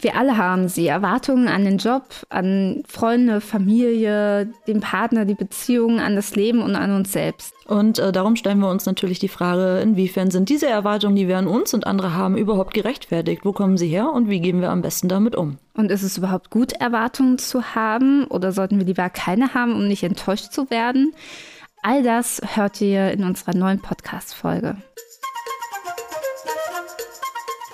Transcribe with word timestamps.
Wir 0.00 0.16
alle 0.16 0.36
haben 0.36 0.68
sie. 0.68 0.86
Erwartungen 0.86 1.48
an 1.48 1.64
den 1.64 1.78
Job, 1.78 2.04
an 2.28 2.82
Freunde, 2.86 3.40
Familie, 3.40 4.48
den 4.66 4.80
Partner, 4.80 5.24
die 5.24 5.34
Beziehungen, 5.34 6.00
an 6.00 6.16
das 6.16 6.34
Leben 6.34 6.62
und 6.62 6.76
an 6.76 6.94
uns 6.94 7.12
selbst. 7.12 7.54
Und 7.66 7.98
äh, 7.98 8.12
darum 8.12 8.36
stellen 8.36 8.58
wir 8.58 8.68
uns 8.68 8.86
natürlich 8.86 9.18
die 9.18 9.28
Frage, 9.28 9.80
inwiefern 9.80 10.30
sind 10.30 10.48
diese 10.48 10.66
Erwartungen, 10.66 11.16
die 11.16 11.28
wir 11.28 11.38
an 11.38 11.46
uns 11.46 11.72
und 11.74 11.86
andere 11.86 12.14
haben, 12.14 12.36
überhaupt 12.36 12.74
gerechtfertigt? 12.74 13.44
Wo 13.44 13.52
kommen 13.52 13.76
sie 13.76 13.88
her 13.88 14.10
und 14.10 14.28
wie 14.28 14.40
gehen 14.40 14.60
wir 14.60 14.70
am 14.70 14.82
besten 14.82 15.08
damit 15.08 15.36
um? 15.36 15.58
Und 15.74 15.90
ist 15.90 16.02
es 16.02 16.18
überhaupt 16.18 16.50
gut, 16.50 16.72
Erwartungen 16.72 17.38
zu 17.38 17.74
haben 17.74 18.26
oder 18.26 18.52
sollten 18.52 18.78
wir 18.78 18.86
lieber 18.86 19.08
keine 19.10 19.54
haben, 19.54 19.72
um 19.74 19.88
nicht 19.88 20.02
enttäuscht 20.02 20.52
zu 20.52 20.70
werden? 20.70 21.14
All 21.82 22.02
das 22.02 22.40
hört 22.54 22.80
ihr 22.80 23.10
in 23.12 23.24
unserer 23.24 23.54
neuen 23.54 23.80
Podcast-Folge. 23.80 24.76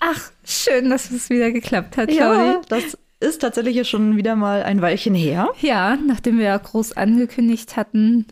Ach, 0.00 0.30
schön, 0.44 0.90
dass 0.90 1.10
es 1.10 1.30
wieder 1.30 1.52
geklappt 1.52 1.96
hat, 1.96 2.08
Claudi. 2.08 2.52
Ja, 2.52 2.60
das 2.68 2.98
ist 3.20 3.42
tatsächlich 3.42 3.88
schon 3.88 4.16
wieder 4.16 4.34
mal 4.34 4.62
ein 4.62 4.80
Weilchen 4.80 5.14
her. 5.14 5.50
Ja, 5.60 5.96
nachdem 5.96 6.38
wir 6.38 6.46
ja 6.46 6.56
groß 6.56 6.96
angekündigt 6.96 7.76
hatten, 7.76 8.26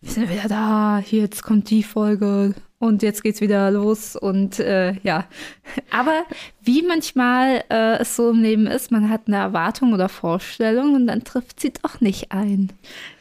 wir 0.00 0.10
sind 0.10 0.30
wieder 0.30 0.48
da, 0.48 1.00
jetzt 1.00 1.42
kommt 1.42 1.70
die 1.70 1.82
Folge 1.82 2.54
und 2.78 3.02
jetzt 3.02 3.24
geht's 3.24 3.40
wieder 3.40 3.68
los 3.72 4.14
und 4.14 4.60
äh, 4.60 4.92
ja. 5.02 5.24
Aber 5.90 6.22
wie 6.62 6.82
manchmal 6.82 7.64
äh, 7.68 7.98
es 7.98 8.14
so 8.14 8.30
im 8.30 8.40
Leben 8.40 8.68
ist, 8.68 8.92
man 8.92 9.10
hat 9.10 9.22
eine 9.26 9.36
Erwartung 9.36 9.92
oder 9.92 10.08
Vorstellung 10.08 10.94
und 10.94 11.08
dann 11.08 11.24
trifft 11.24 11.58
sie 11.58 11.72
doch 11.72 12.00
nicht 12.00 12.30
ein. 12.30 12.72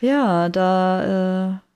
Ja, 0.02 0.50
da 0.50 1.56
äh, 1.56 1.67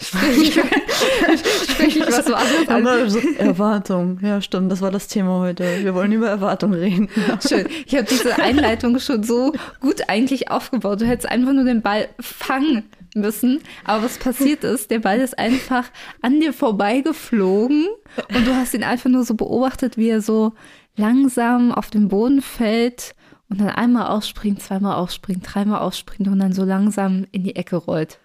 Sprich, 0.00 0.54
sprich 1.70 1.96
ich 1.96 2.06
was 2.06 2.26
so 2.26 2.34
anderes 2.34 2.68
an. 2.68 2.86
Aber 2.86 3.10
so 3.10 3.18
Erwartung, 3.38 4.18
ja 4.22 4.40
stimmt, 4.40 4.72
das 4.72 4.80
war 4.80 4.90
das 4.90 5.06
Thema 5.06 5.38
heute. 5.40 5.84
Wir 5.84 5.94
wollen 5.94 6.12
über 6.12 6.28
Erwartung 6.28 6.72
reden. 6.72 7.08
Schön. 7.46 7.68
Ich 7.86 7.94
habe 7.94 8.04
diese 8.04 8.36
Einleitung 8.38 8.98
schon 8.98 9.22
so 9.22 9.52
gut 9.80 10.08
eigentlich 10.08 10.50
aufgebaut. 10.50 11.00
Du 11.00 11.06
hättest 11.06 11.28
einfach 11.28 11.52
nur 11.52 11.64
den 11.64 11.82
Ball 11.82 12.08
fangen 12.20 12.84
müssen. 13.14 13.60
Aber 13.84 14.04
was 14.04 14.16
passiert 14.18 14.64
ist, 14.64 14.90
der 14.90 15.00
Ball 15.00 15.20
ist 15.20 15.38
einfach 15.38 15.84
an 16.22 16.40
dir 16.40 16.54
vorbeigeflogen 16.54 17.86
und 18.34 18.46
du 18.46 18.54
hast 18.54 18.72
ihn 18.72 18.84
einfach 18.84 19.10
nur 19.10 19.24
so 19.24 19.34
beobachtet, 19.34 19.98
wie 19.98 20.08
er 20.08 20.22
so 20.22 20.52
langsam 20.96 21.70
auf 21.70 21.90
den 21.90 22.08
Boden 22.08 22.40
fällt 22.40 23.14
und 23.50 23.60
dann 23.60 23.68
einmal 23.68 24.06
ausspringt, 24.06 24.62
zweimal 24.62 24.96
ausspringt, 24.96 25.44
dreimal 25.46 25.80
ausspringt 25.80 26.28
und 26.28 26.38
dann 26.38 26.54
so 26.54 26.64
langsam 26.64 27.26
in 27.32 27.44
die 27.44 27.56
Ecke 27.56 27.76
rollt. 27.76 28.18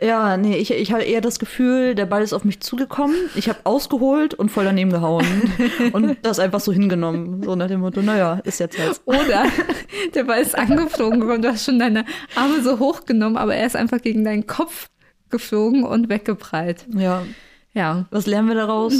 Ja, 0.00 0.36
nee, 0.36 0.56
ich, 0.56 0.70
ich 0.70 0.92
hatte 0.92 1.04
eher 1.04 1.20
das 1.20 1.38
Gefühl, 1.38 1.94
der 1.94 2.06
Ball 2.06 2.22
ist 2.22 2.32
auf 2.32 2.44
mich 2.44 2.60
zugekommen. 2.60 3.14
Ich 3.34 3.48
habe 3.48 3.60
ausgeholt 3.64 4.32
und 4.34 4.50
voll 4.50 4.64
daneben 4.64 4.90
gehauen. 4.90 5.26
und 5.92 6.16
das 6.22 6.38
einfach 6.38 6.60
so 6.60 6.72
hingenommen. 6.72 7.42
So 7.42 7.54
nach 7.54 7.68
dem 7.68 7.80
Motto, 7.80 8.00
naja, 8.00 8.40
ist 8.44 8.60
jetzt 8.60 8.78
halt. 8.78 9.00
Oder 9.04 9.44
der 10.14 10.24
Ball 10.24 10.40
ist 10.40 10.56
angeflogen 10.56 11.22
und 11.22 11.42
du 11.42 11.48
hast 11.48 11.64
schon 11.64 11.78
deine 11.78 12.06
Arme 12.34 12.62
so 12.62 12.78
hochgenommen, 12.78 13.36
aber 13.36 13.54
er 13.54 13.66
ist 13.66 13.76
einfach 13.76 14.00
gegen 14.00 14.24
deinen 14.24 14.46
Kopf 14.46 14.88
geflogen 15.28 15.84
und 15.84 16.08
weggeprallt. 16.08 16.86
Ja. 16.94 17.24
Ja, 17.72 18.06
Was 18.10 18.26
lernen 18.26 18.48
wir 18.48 18.56
daraus? 18.56 18.94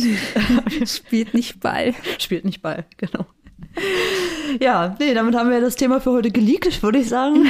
spielt 0.86 1.34
nicht 1.34 1.58
Ball. 1.58 1.92
Spielt 2.18 2.44
nicht 2.44 2.62
Ball, 2.62 2.84
genau. 2.98 3.26
Ja, 4.60 4.96
nee, 4.98 5.14
damit 5.14 5.36
haben 5.36 5.50
wir 5.50 5.60
das 5.60 5.76
Thema 5.76 6.00
für 6.00 6.10
heute 6.10 6.30
geleakt, 6.30 6.82
würde 6.82 6.98
ich 6.98 7.08
sagen. 7.08 7.46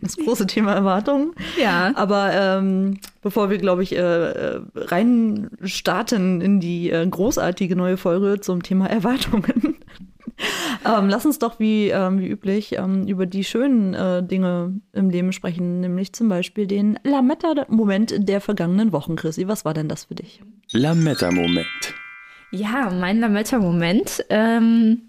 Das 0.00 0.16
große 0.16 0.46
Thema 0.46 0.72
Erwartungen. 0.72 1.32
Ja. 1.60 1.92
Aber 1.94 2.32
ähm, 2.32 2.98
bevor 3.22 3.50
wir, 3.50 3.58
glaube 3.58 3.82
ich, 3.82 3.94
äh, 3.94 3.98
äh, 3.98 4.60
rein 4.74 5.50
starten 5.62 6.40
in 6.40 6.58
die 6.58 6.90
äh, 6.90 7.06
großartige 7.06 7.76
neue 7.76 7.96
Folge 7.96 8.40
zum 8.40 8.62
Thema 8.62 8.86
Erwartungen, 8.86 9.76
ähm, 10.84 11.08
lass 11.08 11.26
uns 11.26 11.38
doch 11.38 11.60
wie, 11.60 11.90
ähm, 11.90 12.20
wie 12.20 12.28
üblich 12.28 12.76
ähm, 12.76 13.06
über 13.06 13.26
die 13.26 13.44
schönen 13.44 13.94
äh, 13.94 14.22
Dinge 14.22 14.80
im 14.92 15.10
Leben 15.10 15.32
sprechen, 15.32 15.80
nämlich 15.80 16.12
zum 16.12 16.28
Beispiel 16.28 16.66
den 16.66 16.98
Lametta-Moment 17.04 18.28
der 18.28 18.40
vergangenen 18.40 18.92
Wochen. 18.92 19.16
Chrissy, 19.16 19.48
was 19.48 19.64
war 19.64 19.74
denn 19.74 19.88
das 19.88 20.06
für 20.06 20.14
dich? 20.14 20.40
Lametta-Moment. 20.72 21.94
Ja, 22.50 22.90
mein 22.90 23.20
Lametta-Moment 23.20 24.24
ähm, 24.28 25.02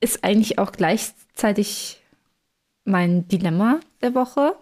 ist 0.00 0.24
eigentlich 0.24 0.58
auch 0.58 0.72
gleichzeitig 0.72 2.00
mein 2.84 3.28
Dilemma 3.28 3.80
der 4.02 4.14
Woche. 4.14 4.54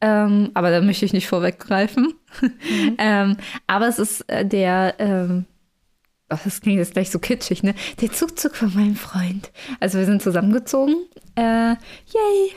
Ähm, 0.00 0.50
aber 0.54 0.70
da 0.70 0.80
möchte 0.80 1.04
ich 1.04 1.12
nicht 1.12 1.28
vorweggreifen. 1.28 2.14
ähm, 2.98 3.36
aber 3.66 3.88
es 3.88 3.98
ist 3.98 4.28
äh, 4.28 4.44
der, 4.44 4.94
ähm, 4.98 5.46
ach, 6.28 6.42
das 6.42 6.60
klingt 6.60 6.78
jetzt 6.78 6.92
gleich 6.92 7.10
so 7.10 7.18
kitschig, 7.18 7.62
ne? 7.62 7.74
Der 8.00 8.12
Zugzug 8.12 8.56
von 8.56 8.74
meinem 8.74 8.96
Freund. 8.96 9.50
Also 9.80 9.98
wir 9.98 10.06
sind 10.06 10.22
zusammengezogen. 10.22 10.96
Äh, 11.36 11.74
yay! 12.06 12.52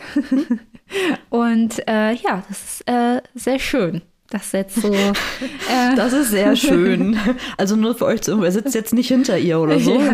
Und 1.29 1.87
äh, 1.87 2.13
ja, 2.13 2.43
das 2.47 2.63
ist 2.63 2.89
äh, 2.89 3.21
sehr 3.35 3.59
schön. 3.59 4.01
Das 4.29 4.45
ist 4.47 4.53
jetzt 4.53 4.81
so. 4.81 4.93
Äh, 5.69 5.95
Das 5.95 6.13
ist 6.13 6.31
sehr 6.31 6.55
schön. 6.57 7.17
Also 7.57 7.75
nur 7.75 7.95
für 7.95 8.05
euch 8.05 8.21
zu 8.21 8.41
er 8.43 8.51
sitzt 8.51 8.75
jetzt 8.75 8.93
nicht 8.93 9.07
hinter 9.09 9.37
ihr 9.37 9.59
oder 9.59 9.79
so. 9.79 9.99
Ja. 10.01 10.13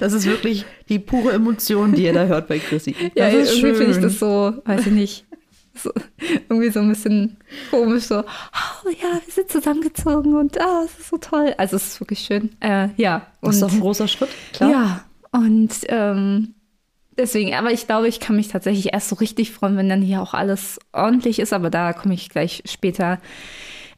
Das 0.00 0.12
ist 0.12 0.26
wirklich 0.26 0.64
die 0.88 0.98
pure 0.98 1.32
Emotion, 1.32 1.92
die 1.94 2.04
ihr 2.04 2.12
da 2.12 2.26
hört 2.26 2.48
bei 2.48 2.58
Chrissy. 2.58 2.94
Ja, 3.14 3.30
das 3.30 3.50
ist 3.50 3.56
irgendwie 3.58 3.74
finde 3.76 3.92
ich 3.96 4.02
das 4.02 4.18
so, 4.18 4.52
weiß 4.64 4.86
ich 4.86 4.92
nicht, 4.92 5.24
so, 5.74 5.90
irgendwie 6.48 6.70
so 6.70 6.80
ein 6.80 6.88
bisschen 6.88 7.36
komisch, 7.70 8.04
so, 8.04 8.18
oh 8.20 8.88
ja, 8.90 9.20
wir 9.24 9.32
sind 9.32 9.50
zusammengezogen 9.50 10.34
und 10.36 10.60
ah, 10.60 10.82
es 10.84 10.98
ist 11.00 11.08
so 11.10 11.16
toll. 11.18 11.54
Also 11.56 11.76
es 11.76 11.86
ist 11.88 12.00
wirklich 12.00 12.20
schön. 12.20 12.50
Äh, 12.60 12.88
ja. 12.96 13.26
Das 13.40 13.54
ist 13.56 13.62
doch 13.62 13.68
ein 13.70 13.74
Und, 13.76 13.80
großer 13.80 14.08
Schritt, 14.08 14.28
klar. 14.52 14.70
ja, 14.70 15.04
und 15.32 15.70
ähm, 15.88 16.54
deswegen, 17.18 17.54
aber 17.54 17.72
ich 17.72 17.86
glaube, 17.86 18.08
ich 18.08 18.20
kann 18.20 18.36
mich 18.36 18.48
tatsächlich 18.48 18.92
erst 18.92 19.08
so 19.08 19.16
richtig 19.16 19.52
freuen, 19.52 19.76
wenn 19.76 19.88
dann 19.88 20.02
hier 20.02 20.22
auch 20.22 20.34
alles 20.34 20.78
ordentlich 20.92 21.38
ist, 21.38 21.52
aber 21.52 21.70
da 21.70 21.92
komme 21.92 22.14
ich 22.14 22.30
gleich 22.30 22.62
später 22.66 23.18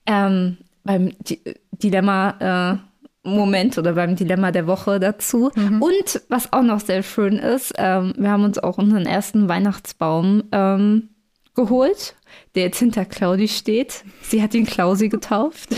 ähm, 0.07 0.57
beim 0.85 1.13
Di 1.21 1.41
Dilemma. 1.73 2.79
Äh, 2.81 2.91
Moment 3.23 3.77
oder 3.77 3.93
beim 3.93 4.17
Dilemma 4.17 4.51
der 4.51 4.67
Woche 4.67 4.99
dazu. 4.99 5.51
Und 5.81 6.23
was 6.31 6.55
auch 6.55 6.63
noch 6.63 6.81
sehr 6.81 7.03
schön 7.03 7.37
ist, 7.37 7.75
ähm, 7.77 8.15
wir 8.17 8.31
haben 8.31 8.45
uns 8.45 8.59
auch 8.59 8.79
unseren 8.79 9.05
ersten 9.05 9.47
Weihnachtsbaum 9.47 10.45
ähm, 10.53 11.11
geholt, 11.55 12.15
der 12.55 12.65
jetzt 12.65 12.79
hinter 12.79 13.05
Claudi 13.05 13.49
steht. 13.49 14.05
Sie 14.23 14.43
hat 14.43 14.55
ihn 14.55 14.65
Klausi 14.65 15.09
getauft. 15.09 15.69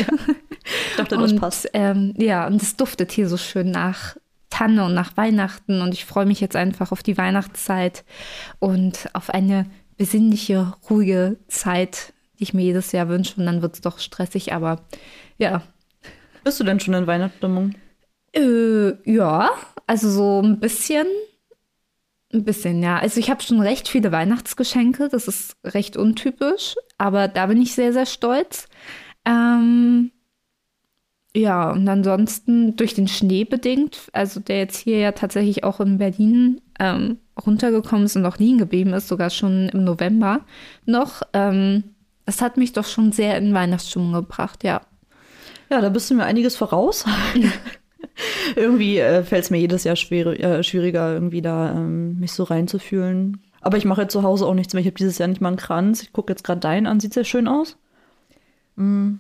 Ich 0.64 0.96
dachte, 0.96 1.16
das 1.16 1.32
und, 1.32 1.40
passt. 1.40 1.68
Ähm, 1.72 2.14
ja, 2.16 2.46
und 2.46 2.62
es 2.62 2.76
duftet 2.76 3.10
hier 3.10 3.28
so 3.28 3.36
schön 3.36 3.72
nach 3.72 4.16
Tanne 4.52 4.84
und 4.84 4.92
nach 4.92 5.16
Weihnachten. 5.16 5.80
Und 5.80 5.94
ich 5.94 6.04
freue 6.04 6.26
mich 6.26 6.40
jetzt 6.40 6.56
einfach 6.56 6.92
auf 6.92 7.02
die 7.02 7.16
Weihnachtszeit 7.16 8.04
und 8.58 9.08
auf 9.14 9.30
eine 9.30 9.64
besinnliche, 9.96 10.74
ruhige 10.90 11.38
Zeit, 11.48 12.12
die 12.38 12.42
ich 12.42 12.52
mir 12.52 12.62
jedes 12.62 12.92
Jahr 12.92 13.08
wünsche. 13.08 13.40
Und 13.40 13.46
dann 13.46 13.62
wird 13.62 13.74
es 13.74 13.80
doch 13.80 13.98
stressig, 13.98 14.52
aber 14.52 14.84
ja. 15.38 15.62
Bist 16.44 16.60
du 16.60 16.64
denn 16.64 16.80
schon 16.80 16.92
in 16.92 17.06
Weihnachtsstimmung? 17.06 17.74
Äh, 18.34 19.10
ja, 19.10 19.50
also 19.86 20.10
so 20.10 20.42
ein 20.42 20.60
bisschen. 20.60 21.06
Ein 22.34 22.44
bisschen, 22.44 22.82
ja. 22.82 22.98
Also 22.98 23.20
ich 23.20 23.30
habe 23.30 23.42
schon 23.42 23.60
recht 23.60 23.88
viele 23.88 24.12
Weihnachtsgeschenke. 24.12 25.08
Das 25.08 25.28
ist 25.28 25.56
recht 25.64 25.96
untypisch, 25.96 26.76
aber 26.98 27.26
da 27.26 27.46
bin 27.46 27.60
ich 27.60 27.74
sehr, 27.74 27.94
sehr 27.94 28.06
stolz. 28.06 28.68
Ähm, 29.24 30.12
ja, 31.34 31.70
und 31.70 31.88
ansonsten 31.88 32.76
durch 32.76 32.94
den 32.94 33.08
Schnee 33.08 33.44
bedingt, 33.44 34.10
also 34.12 34.38
der 34.40 34.58
jetzt 34.58 34.78
hier 34.78 34.98
ja 34.98 35.12
tatsächlich 35.12 35.64
auch 35.64 35.80
in 35.80 35.98
Berlin 35.98 36.60
ähm, 36.78 37.18
runtergekommen 37.44 38.04
ist 38.04 38.16
und 38.16 38.26
auch 38.26 38.36
liegen 38.36 38.58
geblieben 38.58 38.92
ist, 38.92 39.08
sogar 39.08 39.30
schon 39.30 39.70
im 39.70 39.84
November 39.84 40.40
noch. 40.84 41.22
Ähm, 41.32 41.84
das 42.26 42.42
hat 42.42 42.56
mich 42.56 42.72
doch 42.72 42.84
schon 42.84 43.12
sehr 43.12 43.38
in 43.38 43.54
Weihnachtsstimmung 43.54 44.12
gebracht, 44.12 44.62
ja. 44.62 44.82
Ja, 45.70 45.80
da 45.80 45.88
bist 45.88 46.10
du 46.10 46.14
mir 46.14 46.24
einiges 46.24 46.54
voraus. 46.54 47.06
irgendwie 48.56 48.98
äh, 48.98 49.24
fällt 49.24 49.44
es 49.44 49.50
mir 49.50 49.58
jedes 49.58 49.84
Jahr 49.84 49.96
schwer, 49.96 50.26
äh, 50.26 50.62
schwieriger, 50.62 51.14
irgendwie 51.14 51.40
da 51.40 51.72
ähm, 51.72 52.20
mich 52.20 52.32
so 52.32 52.44
reinzufühlen. 52.44 53.40
Aber 53.62 53.78
ich 53.78 53.86
mache 53.86 54.02
jetzt 54.02 54.12
zu 54.12 54.22
Hause 54.22 54.46
auch 54.46 54.54
nichts 54.54 54.74
mehr. 54.74 54.82
Ich 54.82 54.86
habe 54.86 54.98
dieses 54.98 55.18
Jahr 55.18 55.28
nicht 55.28 55.40
mal 55.40 55.48
einen 55.48 55.56
Kranz. 55.56 56.02
Ich 56.02 56.12
gucke 56.12 56.32
jetzt 56.32 56.44
gerade 56.44 56.60
deinen 56.60 56.86
an. 56.86 57.00
Sieht 57.00 57.14
sehr 57.14 57.24
schön 57.24 57.48
aus. 57.48 57.78
Mm. 58.76 59.14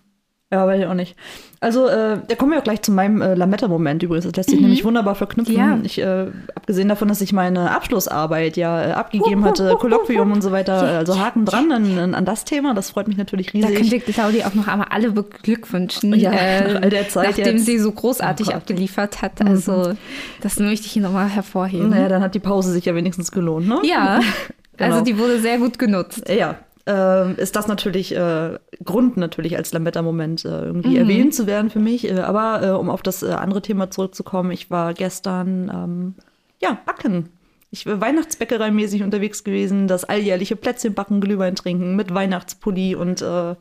Ja, 0.52 0.66
weiß 0.66 0.80
ich 0.80 0.86
auch 0.86 0.92
nicht. 0.94 1.16
Also, 1.60 1.86
äh, 1.88 2.18
da 2.28 2.34
kommen 2.34 2.50
wir 2.52 2.58
auch 2.58 2.64
gleich 2.64 2.82
zu 2.82 2.92
meinem 2.92 3.22
äh, 3.22 3.34
Lametta-Moment 3.34 4.02
übrigens. 4.02 4.24
Das 4.26 4.34
lässt 4.36 4.50
sich 4.50 4.60
nämlich 4.60 4.84
wunderbar 4.84 5.14
verknüpfen. 5.14 5.54
Ja. 5.56 5.78
Ich, 5.82 5.98
äh, 5.98 6.26
abgesehen 6.54 6.88
davon, 6.88 7.08
dass 7.08 7.20
ich 7.20 7.32
meine 7.32 7.70
Abschlussarbeit 7.70 8.56
ja 8.58 8.84
äh, 8.84 8.92
abgegeben 8.92 9.44
hatte, 9.44 9.74
Kolloquium 9.78 10.30
und 10.32 10.42
so 10.42 10.52
weiter, 10.52 10.82
äh, 10.82 10.96
also 10.98 11.18
Haken 11.18 11.44
dran 11.46 11.72
an, 11.72 11.98
an- 11.98 12.14
an 12.14 12.24
das 12.24 12.44
Thema. 12.44 12.74
Das 12.74 12.90
freut 12.90 13.08
mich 13.08 13.16
natürlich 13.16 13.46
Da 13.52 13.68
riesig. 13.68 13.90
könnte 13.90 14.12
Claudi 14.12 14.42
auch 14.44 14.54
noch 14.54 14.68
einmal 14.68 14.88
alle 14.90 15.12
beglückwünschen, 15.12 16.12
Ja, 16.14 16.32
äh, 16.32 16.74
nach 16.74 16.82
all 16.82 16.90
der 16.90 17.08
Zeit 17.08 17.28
nachdem 17.28 17.56
jetzt. 17.56 17.66
sie 17.66 17.78
so 17.78 17.92
großartig 17.92 18.48
Oh 18.50 18.52
abgeliefert 18.54 19.22
hat. 19.22 19.40
Also, 19.40 19.94
das 20.42 20.58
möchte 20.58 20.86
ich 20.86 20.92
hier 20.92 21.02
nochmal 21.02 21.28
hervorheben. 21.28 21.90
naja, 21.90 22.08
dann 22.08 22.22
hat 22.22 22.34
die 22.34 22.40
Pause 22.40 22.72
sich 22.72 22.84
ja 22.84 22.94
wenigstens 22.94 23.30
gelohnt, 23.32 23.68
ne? 23.68 23.78
Ja, 23.84 24.20
Genau. 24.78 24.90
also 24.94 25.04
die 25.04 25.18
wurde 25.18 25.38
sehr 25.38 25.58
gut 25.58 25.78
genutzt. 25.78 26.28
Ja, 26.28 26.56
ähm, 26.86 27.36
ist 27.36 27.54
das 27.54 27.68
natürlich 27.68 28.14
äh, 28.14 28.58
Grund 28.84 29.16
natürlich 29.16 29.56
als 29.56 29.72
Lametta-Moment 29.72 30.44
äh, 30.44 30.48
irgendwie 30.48 30.96
erwähnt 30.96 31.34
zu 31.34 31.46
werden 31.46 31.70
für 31.70 31.78
mich. 31.78 32.08
Äh, 32.08 32.20
aber 32.20 32.62
äh, 32.62 32.70
um 32.70 32.90
auf 32.90 33.02
das 33.02 33.22
äh, 33.22 33.30
andere 33.30 33.62
Thema 33.62 33.90
zurückzukommen, 33.90 34.50
ich 34.50 34.70
war 34.70 34.92
gestern 34.94 35.70
ähm, 35.72 36.14
ja 36.60 36.76
backen. 36.84 37.28
Ich 37.74 37.86
war 37.86 38.00
Weihnachtsbäckerei-mäßig 38.02 39.02
unterwegs 39.02 39.44
gewesen, 39.44 39.88
das 39.88 40.04
alljährliche 40.04 40.56
Plätzchen 40.56 40.92
backen, 40.92 41.22
Glühwein 41.22 41.54
trinken 41.54 41.96
mit 41.96 42.12
Weihnachtspulli 42.12 42.96
und 42.96 43.22
äh, 43.22 43.52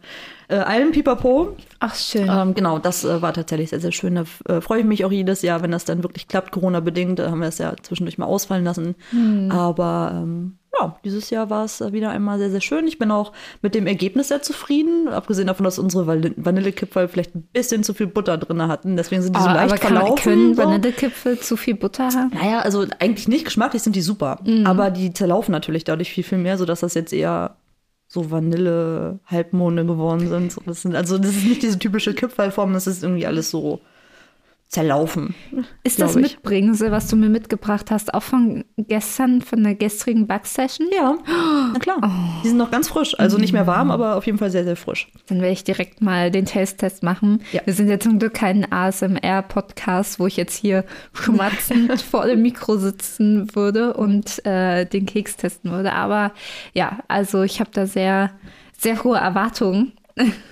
äh, 0.50 0.56
allem 0.56 0.92
Pipapo. 0.92 1.56
Ach, 1.80 1.96
schön. 1.96 2.28
Ähm, 2.30 2.54
genau, 2.54 2.78
das 2.78 3.06
äh, 3.06 3.22
war 3.22 3.34
tatsächlich 3.34 3.70
sehr, 3.70 3.80
sehr 3.80 3.94
schön. 3.94 4.16
Da 4.16 4.26
äh, 4.50 4.60
freue 4.60 4.80
ich 4.80 4.86
mich 4.86 5.06
auch 5.06 5.12
jedes 5.12 5.44
Jahr, 5.44 5.62
wenn 5.62 5.72
das 5.72 5.86
dann 5.86 6.04
wirklich 6.04 6.28
klappt, 6.28 6.52
Corona-bedingt. 6.52 7.20
Da 7.20 7.32
haben 7.32 7.40
wir 7.40 7.48
es 7.48 7.60
ja 7.60 7.74
zwischendurch 7.82 8.18
mal 8.18 8.26
ausfallen 8.26 8.66
lassen. 8.66 8.96
Aber 9.50 10.12
ähm, 10.14 10.58
ja, 10.80 10.98
dieses 11.04 11.30
Jahr 11.30 11.50
war 11.50 11.66
es 11.66 11.82
äh, 11.82 11.92
wieder 11.92 12.12
einmal 12.12 12.38
sehr, 12.40 12.50
sehr 12.50 12.62
schön. 12.62 12.88
Ich 12.88 12.98
bin 12.98 13.12
auch 13.12 13.34
mit 13.62 13.76
dem 13.76 13.88
Ergebnis 13.88 14.30
sehr 14.30 14.42
zufrieden. 14.42 15.08
Abgesehen 15.10 15.48
davon, 15.48 15.64
dass 15.66 15.78
unsere 15.80 16.06
Vanille- 16.08 16.34
Vanillekipferl 16.38 17.08
vielleicht 17.10 17.36
ein 17.36 17.44
bisschen 17.54 17.84
zu 17.84 17.94
viel 17.94 18.08
Butter 18.08 18.38
drin 18.38 18.62
hatten. 18.68 18.96
Deswegen 18.96 19.22
sind 19.22 19.36
die 19.36 19.42
so 19.42 19.48
Ah, 19.48 19.54
leicht 19.54 19.72
aber 19.74 19.80
kann, 19.82 19.96
verlaufen. 19.98 20.24
können 20.24 20.56
so. 20.56 20.64
Vanillekipfel 20.64 21.40
zu 21.40 21.58
viel 21.58 21.76
Butter 21.76 22.06
haben? 22.10 22.32
Naja, 22.34 22.60
also 22.62 22.86
eigentlich 23.00 23.28
nicht. 23.28 23.46
Geschmacklich 23.46 23.82
sind 23.84 23.96
die 23.96 24.02
super. 24.02 24.40
Aber 24.64 24.92
die 24.92 25.14
zerlaufen 25.14 25.52
natürlich 25.52 25.84
dadurch 25.84 26.12
viel, 26.12 26.24
viel 26.24 26.38
mehr, 26.38 26.58
sodass 26.58 26.80
das 26.80 26.94
jetzt 26.94 27.12
eher 27.14 27.56
so 28.08 28.30
Vanille-Halbmonde 28.32 29.86
geworden 29.86 30.28
sind. 30.30 30.52
So, 30.52 30.62
das 30.66 30.82
sind. 30.82 30.96
Also 30.96 31.18
das 31.18 31.32
ist 31.36 31.46
nicht 31.46 31.62
diese 31.64 31.80
typische 31.80 32.14
Kipferlform, 32.14 32.74
das 32.74 32.88
ist 32.88 33.04
irgendwie 33.04 33.26
alles 33.26 33.50
so 33.52 33.82
zerlaufen. 34.72 35.36
Ist 35.84 36.00
das 36.02 36.16
ich. 36.16 36.22
Mitbringsel, 36.22 36.92
was 36.92 37.10
du 37.10 37.18
mir 37.18 37.28
mitgebracht 37.28 37.92
hast, 37.92 38.14
auch 38.14 38.24
von 38.24 38.64
gestern, 38.78 39.42
von 39.42 39.62
der 39.66 39.76
gestrigen 39.76 40.28
Backsession? 40.28 40.88
Ja, 40.96 41.18
na 41.74 41.78
klar. 41.78 42.00
Die 42.42 42.48
sind 42.48 42.58
noch 42.58 42.72
ganz 42.72 42.88
frisch. 42.88 43.20
Also 43.20 43.38
nicht 43.38 43.52
mehr 43.52 43.68
warm, 43.68 43.92
aber 43.92 44.16
auf 44.16 44.26
jeden 44.26 44.38
Fall 44.38 44.50
sehr, 44.50 44.64
sehr 44.64 44.78
frisch. 44.78 45.10
Dann 45.28 45.42
werde 45.42 45.52
ich 45.52 45.66
direkt 45.66 46.00
mal 46.00 46.32
den 46.32 46.46
Taste-Test 46.46 47.04
machen. 47.04 47.44
Ja. 47.52 47.62
Wir 47.66 47.74
sind 47.74 47.90
ja 47.90 48.00
zum 48.00 48.18
Glück 48.18 48.34
kein 48.34 48.72
ASMR-Podcast, 48.72 50.22
wo 50.22 50.28
ich 50.28 50.38
jetzt 50.38 50.56
hier 50.56 50.86
schmatzend 51.12 52.02
vor 52.10 52.26
dem 52.26 52.42
Mikro 52.42 52.78
sitzen 52.78 53.54
würde 53.54 53.94
und 53.96 54.46
äh, 54.46 54.86
den 54.86 55.06
Keks 55.06 55.36
testen 55.36 55.72
würde. 55.72 55.92
Aber 55.92 56.32
ja, 56.74 57.00
also 57.10 57.44
ich 57.44 57.60
habe 57.60 57.72
da 57.74 57.86
sehr, 57.86 58.32
sehr 58.78 59.04
hohe 59.04 59.18
Erwartungen. 59.18 59.92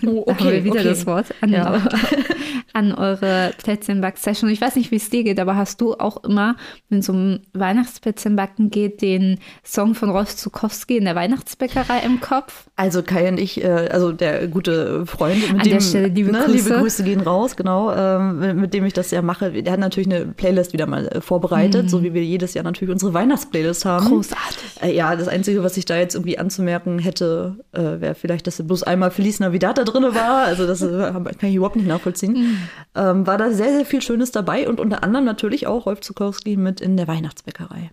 Oh, 0.05 0.23
Da 0.27 0.37
haben 0.37 0.51
wir 0.51 0.63
wieder 0.63 0.83
das 0.83 1.05
Wort 1.05 1.27
an, 1.41 1.51
Ja. 1.51 1.81
an 2.73 2.93
eure 2.93 3.51
Plätzchenback-Session. 3.61 4.49
Ich 4.49 4.61
weiß 4.61 4.75
nicht, 4.75 4.91
wie 4.91 4.95
es 4.97 5.09
dir 5.09 5.23
geht, 5.23 5.39
aber 5.39 5.55
hast 5.55 5.81
du 5.81 5.95
auch 5.95 6.23
immer, 6.23 6.55
wenn 6.89 6.99
es 6.99 7.09
um 7.09 7.39
Weihnachtsplätzchenbacken 7.53 8.69
geht, 8.69 9.01
den 9.01 9.39
Song 9.63 9.95
von 9.95 10.09
Rolf 10.09 10.35
Zukowski 10.35 10.97
in 10.97 11.05
der 11.05 11.15
Weihnachtsbäckerei 11.15 11.99
im 12.05 12.21
Kopf? 12.21 12.67
Also 12.75 13.03
Kai 13.03 13.27
und 13.29 13.39
ich, 13.39 13.63
äh, 13.63 13.67
also 13.91 14.11
der 14.11 14.47
gute 14.47 15.05
Freund, 15.05 15.41
mit 15.41 15.59
An 15.59 15.65
dem 15.65 15.73
der 15.73 15.81
Stelle 15.81 16.07
liebe 16.07 16.31
ne, 16.31 16.43
Grüße. 16.45 16.69
liebe 16.69 16.79
Grüße 16.79 17.03
gehen 17.03 17.21
raus, 17.21 17.55
genau, 17.55 17.91
ähm, 17.93 18.59
mit, 18.61 18.73
dem 18.73 18.85
ich 18.85 18.93
das 18.93 19.11
ja 19.11 19.21
mache. 19.21 19.51
Der 19.51 19.73
hat 19.73 19.79
natürlich 19.79 20.11
eine 20.11 20.25
Playlist 20.27 20.73
wieder 20.73 20.85
mal 20.85 21.07
äh, 21.07 21.21
vorbereitet, 21.21 21.89
so 21.89 22.03
wie 22.03 22.13
wir 22.13 22.23
jedes 22.23 22.53
Jahr 22.53 22.63
natürlich 22.63 22.91
unsere 22.91 23.13
Weihnachtsplaylist 23.13 23.85
haben. 23.85 24.07
Großartig. 24.07 24.81
Äh, 24.81 24.95
ja, 24.95 25.15
das 25.15 25.27
Einzige, 25.27 25.63
was 25.63 25.75
ich 25.77 25.85
da 25.85 25.97
jetzt 25.97 26.15
irgendwie 26.15 26.37
anzumerken 26.37 26.99
hätte, 26.99 27.57
äh, 27.73 27.99
wäre 27.99 28.15
vielleicht, 28.15 28.47
dass 28.47 28.59
bloß 28.65 28.83
einmal 28.83 29.11
Feliz 29.11 29.39
Navidad 29.39 29.48
da 29.57 29.83
drin 29.83 30.03
war. 30.13 30.45
Also 30.45 30.67
das 30.67 30.81
äh, 30.83 31.11
kann 31.11 31.49
ich 31.49 31.55
überhaupt 31.55 31.75
nicht 31.77 31.87
nachvollziehen. 31.87 32.59
Ähm, 32.95 33.25
war 33.25 33.37
da 33.39 33.49
sehr, 33.51 33.73
sehr 33.73 33.85
viel 33.85 34.01
Schönes 34.03 34.31
dabei 34.31 34.69
und 34.69 34.79
unter 34.79 35.03
anderem 35.03 35.25
natürlich 35.25 35.65
auch 35.65 35.87
Rolf 35.87 36.01
Zukowski 36.01 36.57
mit 36.57 36.81
in 36.81 36.97
der 36.97 37.07
Weihnachtsbäckerei. 37.07 37.89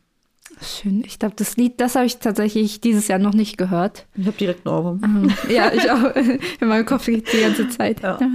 Schön. 0.62 1.02
Ich 1.04 1.18
glaube, 1.18 1.34
das 1.36 1.56
Lied, 1.58 1.80
das 1.80 1.96
habe 1.96 2.06
ich 2.06 2.16
tatsächlich 2.18 2.80
dieses 2.80 3.08
Jahr 3.08 3.18
noch 3.18 3.34
nicht 3.34 3.58
gehört. 3.58 4.06
Ich 4.16 4.26
habe 4.26 4.36
direkt 4.38 4.66
einen 4.66 4.74
Ohrwurm. 4.74 5.00
Ähm, 5.04 5.34
ja, 5.54 5.70
ich 5.72 5.90
auch. 5.90 6.14
In 6.60 6.68
meinem 6.68 6.86
Kopf 6.86 7.04
geht 7.06 7.30
die 7.32 7.40
ganze 7.40 7.68
Zeit. 7.68 8.02
Ja. 8.02 8.18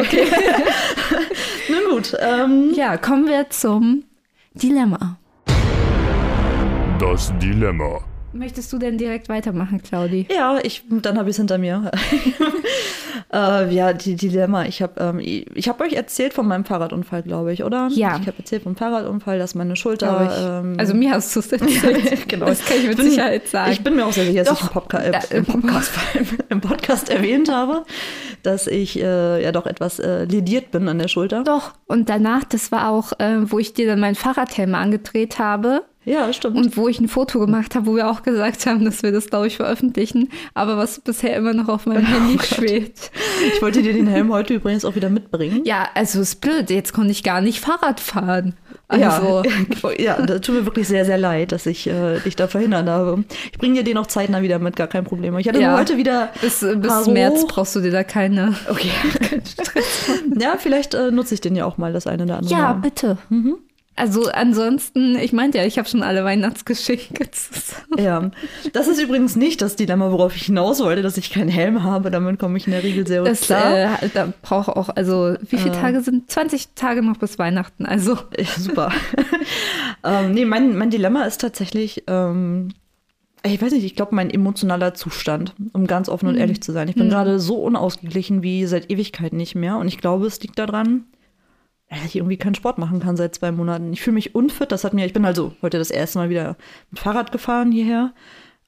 Okay. 0.00 0.26
Nun 1.68 1.94
gut. 1.96 2.16
Ähm, 2.20 2.72
Ja, 2.74 2.96
kommen 2.96 3.26
wir 3.26 3.48
zum 3.50 4.04
Dilemma. 4.54 5.18
Das 6.98 7.32
Dilemma. 7.38 8.00
Möchtest 8.34 8.72
du 8.72 8.78
denn 8.78 8.98
direkt 8.98 9.28
weitermachen, 9.28 9.80
Claudi? 9.80 10.26
ja, 10.34 10.58
ich, 10.62 10.82
dann 10.88 11.18
habe 11.18 11.30
ich 11.30 11.34
es 11.34 11.36
hinter 11.36 11.56
mir. 11.56 11.92
äh, 13.32 13.72
ja, 13.72 13.92
die 13.92 14.16
Dilemma. 14.16 14.64
Ich 14.64 14.82
habe 14.82 15.00
ähm, 15.00 15.20
ich 15.20 15.68
hab 15.68 15.80
euch 15.80 15.92
erzählt 15.92 16.34
von 16.34 16.46
meinem 16.46 16.64
Fahrradunfall, 16.64 17.22
glaube 17.22 17.52
ich, 17.52 17.62
oder? 17.62 17.88
Ja. 17.92 18.18
Ich 18.20 18.26
habe 18.26 18.38
erzählt 18.38 18.64
vom 18.64 18.74
Fahrradunfall, 18.74 19.38
dass 19.38 19.54
meine 19.54 19.76
Schulter. 19.76 20.30
ich. 20.30 20.44
Ähm, 20.44 20.76
also 20.78 20.94
mir 20.94 21.12
hast 21.12 21.34
du 21.36 21.40
es 21.40 21.52
erzählt. 21.52 22.28
genau. 22.28 22.46
Das 22.46 22.64
kann 22.64 22.78
ich 22.78 22.88
mit 22.88 22.96
bin- 22.96 23.10
Sicherheit 23.10 23.46
sagen. 23.46 23.70
Ich 23.70 23.84
bin 23.84 23.94
mir 23.94 24.04
auch 24.04 24.12
sehr 24.12 24.26
sicher, 24.26 24.42
dass 24.42 24.58
Doch. 24.58 24.62
ich 24.62 24.66
im, 24.66 24.72
Podca 24.72 24.98
äh, 24.98 25.20
im, 25.30 25.44
Podcast, 25.44 25.92
im 26.48 26.60
Podcast 26.60 27.08
erwähnt 27.10 27.50
habe, 27.50 27.84
dass 28.42 28.66
ich 28.66 29.00
äh, 29.00 29.42
ja 29.42 29.52
doch 29.52 29.66
etwas 29.66 30.00
äh, 30.00 30.24
lediert 30.24 30.72
bin 30.72 30.88
an 30.88 30.98
der 30.98 31.08
Schulter. 31.08 31.44
Doch. 31.44 31.72
Und 31.86 32.08
danach, 32.08 32.42
das 32.42 32.72
war 32.72 32.88
auch, 32.90 33.12
äh, 33.20 33.50
wo 33.50 33.60
ich 33.60 33.74
dir 33.74 33.86
dann 33.86 34.00
mein 34.00 34.16
Fahrradhelm 34.16 34.74
angedreht 34.74 35.38
habe 35.38 35.82
Ja, 36.04 36.32
stimmt. 36.32 36.56
und 36.56 36.76
wo 36.76 36.88
ich 36.88 37.00
ein 37.00 37.08
Foto 37.08 37.38
gemacht 37.38 37.74
habe, 37.74 37.86
wo 37.86 37.96
wir 37.96 38.10
auch 38.10 38.22
gesagt 38.22 38.66
haben, 38.66 38.84
dass 38.84 39.02
wir 39.02 39.12
das, 39.12 39.28
glaube 39.28 39.46
ich, 39.46 39.56
veröffentlichen. 39.56 40.28
Aber 40.54 40.76
was 40.76 41.00
bisher 41.00 41.36
immer 41.36 41.52
noch 41.54 41.68
auf 41.68 41.86
meinem 41.86 42.04
Handy 42.06 42.38
schwebt. 42.44 43.10
ich 43.54 43.62
wollte 43.62 43.82
dir 43.82 43.92
den 43.92 44.06
Helm 44.06 44.32
heute 44.32 44.54
übrigens 44.54 44.84
auch 44.84 44.94
wieder 44.94 45.10
mitbringen. 45.10 45.62
Ja, 45.64 45.88
also 45.94 46.20
ist 46.20 46.40
blöd. 46.40 46.70
Jetzt 46.70 46.92
konnte 46.92 47.10
ich 47.10 47.22
gar 47.22 47.40
nicht 47.40 47.60
Fahrrad 47.60 48.00
fahren. 48.00 48.54
Also, 48.88 49.42
ja, 49.44 49.90
ja, 50.18 50.22
das 50.26 50.42
tut 50.42 50.54
mir 50.56 50.66
wirklich 50.66 50.86
sehr, 50.86 51.04
sehr 51.06 51.16
leid, 51.18 51.52
dass 51.52 51.64
ich 51.66 51.86
äh, 51.86 52.20
dich 52.20 52.36
da 52.36 52.48
verhindert 52.48 52.86
habe. 52.86 53.24
Ich 53.50 53.58
bringe 53.58 53.74
dir 53.76 53.84
den 53.84 53.96
auch 53.96 54.06
zeitnah 54.06 54.42
wieder 54.42 54.58
mit, 54.58 54.76
gar 54.76 54.86
kein 54.88 55.04
Problem. 55.04 55.36
Ich 55.38 55.48
hatte 55.48 55.58
Ja. 55.60 55.70
nur 55.70 55.80
heute 55.80 55.96
wieder. 55.96 56.28
bis, 56.40 56.60
bis 56.60 57.06
März 57.06 57.46
brauchst 57.46 57.74
du 57.76 57.80
dir 57.80 57.90
da 57.90 58.04
keine. 58.04 58.54
Okay. 58.70 58.90
ja, 60.38 60.56
vielleicht 60.58 60.94
äh, 60.94 61.10
nutze 61.10 61.34
ich 61.34 61.40
den 61.40 61.56
ja 61.56 61.64
auch 61.64 61.78
mal, 61.78 61.92
das 61.92 62.06
eine 62.06 62.24
oder 62.24 62.38
andere. 62.38 62.52
Ja, 62.54 62.74
Mal. 62.74 62.80
bitte. 62.80 63.18
Also 63.96 64.28
ansonsten, 64.28 65.16
ich 65.16 65.32
meinte 65.32 65.58
ja, 65.58 65.64
ich 65.64 65.78
habe 65.78 65.88
schon 65.88 66.02
alle 66.02 66.24
Weihnachtsgeschenke 66.24 67.30
zusammen. 67.30 67.98
Ja, 67.98 68.30
das 68.72 68.88
ist 68.88 69.00
übrigens 69.00 69.36
nicht 69.36 69.62
das 69.62 69.76
Dilemma, 69.76 70.10
worauf 70.10 70.34
ich 70.34 70.46
hinaus 70.46 70.80
wollte, 70.80 71.02
dass 71.02 71.16
ich 71.16 71.30
keinen 71.30 71.48
Helm 71.48 71.84
habe. 71.84 72.10
Damit 72.10 72.40
komme 72.40 72.56
ich 72.58 72.66
in 72.66 72.72
der 72.72 72.82
Regel 72.82 73.06
sehr 73.06 73.20
gut 73.20 73.30
Das 73.30 73.42
klar. 73.42 74.02
äh, 74.02 74.08
da 74.12 74.32
braucht 74.42 74.68
auch, 74.70 74.88
also 74.88 75.36
wie 75.48 75.58
viele 75.58 75.72
Tage 75.72 76.00
sind? 76.00 76.28
20 76.30 76.70
Tage 76.74 77.02
noch 77.02 77.18
bis 77.18 77.38
Weihnachten. 77.38 77.86
Also 77.86 78.18
Ja, 78.36 78.46
super. 78.58 78.90
ähm, 80.04 80.32
nee, 80.32 80.44
mein, 80.44 80.76
mein 80.76 80.90
Dilemma 80.90 81.22
ist 81.24 81.40
tatsächlich, 81.40 82.02
ähm, 82.08 82.70
ich 83.46 83.60
weiß 83.60 83.72
nicht, 83.72 83.84
ich 83.84 83.94
glaube, 83.94 84.14
mein 84.14 84.30
emotionaler 84.30 84.94
Zustand, 84.94 85.54
um 85.72 85.86
ganz 85.86 86.08
offen 86.08 86.28
und 86.28 86.36
ehrlich 86.36 86.62
zu 86.62 86.72
sein. 86.72 86.88
Ich 86.88 86.94
bin 86.94 87.10
gerade 87.10 87.38
so 87.38 87.56
unausgeglichen 87.56 88.42
wie 88.42 88.64
seit 88.66 88.90
Ewigkeiten 88.90 89.36
nicht 89.36 89.54
mehr. 89.54 89.76
Und 89.76 89.86
ich 89.86 89.98
glaube, 89.98 90.26
es 90.26 90.40
liegt 90.40 90.58
daran, 90.58 91.04
ich 92.06 92.16
irgendwie 92.16 92.36
keinen 92.36 92.54
Sport 92.54 92.78
machen 92.78 93.00
kann 93.00 93.16
seit 93.16 93.34
zwei 93.34 93.52
Monaten. 93.52 93.92
Ich 93.92 94.02
fühle 94.02 94.14
mich 94.14 94.34
unfit. 94.34 94.72
Das 94.72 94.84
hat 94.84 94.94
mir, 94.94 95.06
ich 95.06 95.12
bin 95.12 95.24
also 95.24 95.54
heute 95.62 95.78
das 95.78 95.90
erste 95.90 96.18
Mal 96.18 96.30
wieder 96.30 96.56
mit 96.90 96.98
Fahrrad 96.98 97.32
gefahren 97.32 97.72
hierher. 97.72 98.14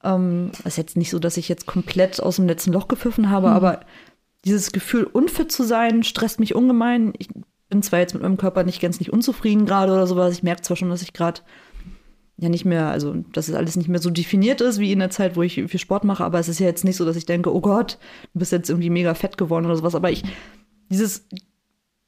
Ähm, 0.05 0.53
ist 0.65 0.79
jetzt 0.79 0.97
nicht 0.97 1.11
so, 1.11 1.19
dass 1.19 1.37
ich 1.37 1.49
jetzt 1.49 1.67
komplett 1.67 2.23
aus 2.23 2.37
dem 2.37 2.47
letzten 2.47 2.73
Loch 2.73 2.89
gepfiffen 2.89 3.31
habe, 3.31 3.49
aber 3.51 3.81
dieses 4.45 4.71
Gefühl, 4.71 5.05
unfit 5.05 5.51
zu 5.51 5.65
sein, 5.65 6.05
stresst 6.05 6.39
mich 6.39 6.55
ungemein. 6.55 7.13
Ich 7.19 7.29
bin 7.69 7.83
zwar 7.83 7.99
jetzt 7.99 8.15
mit 8.15 8.23
meinem 8.23 8.37
Körper 8.37 8.63
nicht 8.63 8.81
ganz 8.81 9.01
nicht 9.01 9.13
unzufrieden 9.13 9.67
gerade 9.67 9.93
oder 9.93 10.07
sowas. 10.07 10.33
Ich 10.35 10.43
merke 10.43 10.63
zwar 10.63 10.77
schon, 10.77 10.91
dass 10.91 11.03
ich 11.03 11.13
gerade 11.13 11.41
ja 12.39 12.49
nicht 12.49 12.65
mehr, 12.65 12.89
also 12.89 13.15
dass 13.33 13.49
es 13.49 13.55
alles 13.55 13.77
nicht 13.77 13.89
mehr 13.89 14.01
so 14.01 14.11
definiert 14.11 14.61
ist 14.61 14.79
wie 14.79 14.93
in 14.93 14.99
der 14.99 15.11
Zeit, 15.11 15.37
wo 15.37 15.43
ich 15.43 15.55
viel 15.55 15.81
Sport 15.81 16.05
mache, 16.05 16.25
aber 16.25 16.39
es 16.39 16.49
ist 16.49 16.61
ja 16.61 16.67
jetzt 16.67 16.85
nicht 16.85 16.97
so, 16.97 17.05
dass 17.05 17.17
ich 17.17 17.27
denke, 17.27 17.53
oh 17.53 17.61
Gott, 17.61 17.99
du 18.35 18.39
bist 18.39 18.53
jetzt 18.53 18.69
irgendwie 18.69 18.91
mega 18.91 19.15
fett 19.15 19.39
geworden 19.39 19.65
oder 19.65 19.77
sowas. 19.77 19.95
Aber 19.95 20.11
ich, 20.11 20.23
dieses, 20.91 21.27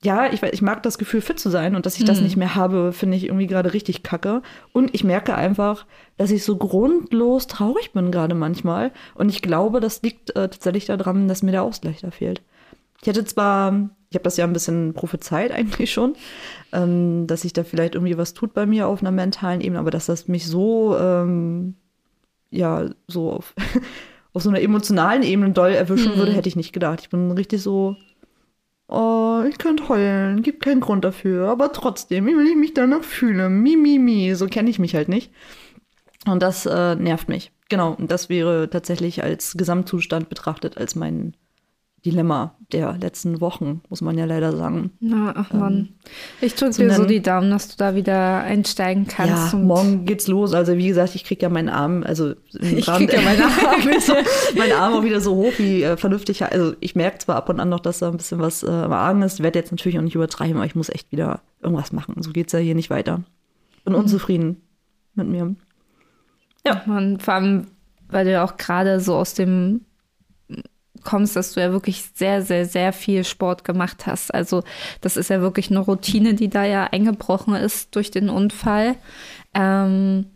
ja, 0.05 0.33
ich, 0.33 0.41
weiß- 0.43 0.53
ich 0.53 0.63
mag 0.63 0.83
das 0.85 0.97
Gefühl, 0.99 1.21
fit 1.21 1.41
zu 1.41 1.51
sein 1.51 1.75
und 1.75 1.85
dass 1.85 1.99
ich 1.99 2.05
das 2.05 2.21
nicht 2.21 2.37
mehr 2.37 2.55
habe, 2.55 2.93
finde 2.93 3.17
ich 3.17 3.25
irgendwie 3.25 3.49
gerade 3.49 3.73
richtig 3.73 4.05
kacke. 4.05 4.43
Und 4.73 4.95
ich 4.95 5.03
merke 5.03 5.35
einfach, 5.35 5.87
dass 6.17 6.31
ich 6.31 6.45
so 6.45 6.57
grundlos 6.57 7.49
traurig 7.49 7.93
bin 7.93 8.13
gerade 8.13 8.37
manchmal. 8.37 8.93
Und 9.17 9.29
ich 9.29 9.43
glaube, 9.43 9.81
das 9.81 10.03
liegt 10.03 10.31
äh, 10.31 10.49
tatsächlich 10.49 10.87
daran, 10.87 11.27
dass 11.27 11.43
mir 11.43 11.51
der 11.51 11.65
Ausgleich 11.65 12.01
da 12.01 12.13
fehlt. 12.13 12.43
Ich 13.01 13.09
hätte 13.09 13.25
zwar, 13.25 13.91
ich 14.11 14.15
habe 14.15 14.23
das 14.25 14.37
ja 14.37 14.45
ein 14.45 14.53
bisschen 14.53 14.95
prophezeit 14.95 15.51
eigentlich 15.59 15.93
schon, 15.93 16.15
ähm, 16.73 17.27
dass 17.27 17.43
sich 17.43 17.53
da 17.53 17.65
vielleicht 17.65 17.97
irgendwie 17.97 18.19
was 18.19 18.35
tut 18.35 18.55
bei 18.55 18.67
mir 18.67 18.87
auf 18.87 19.01
einer 19.01 19.11
mentalen 19.11 19.61
Ebene, 19.61 19.81
aber 19.81 19.91
dass 19.91 20.07
das 20.07 20.29
mich 20.29 20.47
so, 20.47 20.97
ähm, 20.97 21.75
ja, 22.51 22.89
so 23.09 23.33
auf, 23.33 23.55
auf 24.33 24.43
so 24.43 24.49
einer 24.49 24.61
emotionalen 24.61 25.25
Ebene 25.25 25.51
doll 25.51 25.71
erwischen 25.73 26.15
Mhm. 26.15 26.19
würde, 26.19 26.33
hätte 26.33 26.49
ich 26.49 26.57
nicht 26.57 26.73
gedacht. 26.73 27.01
Ich 27.03 27.11
bin 27.11 27.31
richtig 27.33 27.63
so, 27.63 27.97
oh, 28.89 29.45
ich 29.49 29.59
könnte 29.59 29.89
heulen, 29.89 30.43
gibt 30.43 30.65
keinen 30.65 30.81
Grund 30.81 31.05
dafür, 31.05 31.49
aber 31.49 31.73
trotzdem, 31.73 32.27
wie 32.27 32.37
will 32.37 32.49
ich 32.49 32.57
mich 32.57 32.75
danach 32.75 33.05
fühlen? 33.05 33.63
Mi, 33.63 33.77
mi, 33.77 33.99
mi, 33.99 34.35
so 34.35 34.47
kenne 34.47 34.71
ich 34.71 34.79
mich 34.79 34.95
halt 34.95 35.09
nicht. 35.09 35.33
Und 36.27 36.43
das 36.43 36.67
äh, 36.67 36.97
nervt 36.97 37.29
mich. 37.29 37.53
Genau, 37.69 37.95
und 37.95 38.11
das 38.11 38.29
wäre 38.29 38.69
tatsächlich 38.71 39.23
als 39.23 39.55
Gesamtzustand 39.57 40.29
betrachtet 40.29 40.79
als 40.79 40.95
mein 40.95 41.35
Dilemma 42.05 42.55
der 42.73 42.97
letzten 42.99 43.41
Wochen, 43.41 43.81
muss 43.89 44.01
man 44.03 44.17
ja 44.17 44.25
leider 44.25 44.55
sagen. 44.57 44.93
Na, 45.01 45.33
ach 45.37 45.53
Mann. 45.53 45.89
Ich 46.41 46.55
drücke 46.55 46.73
zu 46.73 46.83
dir 46.83 46.93
so 46.93 47.05
die 47.05 47.21
Daumen, 47.23 47.51
dass 47.51 47.69
du 47.69 47.75
da 47.77 47.95
wieder 47.95 48.41
einsteigen 48.43 49.07
kannst. 49.09 49.53
ja, 49.53 49.59
morgen 49.59 50.05
geht's 50.05 50.29
los. 50.29 50.55
Also 50.55 50.77
wie 50.77 50.87
gesagt, 50.89 51.15
ich 51.15 51.25
krieg 51.25 51.43
ja 51.43 51.49
meinen 51.49 51.69
Arm, 51.69 52.05
also 52.05 52.35
Ich 52.53 52.87
krieg 52.87 53.13
ja 53.13 53.21
der- 53.21 53.23
meine 53.23 53.45
Arme. 53.45 53.99
meinen 54.57 54.73
Arm 54.79 54.93
auch 54.95 55.03
wieder 55.03 55.21
so 55.21 55.35
hoch 55.35 55.53
wie 55.59 55.83
äh, 55.83 55.97
vernünftig. 55.97 56.45
Also 56.45 56.75
ich 56.81 56.95
merke 56.95 57.19
zwar 57.19 57.37
ab 57.37 57.49
und 57.49 57.59
an 57.59 57.69
noch, 57.69 57.81
dass 57.81 57.99
da 57.99 58.09
ein 58.11 58.17
bisschen 58.17 58.39
was 58.39 58.63
äh, 58.63 58.67
im 58.69 58.93
Argen 58.93 59.23
ist. 59.23 59.35
Ich 59.35 59.43
werde 59.43 59.59
jetzt 59.59 59.73
natürlich 59.73 59.99
auch 59.99 60.03
nicht 60.03 60.15
übertreiben, 60.15 60.57
aber 60.57 60.67
ich 60.67 60.75
muss 60.77 60.89
echt 60.91 61.11
wieder 61.11 61.41
irgendwas 61.63 61.93
machen. 61.93 62.15
So 62.23 62.31
geht's 62.31 62.53
ja 62.53 62.59
hier 62.61 62.75
nicht 62.75 62.91
weiter. 62.91 63.23
Bin 63.85 63.95
Mhm. 63.95 64.01
unzufrieden 64.01 64.61
mit 65.15 65.27
mir. 65.29 65.55
Ja. 66.67 66.83
Man, 66.87 67.19
vor 67.19 67.35
allem, 67.35 67.67
weil 68.09 68.25
du 68.25 68.33
ja 68.33 68.45
auch 68.45 68.57
gerade 68.57 69.01
so 69.01 69.15
aus 69.17 69.35
dem 69.35 69.81
kommst, 71.09 71.37
dass 71.37 71.55
du 71.55 71.61
ja 71.61 71.73
wirklich 71.73 72.05
sehr, 72.15 72.43
sehr, 72.43 72.67
sehr 72.67 72.93
viel 72.93 73.25
Sport 73.25 73.65
gemacht 73.65 74.07
hast. 74.07 74.33
Also 74.35 74.63
das 75.01 75.17
ist 75.17 75.31
ja 75.31 75.41
wirklich 75.41 75.71
eine 75.71 75.79
Routine, 75.79 76.35
die 76.35 76.49
da 76.49 76.65
ja 76.65 76.85
eingebrochen 76.85 77.55
ist 77.55 77.97
durch 77.97 78.11
den 78.11 78.29
Unfall. 78.29 78.95
Ähm, 79.55 80.27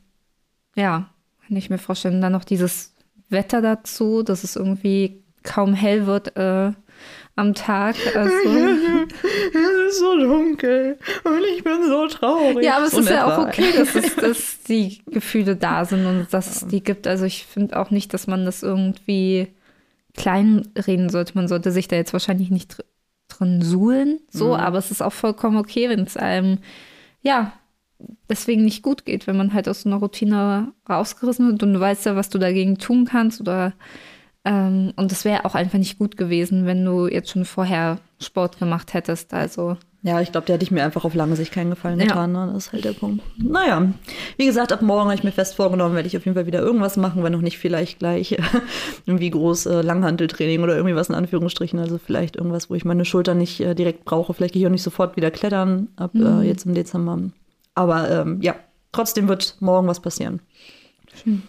ja, 0.75 1.11
kann 1.47 1.57
ich 1.59 1.69
mir 1.69 1.77
vorstellen. 1.77 2.23
Dann 2.23 2.33
noch 2.33 2.45
dieses 2.45 2.95
Wetter 3.29 3.61
dazu, 3.61 4.23
dass 4.23 4.45
es 4.45 4.57
irgendwie 4.57 5.23
kaum 5.43 5.75
hell 5.75 6.07
wird 6.07 6.39
äh, 6.39 6.73
am 7.37 7.55
Tag. 7.55 7.97
Also, 8.17 8.33
Es 9.53 9.93
ist 9.93 10.01
so 10.01 10.17
dunkel 10.17 10.99
und 11.25 11.43
ich 11.55 11.63
bin 11.65 11.87
so 11.87 12.07
traurig. 12.07 12.65
Ja, 12.65 12.77
aber 12.77 12.87
es 12.87 12.93
So 12.93 13.01
ist 13.01 13.11
ja 13.11 13.27
auch 13.27 13.47
okay, 13.47 13.73
dass, 13.77 13.95
es, 13.95 14.17
dass 14.17 14.63
die 14.63 15.03
Gefühle 15.05 15.55
da 15.55 15.85
sind 15.85 16.07
und 16.07 16.29
dass 16.31 16.63
es 16.63 16.67
die 16.67 16.83
gibt. 16.83 17.07
Also 17.07 17.27
ich 17.27 17.45
finde 17.45 17.79
auch 17.79 17.91
nicht, 17.91 18.15
dass 18.15 18.27
man 18.27 18.47
das 18.47 18.63
irgendwie 18.63 19.49
kleinreden 20.15 21.09
sollte. 21.09 21.35
Man 21.35 21.49
sollte 21.49 21.73
sich 21.73 21.89
da 21.89 21.97
jetzt 21.97 22.13
wahrscheinlich 22.13 22.51
nicht 22.51 22.73
dr 22.73 22.87
drin 23.29 23.63
suhlen, 23.63 24.21
so, 24.29 24.55
aber 24.55 24.77
es 24.77 24.91
ist 24.91 25.03
auch 25.03 25.13
vollkommen 25.13 25.57
okay, 25.57 25.89
wenn 25.89 26.01
es 26.01 26.19
einem, 26.19 26.59
ja, 27.23 27.55
deswegen 28.29 28.63
nicht 28.63 28.83
gut 28.83 29.07
geht, 29.07 29.27
wenn 29.27 29.39
man 29.39 29.55
halt 29.55 29.69
aus 29.71 29.83
so 29.83 29.89
einer 29.89 29.99
Routine 29.99 30.73
rausgerissen 30.87 31.47
wird 31.51 31.63
und 31.63 31.73
du 31.73 31.81
weißt 31.81 32.05
ja, 32.05 32.15
was 32.15 32.29
du 32.29 32.39
dagegen 32.39 32.77
tun 32.77 33.07
kannst 33.07 33.41
oder 33.41 33.73
ähm, 34.45 34.93
und 34.97 35.13
es 35.13 35.25
wäre 35.25 35.45
auch 35.45 35.55
einfach 35.55 35.79
nicht 35.79 35.99
gut 35.99 36.17
gewesen, 36.17 36.67
wenn 36.67 36.85
du 36.85 37.07
jetzt 37.07 37.31
schon 37.31 37.45
vorher 37.45 37.99
Sport 38.21 38.59
gemacht 38.59 38.93
hättest. 38.93 39.33
Also 39.35 39.77
Ja, 40.05 40.21
ich 40.21 40.33
glaube, 40.33 40.47
der 40.47 40.55
hätte 40.55 40.65
ich 40.65 40.73
mir 40.73 40.83
einfach 40.83 41.05
auf 41.05 41.15
lange 41.15 41.37
Sicht 41.37 41.53
keinen 41.53 41.71
Gefallen 41.71 42.01
Ja. 42.01 42.07
getan. 42.07 42.33
Ne? 42.33 42.51
Das 42.53 42.67
ist 42.67 42.73
halt 42.73 42.85
der 42.85 42.93
Punkt. 42.93 43.23
Naja, 43.39 43.93
wie 44.37 44.47
gesagt, 44.47 44.73
ab 44.73 44.83
morgen 44.83 45.05
habe 45.05 45.15
ich 45.15 45.23
mir 45.23 45.31
fest 45.31 45.55
vorgenommen, 45.55 45.95
werde 45.95 46.09
ich 46.09 46.17
auf 46.17 46.25
jeden 46.25 46.35
Fall 46.35 46.47
wieder 46.47 46.59
irgendwas 46.61 46.97
machen, 46.97 47.23
wenn 47.23 47.33
noch 47.33 47.41
nicht 47.41 47.59
vielleicht 47.59 48.01
gleich 48.01 48.37
irgendwie 49.07 49.31
groß 49.31 49.67
äh, 49.67 49.81
Langhanteltraining 49.83 50.61
oder 50.65 50.75
irgendwie 50.75 50.97
was 50.97 51.09
in 51.09 51.15
Anführungsstrichen. 51.15 51.79
Also 51.79 51.99
vielleicht 51.99 52.35
irgendwas, 52.35 52.69
wo 52.69 52.75
ich 52.75 52.85
meine 52.85 53.05
Schulter 53.05 53.35
nicht 53.35 53.61
äh, 53.61 53.75
direkt 53.77 54.05
brauche. 54.05 54.35
Vielleicht 54.35 54.55
gehe 54.55 54.63
ich 54.63 54.67
auch 54.67 54.73
nicht 54.73 54.83
sofort 54.83 55.17
wieder 55.17 55.31
klettern 55.31 55.87
ab 55.95 56.11
äh, 56.17 56.43
jetzt 56.49 56.67
im 56.67 56.75
Dezember. 56.75 57.19
Aber 57.77 58.11
ähm, 58.11 58.41
ja, 58.43 58.57
trotzdem 58.91 59.29
wird 59.29 59.57
morgen 59.61 59.87
was 59.87 60.01
passieren. 60.01 60.41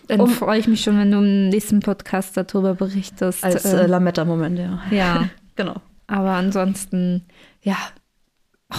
Dann 0.07 0.19
Um- 0.19 0.29
freue 0.29 0.59
ich 0.59 0.67
mich 0.67 0.81
schon, 0.83 0.99
wenn 0.99 1.09
du 1.09 1.17
im 1.17 1.49
nächsten 1.49 1.79
Podcast 1.79 2.37
darüber 2.37 2.75
berichtest. 2.75 3.43
Als 3.43 3.65
äh, 3.65 3.83
äh, 3.83 3.87
Lametta-Moment, 3.87 4.59
ja. 4.59 4.81
ja, 4.91 5.29
Genau. 5.55 5.75
aber 6.05 6.31
ansonsten, 6.31 7.23
ja, 7.61 7.77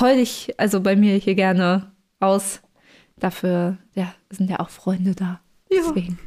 heul 0.01 0.19
ich 0.19 0.55
also 0.59 0.81
bei 0.81 0.97
mir 0.97 1.17
hier 1.17 1.35
gerne 1.35 1.93
aus. 2.21 2.61
Dafür, 3.19 3.79
ja, 3.95 4.15
sind 4.31 4.51
ja 4.51 4.61
auch 4.61 4.71
Freunde 4.71 5.15
da. 5.15 5.41
Ja. 5.71 5.81
Deswegen. 5.87 6.19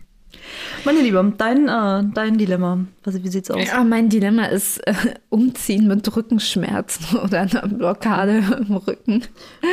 Meine 0.86 1.02
Liebe, 1.02 1.34
dein, 1.38 1.68
äh, 1.68 2.04
dein 2.14 2.38
Dilemma. 2.38 2.86
Was, 3.04 3.22
wie 3.24 3.28
sieht's 3.28 3.52
aus? 3.52 3.66
Ja, 3.66 3.84
mein 3.84 4.10
Dilemma 4.10 4.46
ist 4.46 4.78
äh, 4.88 4.94
Umziehen 5.30 5.88
mit 5.88 6.16
Rückenschmerzen 6.16 7.18
oder 7.24 7.42
einer 7.42 7.68
Blockade 7.68 8.44
im 8.68 8.76
Rücken. 8.76 9.24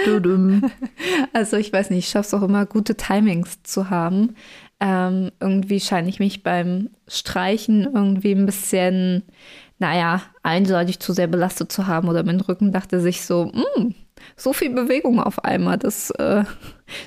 Dudum. 0.04 0.70
Also 1.32 1.56
ich 1.56 1.72
weiß 1.72 1.90
nicht, 1.90 1.98
ich 2.00 2.08
schaffe 2.08 2.28
es 2.28 2.34
auch 2.34 2.46
immer, 2.46 2.64
gute 2.64 2.96
Timings 2.96 3.62
zu 3.64 3.90
haben. 3.90 4.36
Ähm, 4.80 5.30
irgendwie 5.40 5.80
scheine 5.80 6.08
ich 6.08 6.20
mich 6.20 6.42
beim 6.42 6.90
Streichen 7.08 7.82
irgendwie 7.92 8.32
ein 8.32 8.46
bisschen, 8.46 9.22
naja, 9.78 10.22
einseitig 10.42 11.00
zu 11.00 11.12
sehr 11.12 11.26
belastet 11.26 11.72
zu 11.72 11.86
haben. 11.86 12.08
Oder 12.08 12.22
mein 12.24 12.40
Rücken 12.40 12.72
dachte 12.72 13.00
sich 13.00 13.24
so, 13.24 13.50
"Hm, 13.52 13.94
so 14.36 14.52
viel 14.52 14.70
Bewegung 14.70 15.20
auf 15.20 15.44
einmal, 15.44 15.78
das, 15.78 16.10
äh, 16.12 16.44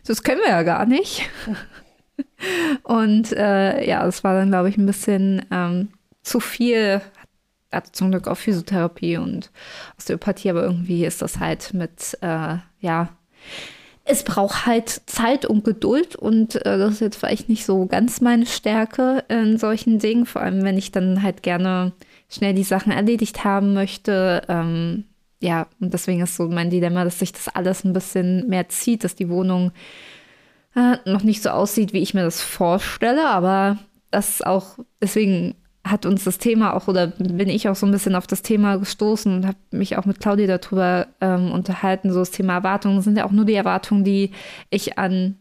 das 0.05 0.23
können 0.23 0.41
wir 0.41 0.51
ja 0.51 0.63
gar 0.63 0.85
nicht. 0.85 1.29
Und 2.83 3.31
äh, 3.33 3.87
ja, 3.87 4.03
das 4.05 4.23
war 4.23 4.33
dann, 4.33 4.49
glaube 4.49 4.69
ich, 4.69 4.77
ein 4.77 4.85
bisschen 4.85 5.45
ähm, 5.51 5.89
zu 6.23 6.39
viel. 6.39 7.01
Hatte 7.71 7.91
zum 7.91 8.11
Glück 8.11 8.27
auch 8.27 8.37
Physiotherapie 8.37 9.17
und 9.17 9.51
Osteopathie, 9.97 10.49
aber 10.49 10.63
irgendwie 10.63 11.05
ist 11.05 11.21
das 11.21 11.39
halt 11.39 11.73
mit, 11.73 12.17
äh, 12.21 12.55
ja, 12.79 13.09
es 14.05 14.23
braucht 14.23 14.65
halt 14.65 15.01
Zeit 15.05 15.45
und 15.45 15.65
Geduld 15.65 16.15
und 16.15 16.55
äh, 16.65 16.77
das 16.77 16.93
ist 16.93 17.01
jetzt 17.01 17.17
vielleicht 17.17 17.49
nicht 17.49 17.65
so 17.65 17.85
ganz 17.85 18.21
meine 18.21 18.45
Stärke 18.45 19.25
in 19.27 19.57
solchen 19.57 19.99
Dingen, 19.99 20.25
vor 20.25 20.41
allem 20.41 20.63
wenn 20.63 20.77
ich 20.77 20.93
dann 20.93 21.21
halt 21.23 21.43
gerne 21.43 21.91
schnell 22.29 22.53
die 22.53 22.63
Sachen 22.63 22.91
erledigt 22.91 23.43
haben 23.43 23.73
möchte. 23.73 24.43
Ähm, 24.47 25.05
ja, 25.39 25.67
und 25.79 25.93
deswegen 25.93 26.21
ist 26.21 26.35
so 26.35 26.47
mein 26.47 26.69
Dilemma, 26.69 27.03
dass 27.03 27.19
sich 27.19 27.31
das 27.31 27.47
alles 27.49 27.83
ein 27.83 27.93
bisschen 27.93 28.47
mehr 28.47 28.69
zieht, 28.69 29.03
dass 29.03 29.15
die 29.15 29.29
Wohnung 29.29 29.71
äh, 30.75 30.97
noch 31.05 31.23
nicht 31.23 31.43
so 31.43 31.49
aussieht, 31.49 31.93
wie 31.93 32.01
ich 32.01 32.13
mir 32.13 32.23
das 32.23 32.41
vorstelle, 32.41 33.29
aber 33.29 33.77
das 34.11 34.41
auch, 34.41 34.79
deswegen 35.01 35.55
hat 35.83 36.05
uns 36.05 36.23
das 36.23 36.37
Thema 36.37 36.73
auch, 36.73 36.87
oder 36.87 37.07
bin 37.07 37.49
ich 37.49 37.69
auch 37.69 37.75
so 37.75 37.85
ein 37.85 37.91
bisschen 37.91 38.15
auf 38.15 38.27
das 38.27 38.41
Thema 38.41 38.77
gestoßen 38.77 39.33
und 39.33 39.47
habe 39.47 39.57
mich 39.71 39.97
auch 39.97 40.05
mit 40.05 40.19
Claudia 40.19 40.57
darüber 40.57 41.07
ähm, 41.21 41.51
unterhalten, 41.51 42.11
so 42.11 42.19
das 42.19 42.31
Thema 42.31 42.55
Erwartungen, 42.55 43.01
sind 43.01 43.17
ja 43.17 43.25
auch 43.25 43.31
nur 43.31 43.45
die 43.45 43.53
Erwartungen, 43.53 44.03
die 44.03 44.31
ich 44.69 44.97
an 44.97 45.37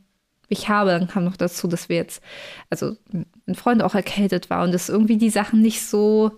mich 0.48 0.68
habe. 0.68 0.90
Dann 0.90 1.08
kam 1.08 1.24
noch 1.24 1.36
dazu, 1.36 1.66
dass 1.68 1.88
wir 1.88 1.96
jetzt, 1.96 2.22
also 2.70 2.96
ein 3.12 3.54
Freund 3.54 3.82
auch 3.82 3.94
erkältet 3.94 4.50
war 4.50 4.62
und 4.64 4.72
dass 4.72 4.88
irgendwie 4.88 5.16
die 5.16 5.30
Sachen 5.30 5.60
nicht 5.60 5.82
so 5.84 6.32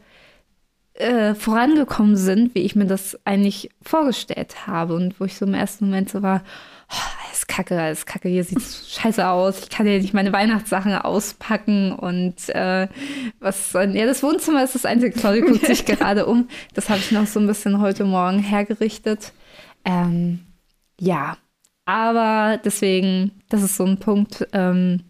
äh, 0.99 1.35
vorangekommen 1.35 2.17
sind, 2.17 2.55
wie 2.55 2.61
ich 2.61 2.77
mir 2.77 2.87
das 2.87 3.19
eigentlich 3.25 3.71
vorgestellt 3.83 4.67
habe. 4.67 4.95
Und 4.95 5.19
wo 5.21 5.25
ich 5.25 5.37
so 5.37 5.47
im 5.47 5.55
ersten 5.55 5.87
Moment 5.87 6.11
so 6.11 6.23
war, 6.23 6.43
oh, 6.91 7.27
alles 7.27 7.47
kacke, 7.47 7.81
alles 7.81 8.07
kacke, 8.07 8.29
hier 8.29 8.45
sieht 8.45 8.63
scheiße 8.89 9.27
aus. 9.27 9.61
Ich 9.61 9.71
kann 9.71 9.87
ja 9.87 9.99
nicht 9.99 10.15
meine 10.15 10.33
Weihnachtssachen 10.33 10.93
auspacken 10.95 11.93
und 11.93 12.49
äh, 12.51 12.89
was 13.41 13.73
ja, 13.73 14.07
das 14.07 14.23
Wohnzimmer 14.23 14.65
ist 14.65 14.75
das 14.75 14.85
einzige, 14.85 15.19
Claudia 15.19 15.45
guckt 15.45 15.67
sich 15.67 15.85
gerade 15.87 16.27
um. 16.27 16.49
Das 16.75 16.89
habe 16.89 16.99
ich 16.99 17.13
noch 17.13 17.27
so 17.27 17.41
ein 17.41 17.47
bisschen 17.47 17.81
heute 17.81 18.05
Morgen 18.05 18.41
hergerichtet. 18.41 19.33
Ähm, 19.85 20.41
ja, 21.01 21.37
aber 21.85 22.59
deswegen, 22.63 23.41
das 23.49 23.63
ist 23.63 23.77
so 23.77 23.85
ein 23.85 23.99
Punkt, 23.99 24.47
ähm, 24.53 25.05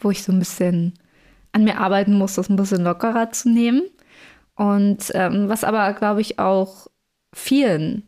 wo 0.00 0.10
ich 0.10 0.22
so 0.22 0.32
ein 0.32 0.38
bisschen 0.38 0.94
an 1.52 1.64
mir 1.64 1.78
arbeiten 1.78 2.14
muss, 2.14 2.34
das 2.34 2.48
ein 2.48 2.56
bisschen 2.56 2.84
lockerer 2.84 3.30
zu 3.30 3.50
nehmen. 3.50 3.82
Und 4.58 5.12
ähm, 5.14 5.48
was 5.48 5.62
aber, 5.62 5.92
glaube 5.94 6.20
ich, 6.20 6.40
auch 6.40 6.88
vielen 7.32 8.02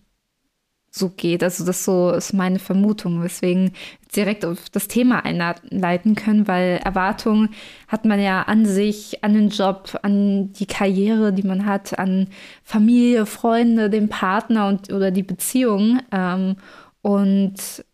so 0.91 1.09
geht. 1.09 1.45
Also 1.45 1.65
das 1.65 1.85
so 1.85 2.11
ist 2.11 2.33
meine 2.33 2.59
Vermutung, 2.59 3.23
weswegen 3.23 3.73
direkt 4.17 4.45
auf 4.45 4.69
das 4.71 4.89
Thema 4.89 5.25
einleiten 5.25 6.17
können, 6.17 6.49
weil 6.49 6.81
Erwartungen 6.85 7.51
hat 7.87 8.05
man 8.05 8.21
ja 8.21 8.43
an 8.43 8.67
sich, 8.67 9.23
an 9.23 9.35
den 9.35 9.51
Job, 9.51 9.97
an 10.03 10.53
die 10.55 10.67
Karriere, 10.67 11.33
die 11.33 11.45
man 11.45 11.65
hat, 11.67 11.97
an 12.01 12.27
Familie, 12.65 13.27
Freunde, 13.27 13.89
den 13.89 14.09
Partner 14.09 14.67
und 14.67 14.93
oder 14.93 15.13
die 15.13 15.23
Beziehung. 15.23 16.01
Ähm, 16.11 16.57
und 17.03 17.85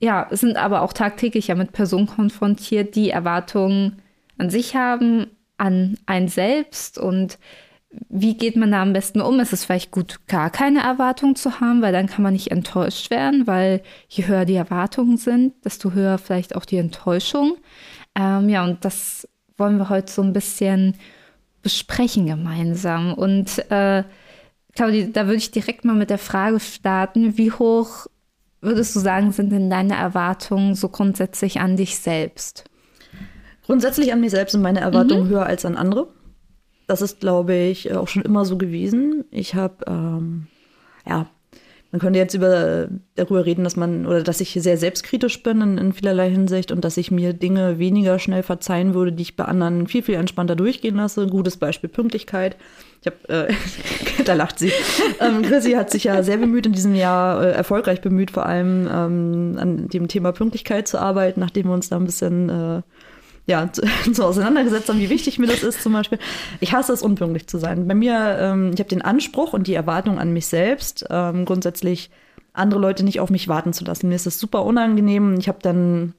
ja, 0.00 0.28
sind 0.30 0.58
aber 0.58 0.82
auch 0.82 0.92
tagtäglich 0.92 1.46
ja 1.46 1.54
mit 1.54 1.72
Personen 1.72 2.06
konfrontiert, 2.06 2.94
die 2.94 3.08
Erwartungen 3.08 4.02
an 4.36 4.50
sich 4.50 4.76
haben, 4.76 5.28
an 5.56 5.96
einen 6.04 6.28
selbst 6.28 6.98
und 6.98 7.38
wie 8.08 8.36
geht 8.36 8.56
man 8.56 8.72
da 8.72 8.82
am 8.82 8.92
besten 8.92 9.20
um? 9.20 9.40
Es 9.40 9.52
ist 9.52 9.64
vielleicht 9.64 9.90
gut, 9.90 10.26
gar 10.26 10.50
keine 10.50 10.82
Erwartung 10.82 11.36
zu 11.36 11.60
haben, 11.60 11.82
weil 11.82 11.92
dann 11.92 12.06
kann 12.06 12.22
man 12.22 12.32
nicht 12.32 12.50
enttäuscht 12.50 13.10
werden, 13.10 13.46
weil 13.46 13.82
je 14.08 14.26
höher 14.26 14.44
die 14.44 14.54
Erwartungen 14.54 15.16
sind, 15.16 15.54
desto 15.64 15.92
höher 15.92 16.18
vielleicht 16.18 16.56
auch 16.56 16.64
die 16.64 16.78
Enttäuschung. 16.78 17.56
Ähm, 18.14 18.48
ja, 18.48 18.64
und 18.64 18.84
das 18.84 19.28
wollen 19.56 19.78
wir 19.78 19.88
heute 19.88 20.12
so 20.12 20.22
ein 20.22 20.32
bisschen 20.32 20.94
besprechen 21.62 22.26
gemeinsam. 22.26 23.14
Und 23.14 23.58
äh, 23.70 24.04
Claudia, 24.74 25.06
da 25.12 25.26
würde 25.26 25.36
ich 25.36 25.50
direkt 25.50 25.84
mal 25.84 25.94
mit 25.94 26.10
der 26.10 26.18
Frage 26.18 26.60
starten, 26.60 27.36
wie 27.36 27.52
hoch 27.52 28.06
würdest 28.60 28.94
du 28.94 29.00
sagen, 29.00 29.32
sind 29.32 29.50
denn 29.50 29.70
deine 29.70 29.96
Erwartungen 29.96 30.74
so 30.74 30.88
grundsätzlich 30.88 31.60
an 31.60 31.76
dich 31.76 31.98
selbst? 31.98 32.64
Grundsätzlich 33.66 34.12
an 34.12 34.20
mich 34.20 34.30
selbst 34.30 34.52
sind 34.52 34.62
meine 34.62 34.80
Erwartungen 34.80 35.24
mhm. 35.24 35.30
höher 35.30 35.46
als 35.46 35.64
an 35.64 35.76
andere. 35.76 36.08
Das 36.86 37.02
ist, 37.02 37.20
glaube 37.20 37.54
ich, 37.54 37.92
auch 37.94 38.08
schon 38.08 38.22
immer 38.22 38.44
so 38.44 38.58
gewesen. 38.58 39.24
Ich 39.30 39.54
habe, 39.54 39.84
ähm, 39.86 40.46
ja, 41.06 41.26
man 41.92 42.00
könnte 42.00 42.18
jetzt 42.18 42.32
über, 42.32 42.88
darüber 43.16 43.44
reden, 43.44 43.64
dass 43.64 43.76
man 43.76 44.06
oder 44.06 44.22
dass 44.22 44.40
ich 44.40 44.54
sehr 44.54 44.78
selbstkritisch 44.78 45.42
bin 45.42 45.60
in, 45.60 45.76
in, 45.76 45.92
vielerlei 45.92 46.30
Hinsicht 46.30 46.72
und 46.72 46.86
dass 46.86 46.96
ich 46.96 47.10
mir 47.10 47.34
Dinge 47.34 47.78
weniger 47.78 48.18
schnell 48.18 48.42
verzeihen 48.42 48.94
würde, 48.94 49.12
die 49.12 49.22
ich 49.22 49.36
bei 49.36 49.44
anderen 49.44 49.86
viel, 49.86 50.02
viel 50.02 50.14
entspannter 50.14 50.56
durchgehen 50.56 50.96
lasse. 50.96 51.26
Gutes 51.26 51.58
Beispiel 51.58 51.90
Pünktlichkeit. 51.90 52.56
Ich 53.02 53.08
habe, 53.08 53.48
äh, 53.48 53.54
da 54.24 54.32
lacht 54.32 54.58
sie. 54.58 54.72
Ähm, 55.20 55.42
Chrissy 55.42 55.72
hat 55.72 55.90
sich 55.90 56.04
ja 56.04 56.22
sehr 56.22 56.38
bemüht 56.38 56.64
in 56.64 56.72
diesem 56.72 56.94
Jahr, 56.94 57.44
äh, 57.44 57.50
erfolgreich 57.50 58.00
bemüht, 58.00 58.30
vor 58.30 58.46
allem 58.46 58.88
ähm, 58.90 59.58
an 59.58 59.88
dem 59.88 60.08
Thema 60.08 60.32
Pünktlichkeit 60.32 60.88
zu 60.88 60.98
arbeiten, 60.98 61.40
nachdem 61.40 61.66
wir 61.66 61.74
uns 61.74 61.90
da 61.90 61.96
ein 61.96 62.06
bisschen 62.06 62.48
äh, 62.48 62.82
ja, 63.46 63.70
so 64.12 64.24
auseinandergesetzt 64.24 64.88
haben, 64.88 64.98
wie 64.98 65.10
wichtig 65.10 65.38
mir 65.38 65.46
das 65.46 65.62
ist 65.62 65.82
zum 65.82 65.92
Beispiel. 65.92 66.18
Ich 66.60 66.72
hasse 66.72 66.92
es, 66.92 67.02
unpünktlich 67.02 67.46
zu 67.46 67.58
sein. 67.58 67.88
Bei 67.88 67.94
mir, 67.94 68.38
ähm, 68.40 68.70
ich 68.74 68.80
habe 68.80 68.88
den 68.88 69.02
Anspruch 69.02 69.52
und 69.52 69.66
die 69.66 69.74
Erwartung 69.74 70.18
an 70.18 70.32
mich 70.32 70.46
selbst, 70.46 71.04
ähm, 71.10 71.44
grundsätzlich 71.44 72.10
andere 72.52 72.80
Leute 72.80 73.04
nicht 73.04 73.20
auf 73.20 73.30
mich 73.30 73.48
warten 73.48 73.72
zu 73.72 73.84
lassen. 73.84 74.08
Mir 74.08 74.14
ist 74.14 74.26
das 74.26 74.38
super 74.38 74.64
unangenehm. 74.64 75.38
Ich 75.38 75.48
habe 75.48 75.58
dann 75.62 76.14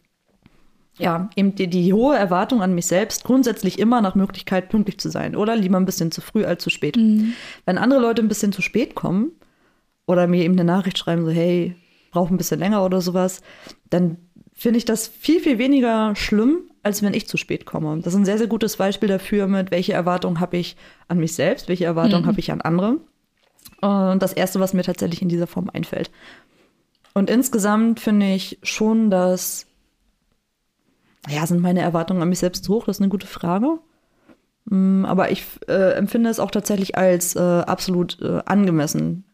ja, 0.97 1.29
eben 1.35 1.55
die, 1.55 1.67
die, 1.67 1.93
hohe 1.93 2.15
Erwartung 2.15 2.61
an 2.61 2.75
mich 2.75 2.85
selbst, 2.85 3.23
grundsätzlich 3.23 3.79
immer 3.79 4.01
nach 4.01 4.13
Möglichkeit 4.13 4.69
pünktlich 4.69 4.99
zu 4.99 5.09
sein 5.09 5.35
oder 5.35 5.55
lieber 5.55 5.77
ein 5.77 5.85
bisschen 5.85 6.11
zu 6.11 6.21
früh 6.21 6.45
als 6.45 6.63
zu 6.63 6.69
spät. 6.69 6.97
Mhm. 6.97 7.33
Wenn 7.65 7.79
andere 7.79 7.99
Leute 7.99 8.21
ein 8.21 8.27
bisschen 8.27 8.51
zu 8.51 8.61
spät 8.61 8.93
kommen 8.93 9.31
oder 10.05 10.27
mir 10.27 10.43
eben 10.43 10.53
eine 10.53 10.65
Nachricht 10.65 10.99
schreiben, 10.99 11.25
so, 11.25 11.31
hey, 11.31 11.75
brauch 12.11 12.29
ein 12.29 12.37
bisschen 12.37 12.59
länger 12.59 12.85
oder 12.85 13.01
sowas, 13.01 13.41
dann 13.89 14.17
finde 14.53 14.77
ich 14.77 14.85
das 14.85 15.07
viel, 15.07 15.39
viel 15.39 15.57
weniger 15.57 16.15
schlimm, 16.15 16.69
als 16.83 17.01
wenn 17.01 17.13
ich 17.13 17.27
zu 17.27 17.37
spät 17.37 17.65
komme. 17.65 17.97
Das 18.01 18.13
ist 18.13 18.19
ein 18.19 18.25
sehr, 18.25 18.37
sehr 18.37 18.47
gutes 18.47 18.77
Beispiel 18.77 19.09
dafür, 19.09 19.47
mit 19.47 19.71
welche 19.71 19.93
Erwartungen 19.93 20.39
habe 20.39 20.57
ich 20.57 20.75
an 21.07 21.17
mich 21.17 21.33
selbst, 21.33 21.69
welche 21.69 21.85
Erwartungen 21.85 22.23
mhm. 22.23 22.27
habe 22.27 22.39
ich 22.39 22.51
an 22.51 22.61
andere. 22.61 22.97
Und 23.81 24.21
das 24.21 24.33
Erste, 24.33 24.59
was 24.59 24.73
mir 24.73 24.83
tatsächlich 24.83 25.21
in 25.21 25.29
dieser 25.29 25.47
Form 25.47 25.69
einfällt. 25.71 26.11
Und 27.13 27.29
insgesamt 27.29 27.99
finde 27.99 28.33
ich 28.33 28.59
schon, 28.63 29.09
dass, 29.09 29.65
ja, 31.29 31.45
sind 31.47 31.61
meine 31.61 31.81
Erwartungen 31.81 32.21
an 32.21 32.29
mich 32.29 32.39
selbst 32.39 32.67
hoch? 32.67 32.85
Das 32.85 32.97
ist 32.97 33.01
eine 33.01 33.09
gute 33.09 33.27
Frage. 33.27 33.79
Mm, 34.65 35.05
aber 35.05 35.31
ich 35.31 35.45
äh, 35.67 35.93
empfinde 35.93 36.29
es 36.29 36.39
auch 36.39 36.51
tatsächlich 36.51 36.97
als 36.97 37.35
äh, 37.35 37.39
absolut 37.39 38.21
äh, 38.21 38.41
angemessen, 38.45 39.25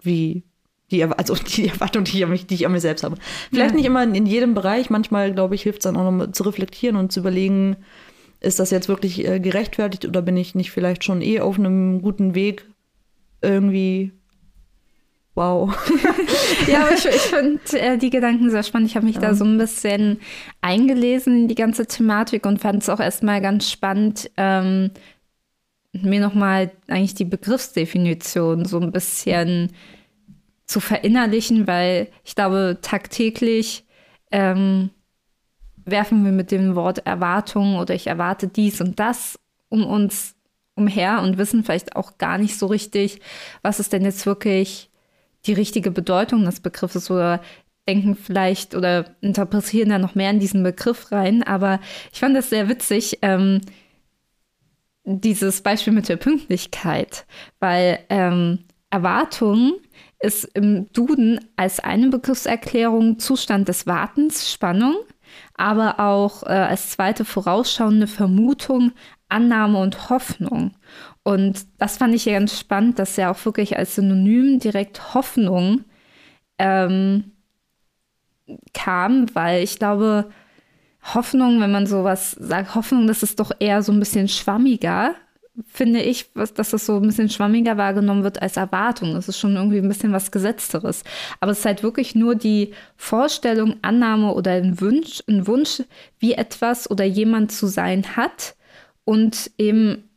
wie 0.00 0.44
die, 0.90 1.04
also 1.04 1.34
die 1.56 1.68
Erwartung, 1.68 2.04
die 2.04 2.18
ich, 2.18 2.24
an 2.24 2.30
mich, 2.30 2.46
die 2.46 2.54
ich 2.54 2.66
an 2.66 2.72
mir 2.72 2.80
selbst 2.80 3.04
habe. 3.04 3.16
Vielleicht 3.50 3.70
ja. 3.70 3.76
nicht 3.76 3.86
immer 3.86 4.02
in, 4.02 4.26
jedem 4.26 4.54
Bereich. 4.54 4.90
Manchmal, 4.90 5.32
glaube 5.32 5.54
ich, 5.54 5.62
hilft 5.62 5.80
es 5.80 5.84
dann 5.84 5.96
auch 5.96 6.10
noch 6.10 6.32
zu 6.32 6.42
reflektieren 6.44 6.96
und 6.96 7.12
zu 7.12 7.20
überlegen, 7.20 7.76
ist 8.40 8.58
das 8.58 8.70
jetzt 8.70 8.88
wirklich 8.88 9.26
äh, 9.26 9.38
gerechtfertigt 9.38 10.06
oder 10.06 10.22
bin 10.22 10.36
ich 10.36 10.54
nicht 10.54 10.70
vielleicht 10.70 11.04
schon 11.04 11.20
eh 11.20 11.40
auf 11.40 11.58
einem 11.58 12.00
guten 12.00 12.34
Weg 12.34 12.66
irgendwie 13.42 14.12
Wow. 15.36 15.74
ja, 16.66 16.82
aber 16.82 16.92
ich, 16.92 17.06
ich 17.06 17.20
finde 17.20 17.60
äh, 17.78 17.96
die 17.96 18.10
Gedanken 18.10 18.50
sehr 18.50 18.62
spannend. 18.62 18.90
Ich 18.90 18.96
habe 18.96 19.06
mich 19.06 19.14
ja. 19.14 19.22
da 19.22 19.34
so 19.34 19.44
ein 19.44 19.58
bisschen 19.58 20.20
eingelesen 20.60 21.42
in 21.42 21.48
die 21.48 21.54
ganze 21.54 21.86
Thematik 21.86 22.46
und 22.46 22.60
fand 22.60 22.82
es 22.82 22.88
auch 22.88 23.00
erstmal 23.00 23.40
ganz 23.40 23.70
spannend, 23.70 24.30
ähm, 24.36 24.90
mir 25.92 26.20
nochmal 26.20 26.72
eigentlich 26.88 27.14
die 27.14 27.24
Begriffsdefinition 27.24 28.64
so 28.64 28.80
ein 28.80 28.92
bisschen 28.92 29.72
zu 30.70 30.78
verinnerlichen, 30.78 31.66
weil 31.66 32.08
ich 32.24 32.36
glaube, 32.36 32.78
tagtäglich 32.80 33.84
ähm, 34.30 34.90
werfen 35.84 36.24
wir 36.24 36.30
mit 36.30 36.52
dem 36.52 36.76
Wort 36.76 37.04
Erwartung 37.06 37.74
oder 37.76 37.92
ich 37.92 38.06
erwarte 38.06 38.46
dies 38.46 38.80
und 38.80 39.00
das 39.00 39.36
um 39.68 39.84
uns 39.84 40.36
umher 40.76 41.22
und 41.22 41.38
wissen 41.38 41.64
vielleicht 41.64 41.96
auch 41.96 42.18
gar 42.18 42.38
nicht 42.38 42.56
so 42.56 42.66
richtig, 42.66 43.20
was 43.62 43.80
ist 43.80 43.92
denn 43.92 44.04
jetzt 44.04 44.26
wirklich 44.26 44.90
die 45.46 45.54
richtige 45.54 45.90
Bedeutung 45.90 46.44
des 46.44 46.60
Begriffes 46.60 47.10
oder 47.10 47.40
denken 47.88 48.14
vielleicht 48.14 48.76
oder 48.76 49.16
interpretieren 49.20 49.88
da 49.88 49.98
noch 49.98 50.14
mehr 50.14 50.30
in 50.30 50.38
diesen 50.38 50.62
Begriff 50.62 51.10
rein. 51.10 51.42
Aber 51.42 51.80
ich 52.12 52.20
fand 52.20 52.36
das 52.36 52.48
sehr 52.48 52.68
witzig, 52.68 53.18
ähm, 53.22 53.60
dieses 55.02 55.62
Beispiel 55.62 55.92
mit 55.92 56.08
der 56.08 56.16
Pünktlichkeit, 56.16 57.26
weil 57.58 57.98
ähm, 58.08 58.60
Erwartungen 58.90 59.72
ist 60.20 60.44
im 60.54 60.92
Duden 60.92 61.40
als 61.56 61.80
eine 61.80 62.08
Begriffserklärung 62.08 63.18
Zustand 63.18 63.68
des 63.68 63.86
Wartens, 63.86 64.52
Spannung, 64.52 64.96
aber 65.54 65.98
auch 65.98 66.42
äh, 66.42 66.48
als 66.48 66.90
zweite 66.90 67.24
vorausschauende 67.24 68.06
Vermutung, 68.06 68.92
Annahme 69.28 69.78
und 69.78 70.10
Hoffnung. 70.10 70.72
Und 71.22 71.66
das 71.78 71.96
fand 71.96 72.14
ich 72.14 72.26
ja 72.26 72.34
ganz 72.34 72.58
spannend, 72.58 72.98
dass 72.98 73.16
ja 73.16 73.30
auch 73.30 73.44
wirklich 73.44 73.76
als 73.76 73.94
Synonym 73.94 74.58
direkt 74.58 75.14
Hoffnung 75.14 75.84
ähm, 76.58 77.32
kam, 78.74 79.34
weil 79.34 79.62
ich 79.62 79.78
glaube, 79.78 80.30
Hoffnung, 81.14 81.60
wenn 81.60 81.72
man 81.72 81.86
sowas 81.86 82.32
sagt, 82.32 82.74
Hoffnung, 82.74 83.06
das 83.06 83.22
ist 83.22 83.40
doch 83.40 83.52
eher 83.58 83.82
so 83.82 83.92
ein 83.92 84.00
bisschen 84.00 84.28
schwammiger 84.28 85.14
finde 85.66 86.00
ich, 86.00 86.32
dass 86.34 86.52
das 86.52 86.86
so 86.86 86.96
ein 86.96 87.02
bisschen 87.02 87.28
schwammiger 87.28 87.76
wahrgenommen 87.76 88.24
wird 88.24 88.40
als 88.42 88.56
Erwartung. 88.56 89.14
Das 89.14 89.28
ist 89.28 89.38
schon 89.38 89.56
irgendwie 89.56 89.78
ein 89.78 89.88
bisschen 89.88 90.12
was 90.12 90.30
Gesetzteres. 90.30 91.04
Aber 91.40 91.52
es 91.52 91.60
ist 91.60 91.64
halt 91.64 91.82
wirklich 91.82 92.14
nur 92.14 92.34
die 92.34 92.72
Vorstellung, 92.96 93.76
Annahme 93.82 94.34
oder 94.34 94.52
ein 94.52 94.80
Wunsch, 94.80 95.22
ein 95.28 95.46
Wunsch, 95.46 95.82
wie 96.18 96.34
etwas 96.34 96.90
oder 96.90 97.04
jemand 97.04 97.52
zu 97.52 97.66
sein 97.66 98.16
hat 98.16 98.54
und 99.04 99.50
eben 99.58 100.08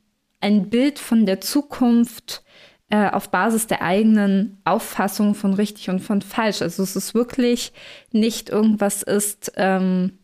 ein 0.41 0.69
Bild 0.69 0.99
von 0.99 1.25
der 1.25 1.41
Zukunft 1.41 2.43
äh, 2.89 3.09
auf 3.09 3.29
Basis 3.29 3.65
der 3.67 3.81
eigenen 3.81 4.59
Auffassung 4.65 5.35
von 5.35 5.53
richtig 5.53 5.89
und 5.89 5.99
von 5.99 6.21
falsch. 6.21 6.61
Also 6.61 6.83
es 6.83 6.95
ist 6.95 7.15
wirklich 7.15 7.71
nicht 8.11 8.49
irgendwas 8.49 9.03
ist, 9.03 9.53
ähm, 9.55 10.19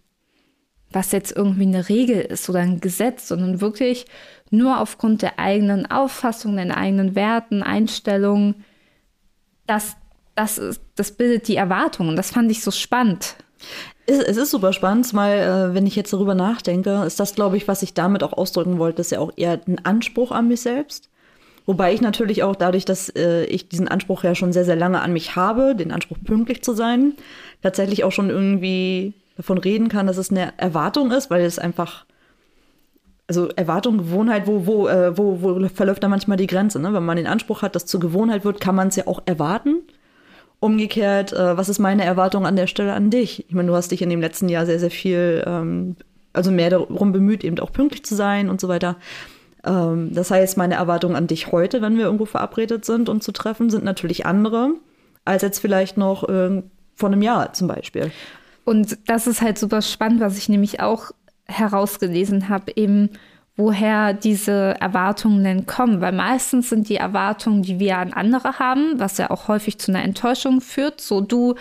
was 0.91 1.11
jetzt 1.11 1.35
irgendwie 1.35 1.63
eine 1.63 1.89
Regel 1.89 2.19
ist 2.19 2.49
oder 2.49 2.59
ein 2.59 2.79
Gesetz, 2.79 3.27
sondern 3.27 3.61
wirklich 3.61 4.05
nur 4.51 4.79
aufgrund 4.79 5.21
der 5.21 5.39
eigenen 5.39 5.89
Auffassung, 5.89 6.57
den 6.57 6.71
eigenen 6.71 7.15
Werten, 7.15 7.63
Einstellungen, 7.63 8.63
das, 9.67 9.95
das, 10.35 10.57
ist, 10.57 10.81
das 10.95 11.11
bildet 11.11 11.47
die 11.47 11.55
Erwartungen. 11.55 12.15
Das 12.15 12.31
fand 12.31 12.49
ich 12.51 12.63
so 12.63 12.71
spannend. 12.71 13.35
Es 14.05 14.37
ist 14.37 14.51
super 14.51 14.73
spannend, 14.73 15.13
weil, 15.13 15.39
äh, 15.39 15.73
wenn 15.75 15.85
ich 15.85 15.95
jetzt 15.95 16.13
darüber 16.13 16.33
nachdenke, 16.33 17.03
ist 17.05 17.19
das, 17.19 17.35
glaube 17.35 17.57
ich, 17.57 17.67
was 17.67 17.83
ich 17.83 17.93
damit 17.93 18.23
auch 18.23 18.33
ausdrücken 18.33 18.79
wollte, 18.79 19.01
ist 19.01 19.11
ja 19.11 19.19
auch 19.19 19.31
eher 19.35 19.59
ein 19.67 19.85
Anspruch 19.85 20.31
an 20.31 20.47
mich 20.47 20.61
selbst. 20.61 21.09
Wobei 21.67 21.93
ich 21.93 22.01
natürlich 22.01 22.41
auch 22.41 22.55
dadurch, 22.55 22.85
dass 22.85 23.09
äh, 23.09 23.43
ich 23.45 23.69
diesen 23.69 23.87
Anspruch 23.87 24.23
ja 24.23 24.33
schon 24.33 24.53
sehr, 24.53 24.65
sehr 24.65 24.75
lange 24.75 25.01
an 25.01 25.13
mich 25.13 25.35
habe, 25.35 25.75
den 25.75 25.91
Anspruch 25.91 26.17
pünktlich 26.25 26.63
zu 26.63 26.73
sein, 26.73 27.13
tatsächlich 27.61 28.03
auch 28.03 28.11
schon 28.11 28.31
irgendwie 28.31 29.13
davon 29.37 29.59
reden 29.59 29.87
kann, 29.87 30.07
dass 30.07 30.17
es 30.17 30.31
eine 30.31 30.57
Erwartung 30.57 31.11
ist, 31.11 31.29
weil 31.29 31.43
es 31.43 31.59
einfach 31.59 32.05
also 33.29 33.47
Erwartung, 33.49 33.99
Gewohnheit, 33.99 34.47
wo, 34.47 34.65
wo, 34.65 34.87
äh, 34.87 35.17
wo, 35.17 35.41
wo 35.41 35.67
verläuft 35.69 36.03
da 36.03 36.07
manchmal 36.07 36.37
die 36.37 36.47
Grenze? 36.47 36.79
Ne? 36.79 36.93
Wenn 36.93 37.05
man 37.05 37.15
den 37.15 37.27
Anspruch 37.27 37.61
hat, 37.61 37.75
dass 37.75 37.85
zur 37.85 37.99
Gewohnheit 37.99 38.43
wird, 38.43 38.59
kann 38.59 38.75
man 38.75 38.87
es 38.87 38.95
ja 38.95 39.05
auch 39.07 39.21
erwarten. 39.25 39.75
Umgekehrt, 40.59 41.31
äh, 41.31 41.55
was 41.55 41.69
ist 41.69 41.79
meine 41.79 42.03
Erwartung 42.03 42.45
an 42.45 42.55
der 42.55 42.67
Stelle 42.67 42.93
an 42.93 43.11
dich? 43.11 43.47
Ich 43.47 43.53
meine, 43.53 43.67
du 43.67 43.75
hast 43.75 43.91
dich 43.91 44.01
in 44.01 44.09
dem 44.09 44.19
letzten 44.19 44.49
Jahr 44.49 44.65
sehr, 44.65 44.79
sehr 44.79 44.91
viel, 44.91 45.43
ähm, 45.45 45.95
also 46.33 46.51
mehr 46.51 46.71
darum 46.71 47.11
bemüht, 47.11 47.43
eben 47.43 47.59
auch 47.59 47.71
pünktlich 47.71 48.03
zu 48.03 48.15
sein 48.15 48.49
und 48.49 48.59
so 48.59 48.67
weiter. 48.67 48.97
Ähm, 49.63 50.11
das 50.11 50.31
heißt, 50.31 50.57
meine 50.57 50.73
Erwartungen 50.73 51.15
an 51.15 51.27
dich 51.27 51.51
heute, 51.51 51.83
wenn 51.83 51.97
wir 51.97 52.05
irgendwo 52.05 52.25
verabredet 52.25 52.83
sind 52.83 53.09
und 53.09 53.23
zu 53.23 53.31
treffen, 53.31 53.69
sind 53.69 53.85
natürlich 53.85 54.25
andere 54.25 54.71
als 55.23 55.43
jetzt 55.43 55.59
vielleicht 55.59 55.97
noch 55.97 56.27
äh, 56.27 56.63
vor 56.95 57.09
einem 57.09 57.21
Jahr 57.21 57.53
zum 57.53 57.67
Beispiel. 57.67 58.11
Und 58.65 58.97
das 59.07 59.27
ist 59.27 59.41
halt 59.41 59.57
super 59.57 59.81
spannend, 59.81 60.21
was 60.21 60.37
ich 60.37 60.49
nämlich 60.49 60.79
auch 60.79 61.11
herausgelesen 61.49 62.49
habe, 62.49 62.71
eben 62.75 63.09
woher 63.55 64.13
diese 64.13 64.75
Erwartungen 64.79 65.43
denn 65.43 65.65
kommen. 65.65 65.99
Weil 65.99 66.13
meistens 66.13 66.69
sind 66.69 66.87
die 66.87 66.95
Erwartungen, 66.95 67.61
die 67.61 67.79
wir 67.79 67.97
an 67.97 68.13
andere 68.13 68.59
haben, 68.59 68.99
was 68.99 69.17
ja 69.17 69.29
auch 69.31 69.47
häufig 69.47 69.77
zu 69.79 69.91
einer 69.91 70.03
Enttäuschung 70.03 70.61
führt. 70.61 71.01
So 71.01 71.19
du, 71.19 71.55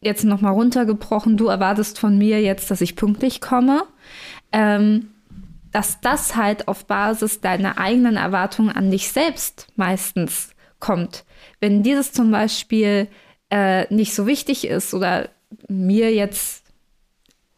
jetzt 0.00 0.24
nochmal 0.24 0.52
runtergebrochen, 0.52 1.36
du 1.36 1.48
erwartest 1.48 1.98
von 1.98 2.16
mir 2.16 2.40
jetzt, 2.40 2.70
dass 2.70 2.80
ich 2.80 2.96
pünktlich 2.96 3.40
komme. 3.40 3.82
Ähm, 4.52 5.10
dass 5.72 6.00
das 6.00 6.36
halt 6.36 6.68
auf 6.68 6.86
Basis 6.86 7.40
deiner 7.40 7.78
eigenen 7.78 8.16
Erwartungen 8.16 8.70
an 8.70 8.90
dich 8.90 9.12
selbst 9.12 9.66
meistens 9.76 10.50
kommt. 10.80 11.24
Wenn 11.60 11.82
dieses 11.82 12.12
zum 12.12 12.30
Beispiel 12.30 13.08
äh, 13.50 13.92
nicht 13.92 14.14
so 14.14 14.26
wichtig 14.26 14.66
ist 14.66 14.94
oder 14.94 15.28
mir 15.68 16.14
jetzt 16.14 16.57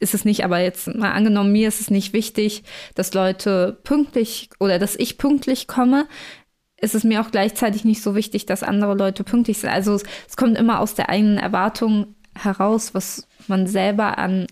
ist 0.00 0.14
es 0.14 0.24
nicht, 0.24 0.44
aber 0.44 0.58
jetzt 0.58 0.88
mal 0.88 1.12
angenommen, 1.12 1.52
mir 1.52 1.68
ist 1.68 1.80
es 1.80 1.90
nicht 1.90 2.12
wichtig, 2.12 2.64
dass 2.94 3.14
Leute 3.14 3.78
pünktlich 3.84 4.50
oder 4.58 4.78
dass 4.78 4.96
ich 4.96 5.18
pünktlich 5.18 5.68
komme, 5.68 6.08
ist 6.80 6.94
es 6.94 7.04
mir 7.04 7.20
auch 7.20 7.30
gleichzeitig 7.30 7.84
nicht 7.84 8.02
so 8.02 8.14
wichtig, 8.14 8.46
dass 8.46 8.62
andere 8.62 8.94
Leute 8.94 9.22
pünktlich 9.22 9.58
sind. 9.58 9.70
Also 9.70 9.94
es, 9.94 10.04
es 10.28 10.36
kommt 10.36 10.58
immer 10.58 10.80
aus 10.80 10.94
der 10.94 11.10
eigenen 11.10 11.38
Erwartung 11.38 12.14
heraus, 12.34 12.94
was 12.94 13.26
man 13.46 13.66
selber 13.66 14.18
an 14.18 14.46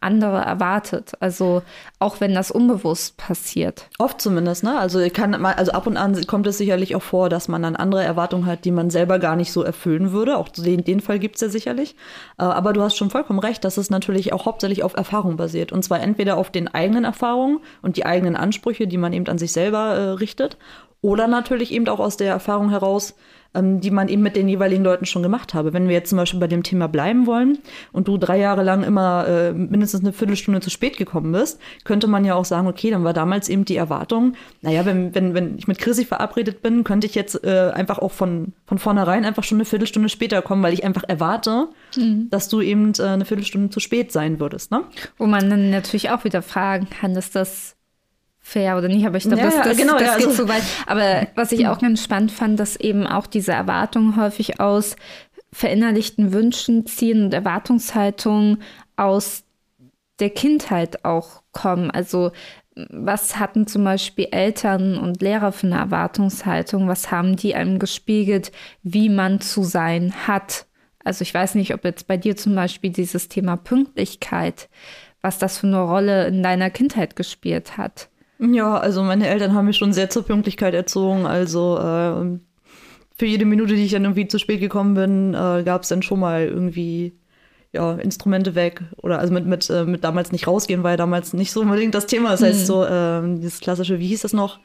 andere 0.00 0.38
erwartet. 0.38 1.12
Also 1.20 1.62
auch 1.98 2.20
wenn 2.20 2.34
das 2.34 2.50
unbewusst 2.50 3.16
passiert. 3.16 3.88
Oft 3.98 4.20
zumindest, 4.20 4.64
ne? 4.64 4.78
Also 4.78 5.00
kann 5.10 5.30
mal, 5.40 5.54
also 5.54 5.72
ab 5.72 5.86
und 5.86 5.96
an 5.96 6.26
kommt 6.26 6.46
es 6.46 6.58
sicherlich 6.58 6.94
auch 6.96 7.02
vor, 7.02 7.28
dass 7.28 7.48
man 7.48 7.62
dann 7.62 7.76
andere 7.76 8.02
Erwartungen 8.02 8.46
hat, 8.46 8.64
die 8.64 8.70
man 8.70 8.90
selber 8.90 9.18
gar 9.18 9.36
nicht 9.36 9.52
so 9.52 9.62
erfüllen 9.62 10.12
würde. 10.12 10.36
Auch 10.36 10.48
den, 10.48 10.84
den 10.84 11.00
Fall 11.00 11.18
gibt 11.18 11.36
es 11.36 11.40
ja 11.40 11.48
sicherlich. 11.48 11.96
Äh, 12.38 12.44
aber 12.44 12.72
du 12.72 12.82
hast 12.82 12.96
schon 12.96 13.10
vollkommen 13.10 13.38
recht, 13.38 13.64
dass 13.64 13.76
es 13.76 13.90
natürlich 13.90 14.32
auch 14.32 14.46
hauptsächlich 14.46 14.82
auf 14.82 14.96
Erfahrung 14.96 15.36
basiert. 15.36 15.72
Und 15.72 15.82
zwar 15.82 16.00
entweder 16.00 16.36
auf 16.36 16.50
den 16.50 16.68
eigenen 16.68 17.04
Erfahrungen 17.04 17.60
und 17.82 17.96
die 17.96 18.06
eigenen 18.06 18.36
Ansprüche, 18.36 18.86
die 18.86 18.98
man 18.98 19.12
eben 19.12 19.26
an 19.26 19.38
sich 19.38 19.52
selber 19.52 19.94
äh, 19.94 20.10
richtet, 20.10 20.56
oder 21.00 21.28
natürlich 21.28 21.72
eben 21.72 21.88
auch 21.88 22.00
aus 22.00 22.16
der 22.16 22.28
Erfahrung 22.28 22.70
heraus, 22.70 23.14
ähm, 23.54 23.80
die 23.80 23.90
man 23.90 24.08
eben 24.08 24.22
mit 24.22 24.36
den 24.36 24.48
jeweiligen 24.48 24.84
Leuten 24.84 25.06
schon 25.06 25.22
gemacht 25.22 25.54
habe. 25.54 25.72
Wenn 25.72 25.88
wir 25.88 25.94
jetzt 25.94 26.10
zum 26.10 26.18
Beispiel 26.18 26.40
bei 26.40 26.48
dem 26.48 26.62
Thema 26.62 26.86
bleiben 26.88 27.26
wollen 27.26 27.58
und 27.92 28.08
du 28.08 28.18
drei 28.18 28.38
Jahre 28.38 28.62
lang 28.62 28.82
immer 28.82 29.26
äh, 29.26 29.52
mindestens 29.52 30.00
eine 30.00 30.12
Viertelstunde 30.12 30.60
zu 30.60 30.70
spät 30.70 30.96
gekommen 30.96 31.32
bist, 31.32 31.60
könnte 31.84 32.06
man 32.08 32.24
ja 32.24 32.34
auch 32.34 32.44
sagen, 32.44 32.66
okay, 32.66 32.90
dann 32.90 33.04
war 33.04 33.14
damals 33.14 33.48
eben 33.48 33.64
die 33.64 33.76
Erwartung, 33.76 34.34
naja, 34.60 34.84
wenn, 34.84 35.14
wenn, 35.14 35.34
wenn 35.34 35.56
ich 35.56 35.68
mit 35.68 35.78
Chrissy 35.78 36.04
verabredet 36.04 36.62
bin, 36.62 36.84
könnte 36.84 37.06
ich 37.06 37.14
jetzt 37.14 37.42
äh, 37.44 37.70
einfach 37.72 37.98
auch 37.98 38.12
von, 38.12 38.52
von 38.66 38.78
vornherein 38.78 39.24
einfach 39.24 39.44
schon 39.44 39.56
eine 39.56 39.64
Viertelstunde 39.64 40.08
später 40.08 40.42
kommen, 40.42 40.62
weil 40.62 40.74
ich 40.74 40.84
einfach 40.84 41.04
erwarte, 41.06 41.68
mhm. 41.96 42.28
dass 42.30 42.48
du 42.48 42.60
eben 42.60 42.92
äh, 42.98 43.02
eine 43.02 43.24
Viertelstunde 43.24 43.70
zu 43.70 43.80
spät 43.80 44.12
sein 44.12 44.40
würdest. 44.40 44.70
Ne? 44.70 44.82
Wo 45.16 45.26
man 45.26 45.48
dann 45.48 45.70
natürlich 45.70 46.10
auch 46.10 46.24
wieder 46.24 46.42
fragen 46.42 46.88
kann, 46.90 47.16
ist 47.16 47.34
das 47.34 47.77
fair 48.48 48.78
oder 48.78 48.88
nicht, 48.88 49.06
aber 49.06 49.18
ich 49.18 49.24
glaube, 49.24 49.38
Ja, 49.38 49.44
das, 49.50 49.62
das, 49.62 49.76
genau, 49.76 49.92
das 49.94 50.02
ja, 50.02 50.16
geht 50.16 50.26
also- 50.26 50.44
zu 50.44 50.48
weit. 50.48 50.62
Aber 50.86 51.26
was 51.34 51.52
ich 51.52 51.66
auch 51.68 51.78
ganz 51.78 52.02
spannend 52.02 52.32
fand, 52.32 52.58
dass 52.58 52.76
eben 52.76 53.06
auch 53.06 53.26
diese 53.26 53.52
Erwartungen 53.52 54.16
häufig 54.16 54.58
aus 54.58 54.96
verinnerlichten 55.52 56.32
Wünschen 56.32 56.86
ziehen 56.86 57.24
und 57.24 57.34
Erwartungshaltungen 57.34 58.62
aus 58.96 59.44
der 60.18 60.30
Kindheit 60.30 61.04
auch 61.04 61.42
kommen. 61.52 61.90
Also 61.90 62.32
was 62.90 63.38
hatten 63.38 63.66
zum 63.66 63.84
Beispiel 63.84 64.28
Eltern 64.30 64.98
und 64.98 65.20
Lehrer 65.20 65.52
für 65.52 65.66
eine 65.66 65.76
Erwartungshaltung? 65.78 66.88
Was 66.88 67.10
haben 67.10 67.36
die 67.36 67.54
einem 67.54 67.78
gespiegelt, 67.78 68.52
wie 68.82 69.08
man 69.08 69.40
zu 69.40 69.62
sein 69.62 70.14
hat? 70.26 70.66
Also 71.04 71.22
ich 71.22 71.34
weiß 71.34 71.54
nicht, 71.54 71.74
ob 71.74 71.84
jetzt 71.84 72.06
bei 72.06 72.16
dir 72.16 72.36
zum 72.36 72.54
Beispiel 72.54 72.90
dieses 72.90 73.28
Thema 73.28 73.56
Pünktlichkeit, 73.56 74.68
was 75.22 75.38
das 75.38 75.58
für 75.58 75.66
eine 75.66 75.80
Rolle 75.82 76.26
in 76.28 76.42
deiner 76.42 76.70
Kindheit 76.70 77.16
gespielt 77.16 77.76
hat. 77.78 78.08
Ja, 78.40 78.78
also 78.78 79.02
meine 79.02 79.26
Eltern 79.26 79.54
haben 79.54 79.66
mich 79.66 79.76
schon 79.76 79.92
sehr 79.92 80.10
zur 80.10 80.22
Pünktlichkeit 80.24 80.74
erzogen. 80.74 81.26
Also 81.26 81.76
äh, 81.78 82.38
für 83.16 83.26
jede 83.26 83.44
Minute, 83.44 83.74
die 83.74 83.84
ich 83.84 83.92
dann 83.92 84.04
irgendwie 84.04 84.28
zu 84.28 84.38
spät 84.38 84.60
gekommen 84.60 84.94
bin, 84.94 85.34
äh, 85.34 85.64
gab 85.64 85.82
es 85.82 85.88
dann 85.88 86.02
schon 86.02 86.20
mal 86.20 86.44
irgendwie 86.46 87.14
ja, 87.72 87.94
Instrumente 87.94 88.54
weg. 88.54 88.82
Oder 89.02 89.18
also 89.18 89.32
mit, 89.32 89.46
mit, 89.46 89.68
äh, 89.70 89.84
mit 89.84 90.04
damals 90.04 90.30
nicht 90.30 90.46
rausgehen, 90.46 90.84
ja 90.84 90.96
damals 90.96 91.32
nicht 91.32 91.50
so 91.50 91.60
unbedingt 91.62 91.94
das 91.94 92.06
Thema. 92.06 92.30
Das 92.30 92.42
heißt 92.42 92.66
so, 92.66 92.84
äh, 92.84 93.22
dieses 93.36 93.60
klassische, 93.60 93.98
wie 93.98 94.06
hieß 94.06 94.22
das 94.22 94.32
noch? 94.32 94.60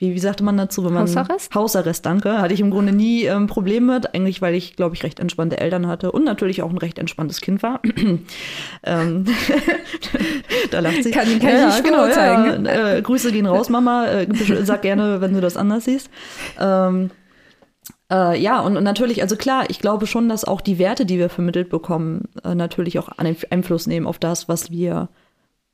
Wie, 0.00 0.14
wie 0.14 0.18
sagte 0.20 0.44
man 0.44 0.56
dazu? 0.56 0.84
Wenn 0.84 0.92
man, 0.92 1.02
Hausarrest? 1.02 1.52
Hausarrest, 1.54 2.06
danke. 2.06 2.38
Hatte 2.40 2.54
ich 2.54 2.60
im 2.60 2.70
Grunde 2.70 2.92
nie 2.92 3.24
ähm, 3.24 3.48
Problem 3.48 3.86
mit. 3.86 4.14
Eigentlich, 4.14 4.40
weil 4.40 4.54
ich, 4.54 4.76
glaube 4.76 4.94
ich, 4.94 5.02
recht 5.02 5.18
entspannte 5.18 5.58
Eltern 5.58 5.88
hatte 5.88 6.12
und 6.12 6.24
natürlich 6.24 6.62
auch 6.62 6.70
ein 6.70 6.78
recht 6.78 6.98
entspanntes 6.98 7.40
Kind 7.40 7.62
war. 7.64 7.80
ähm, 8.84 9.24
da 10.70 10.80
lacht 10.80 11.02
sie. 11.02 11.10
Kann- 11.10 11.38
kann 11.40 11.56
ich 11.56 11.66
nicht 11.76 11.84
beurteilen. 11.84 12.64
Ja, 12.64 12.92
äh, 12.96 13.02
Grüße 13.02 13.32
gehen 13.32 13.46
raus, 13.46 13.68
Mama. 13.68 14.06
Äh, 14.06 14.28
sag 14.64 14.82
gerne, 14.82 15.20
wenn 15.20 15.34
du 15.34 15.40
das 15.40 15.56
anders 15.56 15.84
siehst. 15.86 16.10
Ähm, 16.60 17.10
äh, 18.10 18.40
ja, 18.40 18.60
und, 18.60 18.76
und 18.76 18.84
natürlich, 18.84 19.22
also 19.22 19.36
klar, 19.36 19.64
ich 19.68 19.80
glaube 19.80 20.06
schon, 20.06 20.28
dass 20.28 20.44
auch 20.44 20.60
die 20.60 20.78
Werte, 20.78 21.06
die 21.06 21.18
wir 21.18 21.28
vermittelt 21.28 21.68
bekommen, 21.70 22.28
äh, 22.44 22.54
natürlich 22.54 22.98
auch 22.98 23.08
einen 23.08 23.36
Einfluss 23.50 23.86
nehmen 23.86 24.06
auf 24.06 24.18
das, 24.18 24.48
was 24.48 24.70
wir 24.70 25.08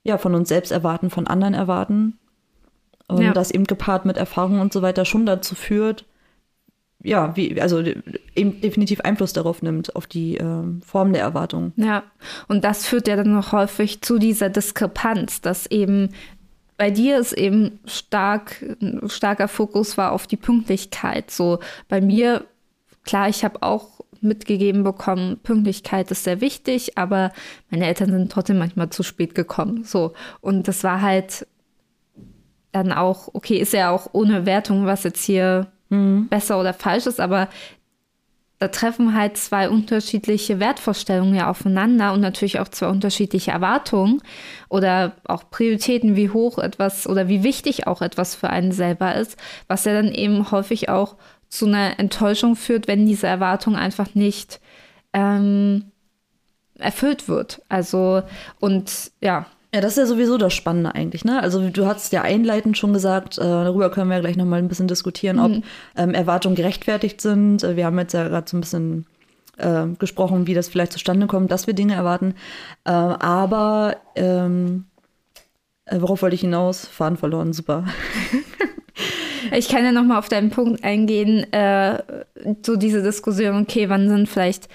ja 0.03 0.19
von 0.19 0.35
uns 0.35 0.49
selbst 0.49 0.73
erwarten, 0.73 1.11
von 1.11 1.27
anderen 1.27 1.55
erwarten. 1.55 2.19
Und 3.09 3.23
Ja. 3.23 3.33
das 3.33 3.51
eben 3.51 3.65
gepaart 3.65 4.05
mit 4.05 4.17
Erfahrung 4.17 4.61
und 4.61 4.73
so 4.73 4.83
weiter 4.83 5.05
schon 5.05 5.27
dazu 5.27 5.55
führt, 5.55 6.05
ja, 7.03 7.37
wie, 7.37 7.61
also 7.61 7.83
eben 8.35 8.61
definitiv 8.63 9.01
Einfluss 9.03 9.35
darauf 9.35 9.61
nimmt, 9.61 9.95
auf 9.95 10.07
die 10.07 10.37
ähm, 10.39 10.81
Form 10.81 11.13
der 11.13 11.21
Erwartung. 11.21 11.73
Ja, 11.77 12.05
und 12.49 12.65
das 12.65 12.87
führt 12.87 13.07
ja 13.09 13.17
dann 13.17 13.35
noch 13.35 13.53
häufig 13.53 14.01
zu 14.01 14.19
dieser 14.19 14.49
Diskrepanz, 14.49 15.43
dass 15.43 15.67
eben 15.67 16.09
bei 16.79 16.91
dir 16.91 17.19
ist 17.19 17.35
eben 17.35 17.79
stark, 17.85 18.65
starker 19.07 19.49
Fokus 19.49 19.97
war 19.97 20.13
auf 20.13 20.27
die 20.27 20.37
Pünktlichkeit. 20.39 21.31
So 21.31 21.59
bei 21.89 22.01
mir, 22.01 22.47
klar, 23.05 23.29
ich 23.29 23.45
habe 23.45 23.63
auch 23.63 24.01
mitgegeben 24.23 24.83
bekommen, 24.83 25.39
Pünktlichkeit 25.43 26.11
ist 26.11 26.25
sehr 26.25 26.41
wichtig, 26.41 26.97
aber 26.97 27.33
meine 27.71 27.87
Eltern 27.87 28.11
sind 28.11 28.33
trotzdem 28.33 28.59
manchmal 28.59 28.89
zu 28.91 29.03
spät 29.03 29.35
gekommen. 29.35 29.85
So. 29.85 30.15
Und 30.41 30.67
das 30.67 30.83
war 30.83 31.03
halt 31.03 31.47
dann 32.75 32.93
auch, 32.93 33.29
okay, 33.33 33.57
ist 33.57 33.73
ja 33.73 33.91
auch 33.91 34.09
ohne 34.13 34.47
Wertung, 34.47 34.85
was 34.85 35.05
jetzt 35.05 35.25
hier 35.25 35.69
besser 36.29 36.59
oder 36.59 36.75
falsch 36.75 37.07
ist, 37.07 37.21
aber 37.21 37.49
da 38.59 38.67
treffen 38.67 39.15
halt 39.15 39.37
zwei 39.37 39.69
unterschiedliche 39.69 40.59
Wertvorstellungen 40.59 41.37
ja 41.37 41.49
aufeinander 41.49 42.13
und 42.13 42.21
natürlich 42.21 42.59
auch 42.59 42.69
zwei 42.69 42.89
unterschiedliche 42.89 43.53
Erwartungen 43.53 44.21
oder 44.69 45.13
auch 45.25 45.51
Prioritäten, 45.51 46.17
wie 46.17 46.31
hoch 46.31 46.59
etwas 46.59 47.07
oder 47.07 47.29
wie 47.29 47.45
wichtig 47.45 47.87
auch 47.87 48.03
etwas 48.03 48.35
für 48.35 48.51
einen 48.51 48.73
selber 48.73 49.15
ist, 49.15 49.37
was 49.69 49.85
ja 49.85 49.93
dann 49.93 50.13
eben 50.13 50.51
häufig 50.51 50.89
auch 50.89 51.17
zu 51.49 51.67
einer 51.67 52.01
Enttäuschung 52.01 52.57
führt, 52.57 52.89
wenn 52.89 53.07
diese 53.07 53.29
Erwartung 53.29 53.77
einfach 53.77 54.15
nicht 54.15 54.61
ähm, 55.13 55.93
erfüllt 56.79 57.29
wird. 57.29 57.63
Also 57.69 58.23
und 58.59 59.13
ja, 59.21 59.47
Ja, 59.75 59.81
das 59.81 59.95
ist 59.95 59.99
ja 59.99 60.07
sowieso 60.07 60.39
das 60.39 60.55
Spannende 60.55 60.95
eigentlich, 60.95 61.25
ne? 61.25 61.43
Also 61.43 61.69
du 61.69 61.85
hast 61.85 62.13
ja 62.13 62.23
einleitend 62.23 62.79
schon 62.79 62.93
gesagt, 62.93 63.39
äh, 63.39 63.41
darüber 63.41 63.91
können 63.91 64.09
wir 64.09 64.15
ja 64.15 64.21
gleich 64.21 64.37
nochmal 64.37 64.61
ein 64.61 64.69
bisschen 64.69 64.87
diskutieren, 64.87 65.41
ob 65.41 65.51
ähm, 65.97 66.15
Erwartungen 66.15 66.55
gerechtfertigt 66.55 67.21
sind. 67.21 67.65
Äh, 67.65 67.75
Wir 67.75 67.87
haben 67.87 67.99
jetzt 67.99 68.15
ja 68.15 68.29
gerade 68.29 68.49
so 68.49 68.57
ein 68.57 68.61
bisschen 68.61 69.05
äh, 69.57 69.87
gesprochen, 69.99 70.47
wie 70.47 70.55
das 70.55 70.69
vielleicht 70.69 70.93
zustande 70.93 71.27
kommt, 71.27 71.51
dass 71.51 71.67
wir 71.67 71.75
Dinge 71.75 71.95
erwarten. 71.95 72.37
Äh, 72.85 72.91
aber 72.93 73.97
ähm, 74.15 74.85
äh, 75.87 76.01
worauf 76.01 76.23
wollte 76.23 76.37
ich 76.37 76.43
hinaus? 76.43 76.87
Faden 76.87 77.17
verloren, 77.17 77.53
super. 77.53 77.85
Ich 79.53 79.69
kann 79.69 79.85
ja 79.85 79.93
noch 79.93 80.05
mal 80.05 80.19
auf 80.19 80.31
deinen 80.31 80.49
Punkt 80.49 80.83
eingehen, 80.85 81.53
äh, 81.53 82.03
so 82.65 82.77
diese 82.77 83.03
Diskussion, 83.03 83.63
okay, 83.63 83.91
wann 83.91 84.09
sind 84.09 84.27
vielleicht 84.27 84.69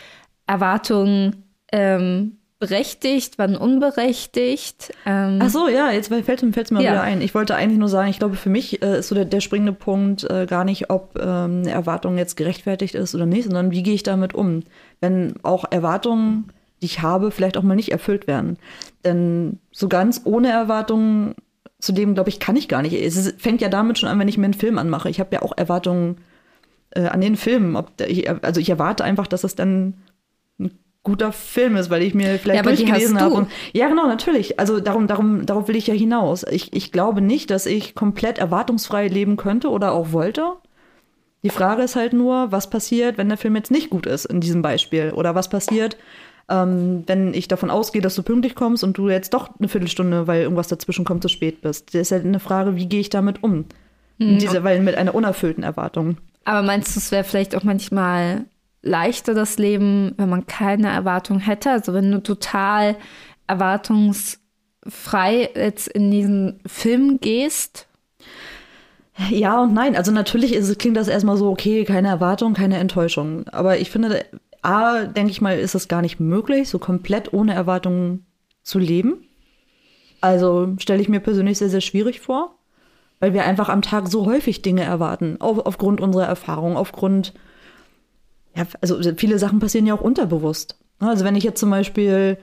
Erwartungen 0.45 1.43
ähm, 1.71 2.38
berechtigt, 2.60 3.38
wann 3.38 3.56
unberechtigt? 3.56 4.91
Ähm, 5.06 5.39
Ach 5.41 5.50
so, 5.50 5.67
ja, 5.69 5.91
jetzt 5.91 6.10
fällt 6.10 6.43
es 6.43 6.72
mir 6.72 6.82
Ja. 6.82 6.91
wieder 6.91 7.02
ein. 7.02 7.22
Ich 7.22 7.34
wollte 7.34 7.56
eigentlich 7.56 7.80
nur 7.80 7.88
sagen, 7.88 8.10
ich 8.10 8.19
glaube, 8.19 8.36
für 8.36 8.50
mich 8.50 8.82
äh, 8.82 9.00
ist 9.00 9.08
so 9.08 9.15
der, 9.15 9.26
der 9.26 9.39
springende 9.39 9.72
Punkt 9.74 10.30
äh, 10.30 10.45
gar 10.45 10.65
nicht, 10.65 10.89
ob 10.89 11.17
ähm, 11.17 11.62
eine 11.62 11.72
Erwartung 11.72 12.17
jetzt 12.17 12.36
gerechtfertigt 12.36 12.95
ist 12.95 13.15
oder 13.15 13.26
nicht, 13.26 13.45
sondern 13.45 13.72
wie 13.72 13.82
gehe 13.84 13.93
ich 13.93 14.04
damit 14.04 14.34
um, 14.36 14.63
wenn 15.00 15.36
auch 15.43 15.65
Erwartungen, 15.72 16.50
die 16.82 16.86
ich 16.88 17.02
habe, 17.02 17.32
vielleicht 17.32 17.56
auch 17.58 17.63
mal 17.63 17.76
nicht 17.76 17.91
erfüllt 17.91 18.28
werden. 18.28 18.58
Denn 19.06 19.60
so 19.72 19.88
ganz 19.88 20.22
ohne 20.26 20.50
Erwartungen 20.50 21.36
zu 21.80 21.93
leben, 21.93 22.13
glaube 22.13 22.30
ich, 22.30 22.41
kann 22.41 22.58
ich 22.58 22.67
gar 22.67 22.82
nicht. 22.82 22.93
Es 22.93 23.15
ist, 23.15 23.41
fängt 23.41 23.62
ja 23.62 23.69
damit 23.69 23.98
schon 24.00 24.10
an, 24.10 24.19
wenn 24.19 24.28
ich 24.28 24.38
mir 24.38 24.45
einen 24.45 24.54
Film 24.54 24.78
anmache. 24.78 25.10
Ich 25.10 25.22
habe 25.22 25.34
ja 25.34 25.41
auch 25.41 25.58
Erwartungen 25.58 26.17
äh, 26.91 27.06
an 27.08 27.22
den 27.22 27.38
Film. 27.38 27.78
Ob 27.78 27.95
der, 27.95 28.10
ich, 28.10 28.30
also 28.30 28.60
ich 28.60 28.69
erwarte 28.69 29.06
einfach, 29.06 29.28
dass 29.28 29.45
es 29.45 29.56
dann 29.56 29.93
guter 31.03 31.31
Film 31.31 31.75
ist, 31.75 31.89
weil 31.89 32.03
ich 32.03 32.13
mir 32.13 32.38
vielleicht 32.39 32.55
Ja, 32.55 32.62
aber 32.62 32.75
durchgelesen 32.75 33.19
habe. 33.19 33.47
Ja, 33.73 33.88
genau, 33.88 34.07
natürlich. 34.07 34.59
Also 34.59 34.79
darum, 34.79 35.07
darum, 35.07 35.45
darauf 35.45 35.67
will 35.67 35.75
ich 35.75 35.88
ja 35.88 35.93
hinaus. 35.93 36.45
Ich, 36.49 36.73
ich 36.73 36.91
glaube 36.91 37.21
nicht, 37.21 37.49
dass 37.51 37.65
ich 37.65 37.95
komplett 37.95 38.38
erwartungsfrei 38.38 39.07
leben 39.07 39.38
könnte 39.38 39.69
oder 39.69 39.93
auch 39.93 40.12
wollte. 40.12 40.53
Die 41.43 41.49
Frage 41.49 41.83
ist 41.83 41.95
halt 41.95 42.12
nur, 42.12 42.51
was 42.51 42.69
passiert, 42.69 43.17
wenn 43.17 43.29
der 43.29 43.38
Film 43.38 43.55
jetzt 43.55 43.71
nicht 43.71 43.89
gut 43.89 44.05
ist 44.05 44.25
in 44.25 44.41
diesem 44.41 44.62
Beispiel? 44.62 45.12
Oder 45.12 45.35
was 45.35 45.49
passiert, 45.49 45.95
ähm, 46.49 47.03
wenn 47.07 47.33
ich 47.33 47.47
davon 47.47 47.69
ausgehe, 47.69 48.01
dass 48.01 48.15
du 48.15 48.23
pünktlich 48.23 48.55
kommst 48.55 48.83
und 48.83 48.97
du 48.97 49.09
jetzt 49.09 49.33
doch 49.33 49.49
eine 49.57 49.69
Viertelstunde, 49.69 50.27
weil 50.27 50.41
irgendwas 50.41 50.67
dazwischen 50.67 51.05
kommt, 51.05 51.23
zu 51.23 51.29
spät 51.29 51.62
bist? 51.62 51.93
Das 51.93 52.01
ist 52.01 52.12
halt 52.12 52.25
eine 52.25 52.41
Frage, 52.41 52.75
wie 52.75 52.88
gehe 52.88 52.99
ich 52.99 53.09
damit 53.09 53.41
um? 53.41 53.65
Hm. 54.19 54.38
Diese, 54.39 54.65
weil 54.65 54.81
mit 54.81 54.95
einer 54.95 55.15
unerfüllten 55.15 55.63
Erwartung. 55.63 56.17
Aber 56.43 56.62
meinst 56.62 56.95
du, 56.95 56.99
es 56.99 57.12
wäre 57.12 57.23
vielleicht 57.23 57.55
auch 57.55 57.63
manchmal 57.63 58.45
leichter, 58.82 59.34
das 59.34 59.58
Leben, 59.58 60.13
wenn 60.18 60.30
man 60.30 60.48
keine 60.48 60.89
Erwartung 60.89 61.39
hätte? 61.39 61.72
Also 61.72 61.94
wenn 61.94 62.12
du 62.12 62.22
total 62.22 62.96
erwartungsfrei 63.48 65.50
jetzt 65.56 65.88
in 65.88 66.12
diesen 66.12 66.60
Film 66.65 67.20
gehst? 67.20 67.88
Ja 69.30 69.63
und 69.63 69.74
nein. 69.74 69.96
Also 69.96 70.12
natürlich 70.12 70.54
ist, 70.54 70.80
klingt 70.80 70.98
das 70.98 71.08
erstmal 71.08 71.38
so, 71.38 71.50
okay, 71.50 71.84
keine 71.84 72.08
Erwartung, 72.08 72.54
keine 72.54 72.78
Enttäuschung. 72.78 73.48
Aber 73.50 73.80
ich 73.80 73.92
finde, 73.92 74.26
A, 74.62 75.06
denke 75.06 75.32
ich 75.32 75.42
mal, 75.42 75.60
ist 75.60 75.76
es 75.76 75.88
gar 75.88 76.02
nicht 76.02 76.20
möglich, 76.20 76.70
so 76.70 76.80
komplett 76.80 77.34
ohne 77.34 77.54
Erwartungen 77.54 78.26
zu 78.63 78.80
leben. 78.80 79.26
Also 80.22 80.76
stelle 80.80 81.02
ich 81.02 81.10
mir 81.10 81.20
persönlich 81.20 81.58
sehr, 81.58 81.70
sehr 81.70 81.82
schwierig 81.82 82.20
vor, 82.20 82.56
weil 83.20 83.34
wir 83.34 83.46
einfach 83.46 83.70
am 83.70 83.82
Tag 83.82 84.08
so 84.08 84.26
häufig 84.26 84.62
Dinge 84.62 84.84
erwarten, 84.84 85.38
auf, 85.39 85.65
aufgrund 85.65 86.02
unserer 86.02 86.26
Erfahrung, 86.26 86.76
aufgrund, 86.76 87.34
ja, 88.55 88.65
also 88.81 88.99
viele 89.17 89.39
Sachen 89.39 89.59
passieren 89.59 89.85
ja 89.85 89.93
auch 89.93 90.01
unterbewusst. 90.01 90.77
Also 90.99 91.23
wenn 91.25 91.35
ich 91.35 91.43
jetzt 91.43 91.59
zum 91.59 91.69
Beispiel 91.69 92.38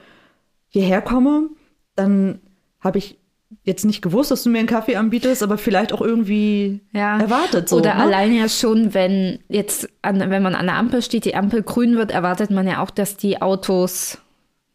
hierher 0.69 1.01
komme 1.01 1.49
dann 1.95 2.39
habe 2.79 2.99
ich 2.99 3.17
jetzt 3.63 3.85
nicht 3.85 4.01
gewusst, 4.03 4.29
dass 4.29 4.43
du 4.43 4.49
mir 4.49 4.59
einen 4.59 4.67
Kaffee 4.67 4.97
anbietest, 4.97 5.41
aber 5.41 5.57
vielleicht 5.57 5.91
auch 5.93 6.01
irgendwie 6.01 6.81
Ja. 6.93 7.17
erwartet. 7.19 7.69
So, 7.69 7.77
Oder 7.77 7.95
ne? 7.95 8.01
allein 8.03 8.35
ja 8.35 8.47
schon, 8.49 8.93
wenn 8.93 9.39
jetzt, 9.49 9.89
an, 10.03 10.19
wenn 10.19 10.43
man 10.43 10.53
an 10.53 10.67
der 10.67 10.75
Ampel 10.75 11.01
steht, 11.01 11.25
die 11.25 11.33
Ampel 11.35 11.63
grün 11.63 11.95
wird, 11.97 12.11
erwartet 12.11 12.51
man 12.51 12.67
ja 12.67 12.83
auch, 12.83 12.91
dass 12.91 13.17
die 13.17 13.41
Autos 13.41 14.19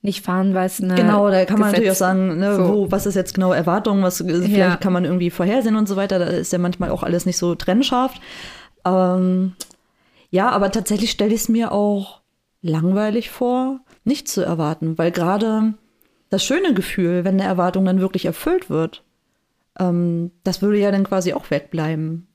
nicht 0.01 0.25
fahren, 0.25 0.53
weil 0.55 0.67
es 0.67 0.83
eine 0.83 0.97
Genau, 0.97 1.31
da 1.31 1.45
kann 1.45 1.61
man 1.61 1.69
Gesetz- 1.69 1.73
natürlich 1.73 1.91
auch 1.93 1.95
sagen, 1.95 2.39
ne, 2.39 2.57
so. 2.57 2.69
wo, 2.69 2.91
was 2.91 3.07
ist 3.07 3.15
jetzt 3.15 3.35
genau 3.35 3.53
Erwartung, 3.53 4.03
was 4.03 4.17
vielleicht 4.19 4.49
Ja. 4.51 4.77
kann 4.77 4.93
man 4.93 5.05
irgendwie 5.05 5.31
vorhersehen 5.31 5.77
und 5.77 5.87
so 5.87 5.95
weiter. 5.95 6.19
Da 6.19 6.25
ist 6.25 6.53
ja 6.53 6.59
manchmal 6.59 6.91
auch 6.91 7.05
alles 7.05 7.25
nicht 7.25 7.37
so 7.39 7.55
trennscharf. 7.55 8.15
Ähm, 8.85 9.53
ja, 10.33 10.49
aber 10.49 10.71
tatsächlich 10.73 11.11
stelle 11.11 11.35
ich 11.35 11.43
es 11.43 11.49
mir 11.51 11.73
auch 11.73 12.23
langweilig 12.63 13.31
vor, 13.31 13.81
nicht 14.05 14.29
zu 14.29 14.41
erwarten, 14.43 14.97
weil 14.97 15.11
gerade 15.13 15.75
das 16.31 16.43
schöne 16.43 16.73
Gefühl, 16.73 17.25
wenn 17.25 17.35
eine 17.35 17.45
Erwartung 17.49 17.85
dann 17.85 18.01
wirklich 18.01 18.25
erfüllt 18.25 18.71
wird, 18.71 19.05
ähm, 19.79 20.31
das 20.43 20.63
würde 20.63 20.79
ja 20.79 20.91
dann 20.91 21.05
quasi 21.05 21.35
auch 21.35 21.51
wegbleiben. 21.51 22.27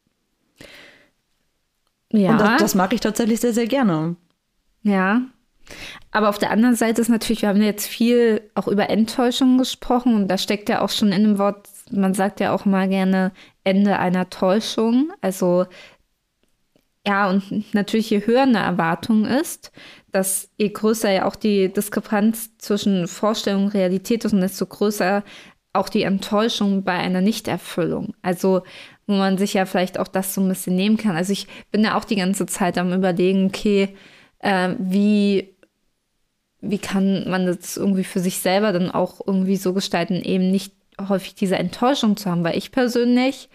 Ja, 2.12 2.32
Und 2.34 2.42
das, 2.42 2.60
das 2.62 2.76
mag 2.76 2.94
ich 2.94 3.00
tatsächlich 3.02 3.40
sehr, 3.42 3.54
sehr 3.54 3.68
gerne. 3.68 4.16
ja. 4.84 5.22
Aber 6.12 6.30
auf 6.30 6.38
der 6.38 6.52
anderen 6.52 6.76
Seite 6.76 7.02
ist 7.02 7.10
natürlich, 7.10 7.42
wir 7.42 7.50
haben 7.50 7.62
jetzt 7.62 7.88
viel 7.88 8.50
auch 8.56 8.70
über 8.70 8.90
Enttäuschung 8.90 9.58
gesprochen 9.58 10.16
und 10.16 10.30
da 10.30 10.38
steckt 10.38 10.70
ja 10.70 10.82
auch 10.82 10.90
schon 10.90 11.12
in 11.12 11.24
dem 11.24 11.38
Wort, 11.40 11.68
man 11.92 12.14
sagt 12.14 12.40
ja 12.40 12.54
auch 12.54 12.64
mal 12.64 12.88
gerne 12.88 13.34
Ende 13.66 14.00
einer 14.00 14.30
Täuschung. 14.30 15.12
Also 15.20 15.66
ja, 17.08 17.30
und 17.30 17.74
natürlich 17.74 18.10
je 18.10 18.26
höher 18.26 18.44
eine 18.44 18.60
Erwartung 18.60 19.26
ist, 19.26 19.72
dass 20.12 20.50
je 20.58 20.68
größer 20.68 21.10
ja 21.10 21.26
auch 21.26 21.38
die 21.38 21.72
Diskrepanz 21.72 22.58
zwischen 22.58 23.08
Vorstellung 23.08 23.66
und 23.66 23.74
Realität 23.74 24.26
ist 24.26 24.34
und 24.34 24.42
desto 24.42 24.66
größer 24.66 25.24
auch 25.72 25.88
die 25.88 26.02
Enttäuschung 26.02 26.84
bei 26.84 26.94
einer 26.94 27.22
Nichterfüllung. 27.22 28.14
Also 28.22 28.64
wo 29.06 29.14
man 29.14 29.38
sich 29.38 29.54
ja 29.54 29.66
vielleicht 29.66 30.00
auch 30.00 30.10
das 30.10 30.34
so 30.34 30.42
ein 30.42 30.50
bisschen 30.50 30.76
nehmen 30.76 30.98
kann. 30.98 31.16
Also 31.16 31.32
ich 31.32 31.48
bin 31.72 31.82
ja 31.82 31.98
auch 31.98 32.04
die 32.04 32.18
ganze 32.18 32.46
Zeit 32.46 32.78
am 32.78 32.92
überlegen, 32.92 33.46
okay, 33.46 33.96
äh, 34.40 34.72
wie, 34.78 35.56
wie 36.60 36.80
kann 36.80 37.30
man 37.30 37.46
das 37.46 37.78
irgendwie 37.78 38.04
für 38.04 38.20
sich 38.20 38.40
selber 38.40 38.74
dann 38.74 38.92
auch 38.92 39.22
irgendwie 39.26 39.56
so 39.56 39.74
gestalten, 39.74 40.16
eben 40.16 40.52
nicht 40.52 40.74
häufig 41.08 41.36
diese 41.36 41.56
Enttäuschung 41.56 42.18
zu 42.18 42.30
haben, 42.30 42.44
weil 42.44 42.58
ich 42.58 42.74
persönlich 42.74 43.48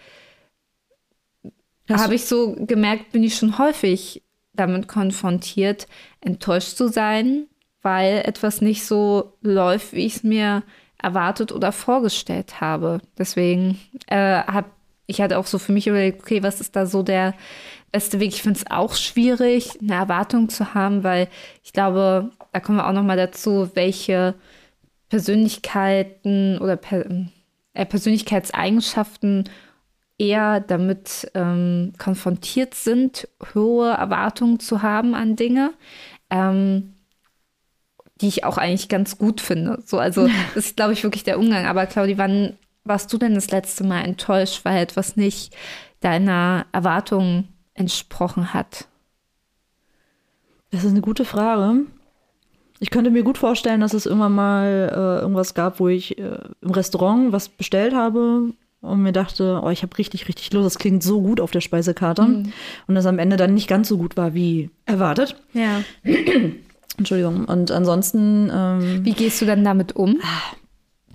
habe 1.89 2.15
ich 2.15 2.25
so 2.25 2.55
gemerkt, 2.57 3.11
bin 3.11 3.23
ich 3.23 3.35
schon 3.35 3.57
häufig 3.57 4.23
damit 4.53 4.87
konfrontiert, 4.87 5.87
enttäuscht 6.21 6.77
zu 6.77 6.87
sein, 6.87 7.47
weil 7.81 8.21
etwas 8.25 8.61
nicht 8.61 8.85
so 8.85 9.33
läuft, 9.41 9.93
wie 9.93 10.05
ich 10.05 10.17
es 10.17 10.23
mir 10.23 10.63
erwartet 11.01 11.51
oder 11.51 11.71
vorgestellt 11.71 12.61
habe. 12.61 13.01
Deswegen 13.17 13.79
äh, 14.07 14.43
habe 14.43 14.67
ich 15.05 15.21
hatte 15.21 15.37
auch 15.37 15.45
so 15.45 15.59
für 15.59 15.73
mich 15.73 15.87
überlegt, 15.87 16.21
okay, 16.21 16.43
was 16.43 16.61
ist 16.61 16.75
da 16.75 16.85
so 16.85 17.03
der 17.03 17.33
beste 17.91 18.19
Weg? 18.19 18.29
Ich 18.29 18.41
finde 18.41 18.59
es 18.59 18.71
auch 18.71 18.95
schwierig, 18.95 19.79
eine 19.81 19.95
Erwartung 19.95 20.49
zu 20.49 20.73
haben, 20.73 21.03
weil 21.03 21.27
ich 21.63 21.73
glaube, 21.73 22.31
da 22.51 22.59
kommen 22.59 22.77
wir 22.77 22.87
auch 22.87 22.93
noch 22.93 23.03
mal 23.03 23.17
dazu, 23.17 23.69
welche 23.73 24.35
Persönlichkeiten 25.09 26.57
oder 26.59 26.77
per, 26.77 27.05
äh, 27.73 27.85
Persönlichkeitseigenschaften 27.85 29.49
eher 30.23 30.61
damit 30.61 31.29
ähm, 31.35 31.93
konfrontiert 31.97 32.73
sind, 32.75 33.27
hohe 33.53 33.89
Erwartungen 33.91 34.59
zu 34.59 34.81
haben 34.81 35.15
an 35.15 35.35
Dinge, 35.35 35.73
ähm, 36.29 36.93
die 38.21 38.29
ich 38.29 38.45
auch 38.45 38.57
eigentlich 38.57 38.87
ganz 38.87 39.17
gut 39.17 39.41
finde. 39.41 39.83
So, 39.85 39.99
also 39.99 40.27
das 40.55 40.65
ist, 40.65 40.75
glaube 40.77 40.93
ich, 40.93 41.03
wirklich 41.03 41.25
der 41.25 41.37
Umgang. 41.37 41.65
Aber 41.65 41.85
Claudi, 41.85 42.17
wann 42.17 42.57
warst 42.85 43.11
du 43.11 43.17
denn 43.17 43.35
das 43.35 43.51
letzte 43.51 43.83
Mal 43.83 44.01
enttäuscht, 44.01 44.63
weil 44.63 44.81
etwas 44.81 45.17
nicht 45.17 45.53
deiner 45.99 46.67
Erwartung 46.71 47.49
entsprochen 47.73 48.53
hat? 48.53 48.87
Das 50.71 50.85
ist 50.85 50.91
eine 50.91 51.01
gute 51.01 51.25
Frage. 51.25 51.81
Ich 52.79 52.89
könnte 52.89 53.11
mir 53.11 53.23
gut 53.23 53.37
vorstellen, 53.37 53.81
dass 53.81 53.93
es 53.93 54.05
irgendwann 54.05 54.35
mal 54.35 54.89
äh, 54.91 55.21
irgendwas 55.21 55.53
gab, 55.53 55.79
wo 55.79 55.89
ich 55.89 56.17
äh, 56.17 56.39
im 56.61 56.71
Restaurant 56.71 57.31
was 57.31 57.49
bestellt 57.49 57.93
habe 57.93 58.53
und 58.83 59.01
mir 59.01 59.11
dachte, 59.13 59.61
oh, 59.63 59.69
ich 59.69 59.81
habe 59.81 59.97
richtig, 59.97 60.27
richtig 60.27 60.53
Lust, 60.53 60.65
das 60.65 60.77
klingt 60.77 61.01
so 61.01 61.21
gut 61.21 61.41
auf 61.41 61.51
der 61.51 61.61
Speisekarte. 61.61 62.21
Und 62.21 62.95
das 62.95 63.05
am 63.05 63.17
Ende 63.17 63.37
dann 63.37 63.53
nicht 63.53 63.67
ganz 63.67 63.87
so 63.87 63.97
gut 63.97 64.17
war 64.17 64.33
wie 64.33 64.69
erwartet. 64.85 65.35
Ja. 65.53 65.81
Entschuldigung. 66.97 67.45
Und 67.45 67.71
ansonsten, 67.71 68.51
ähm, 68.53 69.03
Wie 69.03 69.13
gehst 69.13 69.41
du 69.41 69.45
dann 69.45 69.63
damit 69.63 69.95
um? 69.95 70.19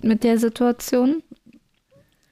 Mit 0.01 0.23
der 0.23 0.37
Situation? 0.37 1.21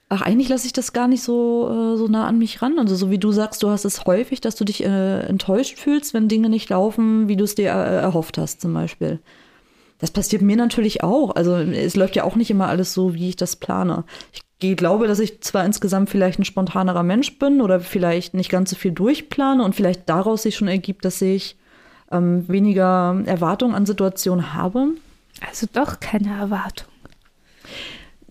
ach, 0.09 0.21
eigentlich 0.21 0.49
lasse 0.49 0.65
ich 0.65 0.73
das 0.73 0.93
gar 0.93 1.07
nicht 1.07 1.21
so, 1.23 1.67
äh, 1.69 1.97
so 1.97 2.07
nah 2.07 2.27
an 2.27 2.37
mich 2.37 2.61
ran. 2.61 2.79
Also 2.79 2.95
so 2.95 3.11
wie 3.11 3.17
du 3.17 3.31
sagst, 3.31 3.63
du 3.63 3.69
hast 3.69 3.85
es 3.85 4.05
häufig, 4.05 4.41
dass 4.41 4.55
du 4.55 4.63
dich 4.63 4.83
äh, 4.83 5.19
enttäuscht 5.21 5.77
fühlst, 5.77 6.13
wenn 6.13 6.27
Dinge 6.27 6.49
nicht 6.49 6.69
laufen, 6.69 7.27
wie 7.27 7.35
du 7.35 7.43
es 7.43 7.55
dir 7.55 7.71
äh, 7.71 7.97
erhofft 7.97 8.37
hast 8.37 8.61
zum 8.61 8.73
Beispiel. 8.73 9.19
Das 9.99 10.11
passiert 10.11 10.41
mir 10.41 10.55
natürlich 10.55 11.03
auch. 11.03 11.35
Also 11.35 11.55
es 11.55 11.95
läuft 11.95 12.15
ja 12.15 12.23
auch 12.23 12.35
nicht 12.35 12.51
immer 12.51 12.67
alles 12.67 12.93
so, 12.93 13.15
wie 13.15 13.29
ich 13.29 13.35
das 13.35 13.55
plane. 13.55 14.05
Ich 14.31 14.41
glaube, 14.59 15.07
dass 15.07 15.19
ich 15.19 15.41
zwar 15.41 15.65
insgesamt 15.65 16.09
vielleicht 16.09 16.39
ein 16.39 16.45
spontanerer 16.45 17.03
Mensch 17.03 17.37
bin 17.39 17.61
oder 17.61 17.79
vielleicht 17.79 18.33
nicht 18.33 18.49
ganz 18.49 18.69
so 18.71 18.75
viel 18.75 18.91
durchplane 18.91 19.63
und 19.63 19.75
vielleicht 19.75 20.09
daraus 20.09 20.43
sich 20.43 20.55
schon 20.55 20.67
ergibt, 20.67 21.05
dass 21.05 21.21
ich 21.21 21.55
ähm, 22.11 22.47
weniger 22.47 23.21
Erwartungen 23.25 23.75
an 23.75 23.85
Situationen 23.85 24.53
habe. 24.53 24.87
Also 25.47 25.67
doch 25.71 25.99
keine 25.99 26.29
Erwartung. 26.39 26.87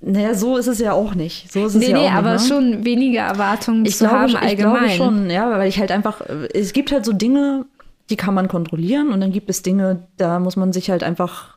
Naja, 0.01 0.35
so 0.35 0.57
ist 0.57 0.67
es 0.67 0.79
ja 0.79 0.93
auch 0.93 1.15
nicht. 1.15 1.51
So 1.53 1.67
ist 1.67 1.75
es 1.75 1.81
Nee, 1.81 1.91
ja 1.91 1.93
nee, 1.95 1.99
auch 2.01 2.03
nicht, 2.05 2.13
aber 2.19 2.33
ne? 2.33 2.39
schon 2.39 2.85
weniger 2.85 3.23
Erwartungen 3.23 3.87
ich 3.87 3.97
zu 3.97 4.05
glaube, 4.05 4.19
haben 4.21 4.29
ich 4.31 4.39
allgemein. 4.39 4.77
glaube 4.85 4.91
schon, 4.91 5.31
ja, 5.31 5.51
weil 5.51 5.69
ich 5.69 5.79
halt 5.79 5.91
einfach, 5.91 6.21
es 6.53 6.73
gibt 6.73 6.93
halt 6.93 7.05
so 7.05 7.13
Dinge, 7.13 7.65
die 8.11 8.17
kann 8.17 8.35
man 8.35 8.47
kontrollieren 8.49 9.11
und 9.11 9.21
dann 9.21 9.33
gibt 9.33 9.49
es 9.51 9.63
Dinge, 9.63 10.07
da 10.17 10.39
muss 10.39 10.57
man 10.57 10.73
sich 10.73 10.91
halt 10.91 11.03
einfach 11.03 11.56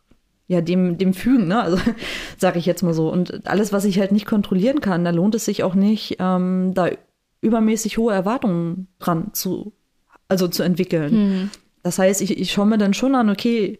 ja 0.50 0.62
dem 0.62 0.98
dem 0.98 1.14
fügen, 1.14 1.48
ne? 1.48 1.62
Also 1.62 1.78
sage 2.38 2.60
ich 2.60 2.66
jetzt 2.66 2.82
mal 2.82 2.94
so. 2.94 3.10
Und 3.10 3.48
alles, 3.48 3.72
was 3.72 3.86
ich 3.86 4.00
halt 4.00 4.12
nicht 4.12 4.26
kontrollieren 4.26 4.82
kann, 4.82 5.06
da 5.06 5.12
lohnt 5.12 5.36
es 5.36 5.46
sich 5.46 5.64
auch 5.64 5.76
nicht, 5.76 6.18
ähm, 6.20 6.74
da 6.74 6.90
übermäßig 7.40 7.98
hohe 7.98 8.14
Erwartungen 8.14 8.88
dran 8.98 9.30
zu, 9.32 9.72
also 10.28 10.50
zu 10.50 10.64
entwickeln. 10.64 11.52
Das 11.84 12.00
heißt, 12.00 12.22
ich, 12.22 12.38
ich 12.38 12.52
schaue 12.52 12.66
mir 12.66 12.78
dann 12.78 12.94
schon 12.94 13.16
an, 13.16 13.30
okay, 13.30 13.80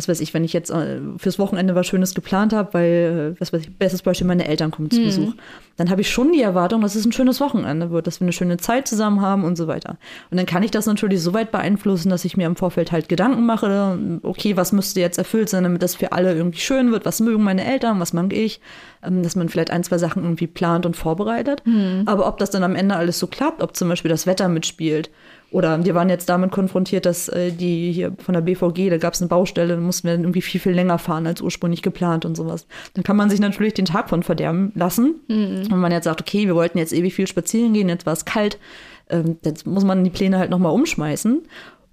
was 0.00 0.08
weiß 0.08 0.20
ich, 0.20 0.32
wenn 0.32 0.44
ich 0.44 0.54
jetzt 0.54 0.70
äh, 0.70 0.98
fürs 1.18 1.38
Wochenende 1.38 1.74
was 1.74 1.86
Schönes 1.86 2.14
geplant 2.14 2.54
habe, 2.54 2.72
weil, 2.72 3.34
äh, 3.36 3.40
was 3.40 3.52
weiß 3.52 3.60
ich, 3.60 3.76
bestes 3.76 4.00
Beispiel, 4.00 4.26
meine 4.26 4.48
Eltern 4.48 4.70
kommen 4.70 4.90
zu 4.90 4.98
Besuch, 5.02 5.34
dann 5.76 5.90
habe 5.90 6.00
ich 6.00 6.10
schon 6.10 6.32
die 6.32 6.40
Erwartung, 6.40 6.80
dass 6.80 6.94
es 6.94 7.04
ein 7.04 7.12
schönes 7.12 7.38
Wochenende 7.38 7.90
wird, 7.90 8.06
dass 8.06 8.18
wir 8.18 8.24
eine 8.24 8.32
schöne 8.32 8.56
Zeit 8.56 8.88
zusammen 8.88 9.20
haben 9.20 9.44
und 9.44 9.56
so 9.56 9.66
weiter. 9.66 9.98
Und 10.30 10.38
dann 10.38 10.46
kann 10.46 10.62
ich 10.62 10.70
das 10.70 10.86
natürlich 10.86 11.22
so 11.22 11.34
weit 11.34 11.52
beeinflussen, 11.52 12.08
dass 12.08 12.24
ich 12.24 12.38
mir 12.38 12.46
im 12.46 12.56
Vorfeld 12.56 12.92
halt 12.92 13.10
Gedanken 13.10 13.44
mache, 13.44 13.98
okay, 14.22 14.56
was 14.56 14.72
müsste 14.72 15.00
jetzt 15.00 15.18
erfüllt 15.18 15.50
sein, 15.50 15.64
damit 15.64 15.82
das 15.82 15.96
für 15.96 16.12
alle 16.12 16.34
irgendwie 16.34 16.60
schön 16.60 16.92
wird, 16.92 17.04
was 17.04 17.20
mögen 17.20 17.44
meine 17.44 17.66
Eltern, 17.66 18.00
was 18.00 18.14
mag 18.14 18.32
ich, 18.32 18.60
ähm, 19.02 19.22
dass 19.22 19.36
man 19.36 19.50
vielleicht 19.50 19.70
ein, 19.70 19.84
zwei 19.84 19.98
Sachen 19.98 20.22
irgendwie 20.22 20.46
plant 20.46 20.86
und 20.86 20.96
vorbereitet. 20.96 21.62
Aber 22.06 22.26
ob 22.26 22.38
das 22.38 22.50
dann 22.50 22.62
am 22.62 22.74
Ende 22.74 22.96
alles 22.96 23.18
so 23.18 23.26
klappt, 23.26 23.62
ob 23.62 23.76
zum 23.76 23.90
Beispiel 23.90 24.08
das 24.08 24.26
Wetter 24.26 24.48
mitspielt, 24.48 25.10
oder 25.50 25.84
wir 25.84 25.94
waren 25.94 26.08
jetzt 26.08 26.28
damit 26.28 26.52
konfrontiert, 26.52 27.06
dass 27.06 27.28
äh, 27.28 27.50
die 27.50 27.92
hier 27.92 28.12
von 28.18 28.34
der 28.34 28.40
BVG, 28.40 28.88
da 28.88 28.98
gab 28.98 29.14
es 29.14 29.20
eine 29.20 29.28
Baustelle, 29.28 29.74
da 29.74 29.80
mussten 29.80 30.06
wir 30.06 30.14
dann 30.14 30.22
irgendwie 30.22 30.42
viel, 30.42 30.60
viel 30.60 30.72
länger 30.72 30.98
fahren 30.98 31.26
als 31.26 31.40
ursprünglich 31.40 31.82
geplant 31.82 32.24
und 32.24 32.36
sowas. 32.36 32.66
Dann 32.94 33.02
kann 33.02 33.16
man 33.16 33.30
sich 33.30 33.40
natürlich 33.40 33.74
den 33.74 33.84
Tag 33.84 34.08
von 34.08 34.22
verderben 34.22 34.70
lassen. 34.74 35.16
Wenn 35.70 35.78
man 35.78 35.92
jetzt 35.92 36.04
sagt, 36.04 36.20
okay, 36.20 36.46
wir 36.46 36.54
wollten 36.54 36.78
jetzt 36.78 36.92
ewig 36.92 37.14
viel 37.14 37.26
spazieren 37.26 37.72
gehen, 37.72 37.88
jetzt 37.88 38.06
war 38.06 38.12
es 38.12 38.24
kalt, 38.24 38.58
ähm, 39.08 39.38
jetzt 39.44 39.66
muss 39.66 39.84
man 39.84 40.04
die 40.04 40.10
Pläne 40.10 40.38
halt 40.38 40.50
nochmal 40.50 40.72
umschmeißen. 40.72 41.42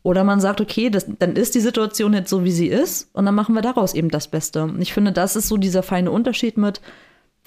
Oder 0.03 0.23
man 0.23 0.39
sagt, 0.39 0.61
okay, 0.61 0.89
das, 0.89 1.05
dann 1.19 1.35
ist 1.35 1.55
die 1.55 1.59
Situation 1.59 2.13
jetzt 2.13 2.29
so, 2.29 2.45
wie 2.45 2.51
sie 2.51 2.67
ist 2.67 3.09
und 3.13 3.25
dann 3.25 3.35
machen 3.35 3.55
wir 3.55 3.61
daraus 3.61 3.93
eben 3.93 4.09
das 4.09 4.29
Beste. 4.29 4.63
Und 4.63 4.81
ich 4.81 4.93
finde, 4.93 5.11
das 5.11 5.35
ist 5.35 5.49
so 5.49 5.57
dieser 5.57 5.83
feine 5.83 6.11
Unterschied 6.11 6.57
mit, 6.57 6.79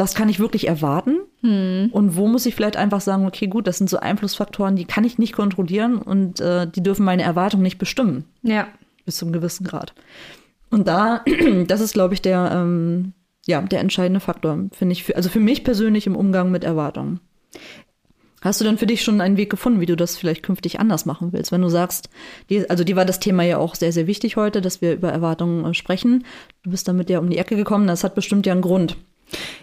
was 0.01 0.15
kann 0.15 0.29
ich 0.29 0.41
wirklich 0.41 0.67
erwarten 0.67 1.19
und 1.43 2.17
wo 2.17 2.27
muss 2.27 2.47
ich 2.47 2.55
vielleicht 2.55 2.77
einfach 2.77 3.01
sagen, 3.01 3.27
okay, 3.27 3.47
gut, 3.47 3.67
das 3.67 3.79
sind 3.79 3.89
so 3.89 3.99
Einflussfaktoren, 3.99 4.75
die 4.77 4.85
kann 4.85 5.05
ich 5.05 5.19
nicht 5.19 5.33
kontrollieren 5.33 5.99
und 5.99 6.41
äh, 6.41 6.67
die 6.67 6.83
dürfen 6.83 7.05
meine 7.05 7.23
Erwartungen 7.23 7.63
nicht 7.63 7.79
bestimmen, 7.79 8.25
Ja. 8.43 8.67
bis 9.05 9.17
zu 9.17 9.25
einem 9.27 9.33
gewissen 9.33 9.65
Grad. 9.65 9.95
Und 10.71 10.89
da, 10.89 11.25
das 11.67 11.81
ist, 11.81 11.93
glaube 11.95 12.15
ich, 12.15 12.23
der, 12.23 12.51
ähm, 12.53 13.13
ja, 13.47 13.63
der 13.63 13.81
entscheidende 13.81 14.21
Faktor, 14.21 14.59
finde 14.73 14.93
ich, 14.93 15.05
für, 15.05 15.17
also 15.17 15.29
für 15.29 15.41
mich 15.41 15.65
persönlich 15.65 16.07
im 16.07 16.17
Umgang 16.17 16.51
mit 16.51 16.65
Erwartungen. 16.65 17.21
Hast 18.43 18.61
du 18.61 18.65
denn 18.65 18.79
für 18.79 18.87
dich 18.87 19.03
schon 19.03 19.21
einen 19.21 19.37
Weg 19.37 19.51
gefunden, 19.51 19.81
wie 19.81 19.87
du 19.87 19.97
das 19.97 20.17
vielleicht 20.17 20.43
künftig 20.43 20.81
anders 20.81 21.05
machen 21.05 21.33
willst? 21.33 21.53
Wenn 21.53 21.61
du 21.61 21.69
sagst, 21.69 22.09
die, 22.49 22.69
also 22.71 22.85
dir 22.85 22.97
war 22.97 23.05
das 23.05 23.21
Thema 23.21 23.43
ja 23.43 23.59
auch 23.59 23.75
sehr, 23.75 23.93
sehr 23.93 24.07
wichtig 24.07 24.37
heute, 24.37 24.63
dass 24.63 24.81
wir 24.81 24.95
über 24.95 25.13
Erwartungen 25.13 25.65
äh, 25.67 25.75
sprechen. 25.75 26.25
Du 26.63 26.71
bist 26.71 26.89
damit 26.89 27.11
ja 27.11 27.19
um 27.19 27.29
die 27.29 27.37
Ecke 27.39 27.55
gekommen, 27.57 27.87
das 27.87 28.03
hat 28.03 28.15
bestimmt 28.15 28.47
ja 28.47 28.53
einen 28.55 28.63
Grund. 28.63 28.97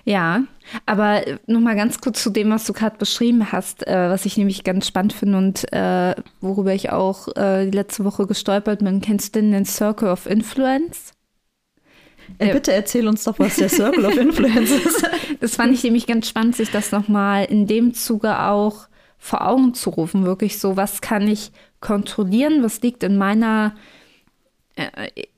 Ja, 0.06 0.44
aber 0.86 1.22
noch 1.46 1.60
mal 1.60 1.76
ganz 1.76 2.02
kurz 2.02 2.24
zu 2.24 2.30
dem, 2.30 2.50
was 2.50 2.66
du 2.66 2.74
gerade 2.74 2.98
beschrieben 2.98 3.52
hast, 3.52 3.88
äh, 3.88 4.10
was 4.10 4.26
ich 4.26 4.38
nämlich 4.38 4.64
ganz 4.64 4.88
spannend 4.88 5.14
finde 5.14 5.38
und 5.38 5.74
äh, 5.74 6.16
worüber 6.42 6.74
ich 6.74 6.92
auch 6.92 7.28
äh, 7.36 7.66
die 7.66 7.76
letzte 7.76 8.06
Woche 8.06 8.28
gestolpert 8.28 8.80
bin. 8.80 9.02
Kennst 9.02 9.36
du 9.36 9.40
denn 9.40 9.52
den 9.52 9.66
Circle 9.66 10.10
of 10.10 10.26
Influence? 10.26 11.14
Äh, 12.40 12.54
bitte 12.54 12.74
erzähl 12.74 13.08
uns 13.08 13.24
doch, 13.24 13.40
was 13.40 13.56
der 13.56 13.70
Circle 13.70 14.06
of 14.06 14.18
Influence 14.18 14.72
ist. 14.86 15.10
Das 15.40 15.56
fand 15.56 15.74
ich 15.74 15.84
nämlich 15.84 16.08
ganz 16.08 16.28
spannend, 16.28 16.56
sich 16.56 16.72
das 16.72 16.92
nochmal 16.92 17.46
in 17.46 17.68
dem 17.68 17.94
Zuge 17.94 18.40
auch 18.40 18.88
vor 19.18 19.48
Augen 19.48 19.74
zu 19.74 19.90
rufen. 19.90 20.26
Wirklich 20.26 20.60
so, 20.60 20.78
was 20.78 21.02
kann 21.02 21.28
ich 21.28 21.52
kontrollieren, 21.80 22.64
was 22.64 22.82
liegt 22.82 23.04
in 23.04 23.18
meiner, 23.18 23.74
äh, 23.76 23.80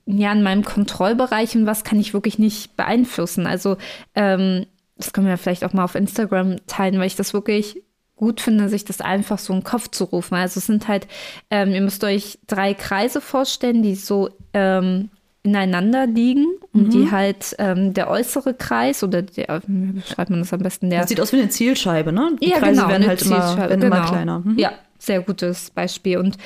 ja, 0.06 0.32
in 0.32 0.42
meinem 0.42 0.64
Kontrollbereich 0.64 1.56
und 1.56 1.66
was 1.66 1.84
kann 1.84 1.98
ich 1.98 2.12
wirklich 2.14 2.38
nicht 2.38 2.76
beeinflussen. 2.76 3.46
Also, 3.46 3.76
ähm, 4.14 4.66
das 4.96 5.12
können 5.12 5.26
wir 5.26 5.38
vielleicht 5.38 5.64
auch 5.64 5.72
mal 5.72 5.84
auf 5.84 5.94
Instagram 5.94 6.56
teilen, 6.66 6.98
weil 6.98 7.06
ich 7.06 7.16
das 7.16 7.32
wirklich 7.32 7.82
gut 8.16 8.42
finde, 8.42 8.68
sich 8.68 8.84
das 8.84 9.00
einfach 9.00 9.38
so 9.38 9.54
im 9.54 9.64
Kopf 9.64 9.88
zu 9.88 10.04
rufen. 10.04 10.34
Also 10.34 10.58
es 10.58 10.66
sind 10.66 10.88
halt, 10.88 11.06
ähm, 11.48 11.70
ihr 11.72 11.80
müsst 11.80 12.04
euch 12.04 12.38
drei 12.46 12.74
Kreise 12.74 13.22
vorstellen, 13.22 13.82
die 13.82 13.94
so 13.94 14.28
ähm, 14.52 15.08
ineinander 15.42 16.06
liegen 16.06 16.46
und 16.74 16.88
Mhm. 16.88 16.90
die 16.90 17.10
halt 17.10 17.56
ähm, 17.58 17.94
der 17.94 18.10
äußere 18.10 18.52
Kreis 18.52 19.02
oder 19.02 19.22
der, 19.22 19.62
wie 19.66 19.92
beschreibt 19.92 20.28
man 20.28 20.40
das 20.40 20.52
am 20.52 20.60
besten? 20.60 20.90
Der, 20.90 21.00
Das 21.00 21.08
sieht 21.08 21.18
aus 21.20 21.32
wie 21.32 21.38
eine 21.40 21.48
Zielscheibe, 21.48 22.12
ne? 22.12 22.36
Die 22.42 22.50
ja, 22.50 22.58
Kreise 22.58 22.82
genau, 22.82 22.88
werden 22.90 23.06
halt 23.08 23.22
immer, 23.22 23.56
werden 23.56 23.82
immer 23.82 23.96
genau. 23.96 24.08
kleiner. 24.10 24.38
Mhm. 24.40 24.58
Ja, 24.58 24.72
sehr 24.98 25.22
gutes 25.22 25.70
Beispiel. 25.70 26.18
Und 26.18 26.36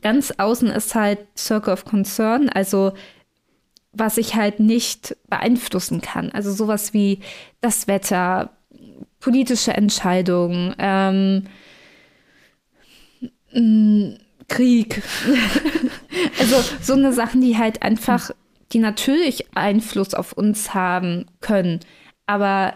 ganz 0.00 0.32
außen 0.36 0.68
ist 0.70 0.94
halt 0.94 1.20
Circle 1.36 1.72
of 1.72 1.84
Concern, 1.84 2.48
also 2.48 2.92
was 3.92 4.18
ich 4.18 4.34
halt 4.34 4.60
nicht 4.60 5.16
beeinflussen 5.28 6.00
kann. 6.00 6.30
Also 6.32 6.52
sowas 6.52 6.92
wie 6.94 7.20
das 7.60 7.86
Wetter, 7.86 8.50
politische 9.20 9.72
Entscheidungen, 9.72 10.74
ähm, 10.78 11.46
m, 13.52 14.18
Krieg. 14.48 15.02
also 16.38 16.56
so 16.82 16.94
eine 16.94 17.12
Sachen, 17.12 17.40
die 17.40 17.56
halt 17.56 17.82
einfach, 17.82 18.30
die 18.72 18.78
natürlich 18.78 19.56
Einfluss 19.56 20.12
auf 20.12 20.32
uns 20.32 20.74
haben 20.74 21.26
können, 21.40 21.80
aber 22.26 22.74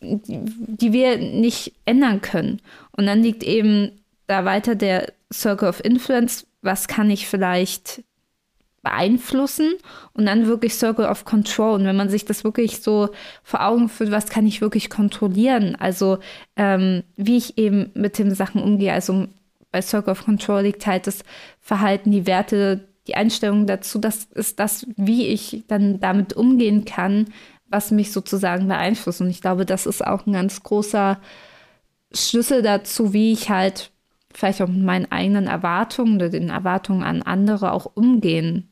die 0.00 0.92
wir 0.92 1.18
nicht 1.18 1.74
ändern 1.84 2.20
können. 2.20 2.62
Und 2.92 3.06
dann 3.06 3.22
liegt 3.22 3.42
eben 3.42 3.99
da 4.30 4.44
weiter 4.44 4.74
der 4.74 5.12
Circle 5.32 5.68
of 5.68 5.84
Influence, 5.84 6.46
was 6.62 6.88
kann 6.88 7.10
ich 7.10 7.26
vielleicht 7.26 8.02
beeinflussen 8.82 9.74
und 10.14 10.26
dann 10.26 10.46
wirklich 10.46 10.74
Circle 10.74 11.06
of 11.06 11.24
Control. 11.24 11.74
Und 11.74 11.84
wenn 11.84 11.96
man 11.96 12.08
sich 12.08 12.24
das 12.24 12.44
wirklich 12.44 12.80
so 12.80 13.10
vor 13.42 13.66
Augen 13.66 13.88
führt, 13.88 14.10
was 14.10 14.30
kann 14.30 14.46
ich 14.46 14.60
wirklich 14.60 14.88
kontrollieren? 14.88 15.76
Also 15.76 16.18
ähm, 16.56 17.02
wie 17.16 17.36
ich 17.36 17.58
eben 17.58 17.90
mit 17.94 18.18
den 18.18 18.34
Sachen 18.34 18.62
umgehe. 18.62 18.92
Also 18.92 19.26
bei 19.70 19.82
Circle 19.82 20.12
of 20.12 20.24
Control 20.24 20.62
liegt 20.62 20.86
halt 20.86 21.06
das 21.06 21.24
Verhalten, 21.60 22.10
die 22.10 22.26
Werte, 22.26 22.88
die 23.06 23.16
Einstellung 23.16 23.66
dazu. 23.66 23.98
Das 23.98 24.24
ist 24.34 24.58
das, 24.58 24.86
wie 24.96 25.26
ich 25.26 25.64
dann 25.68 26.00
damit 26.00 26.32
umgehen 26.32 26.84
kann, 26.84 27.26
was 27.68 27.90
mich 27.90 28.12
sozusagen 28.12 28.66
beeinflusst. 28.66 29.20
Und 29.20 29.30
ich 29.30 29.42
glaube, 29.42 29.66
das 29.66 29.86
ist 29.86 30.04
auch 30.04 30.26
ein 30.26 30.32
ganz 30.32 30.62
großer 30.62 31.20
Schlüssel 32.12 32.62
dazu, 32.62 33.12
wie 33.12 33.32
ich 33.32 33.50
halt 33.50 33.90
vielleicht 34.32 34.62
auch 34.62 34.68
mit 34.68 34.82
meinen 34.82 35.10
eigenen 35.10 35.46
Erwartungen 35.46 36.16
oder 36.16 36.28
den 36.28 36.50
Erwartungen 36.50 37.02
an 37.02 37.22
andere 37.22 37.72
auch 37.72 37.90
umgehen 37.94 38.68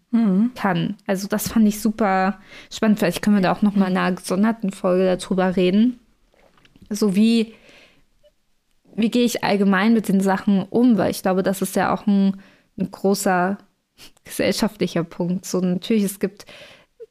kann. 0.54 0.96
Also 1.06 1.28
das 1.28 1.48
fand 1.48 1.68
ich 1.68 1.80
super 1.80 2.38
spannend. 2.70 2.98
Vielleicht 2.98 3.20
können 3.22 3.36
wir 3.36 3.42
da 3.42 3.52
auch 3.52 3.62
noch 3.62 3.76
mal 3.76 3.90
in 3.90 3.96
einer 3.96 4.16
gesonderten 4.16 4.70
Folge 4.70 5.16
darüber 5.16 5.54
reden. 5.56 5.98
So 6.88 7.14
wie, 7.14 7.52
wie 8.94 9.10
gehe 9.10 9.24
ich 9.24 9.44
allgemein 9.44 9.92
mit 9.92 10.08
den 10.08 10.20
Sachen 10.20 10.62
um? 10.62 10.96
Weil 10.96 11.10
ich 11.10 11.22
glaube, 11.22 11.42
das 11.42 11.60
ist 11.60 11.76
ja 11.76 11.92
auch 11.92 12.06
ein, 12.06 12.40
ein 12.78 12.90
großer 12.90 13.58
gesellschaftlicher 14.24 15.04
Punkt. 15.04 15.44
So 15.44 15.60
natürlich, 15.60 16.04
es 16.04 16.20
gibt 16.20 16.46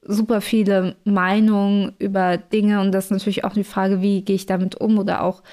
super 0.02 0.42
viele 0.42 0.96
Meinungen 1.04 1.94
über 2.00 2.38
Dinge 2.38 2.82
und 2.82 2.92
das 2.94 3.06
ist 3.06 3.12
natürlich 3.12 3.44
auch 3.44 3.54
die 3.54 3.64
Frage, 3.64 4.02
wie 4.02 4.24
gehe 4.24 4.36
ich 4.36 4.46
damit 4.48 4.76
um 4.76 4.98
oder 4.98 5.22
auch, 5.22 5.44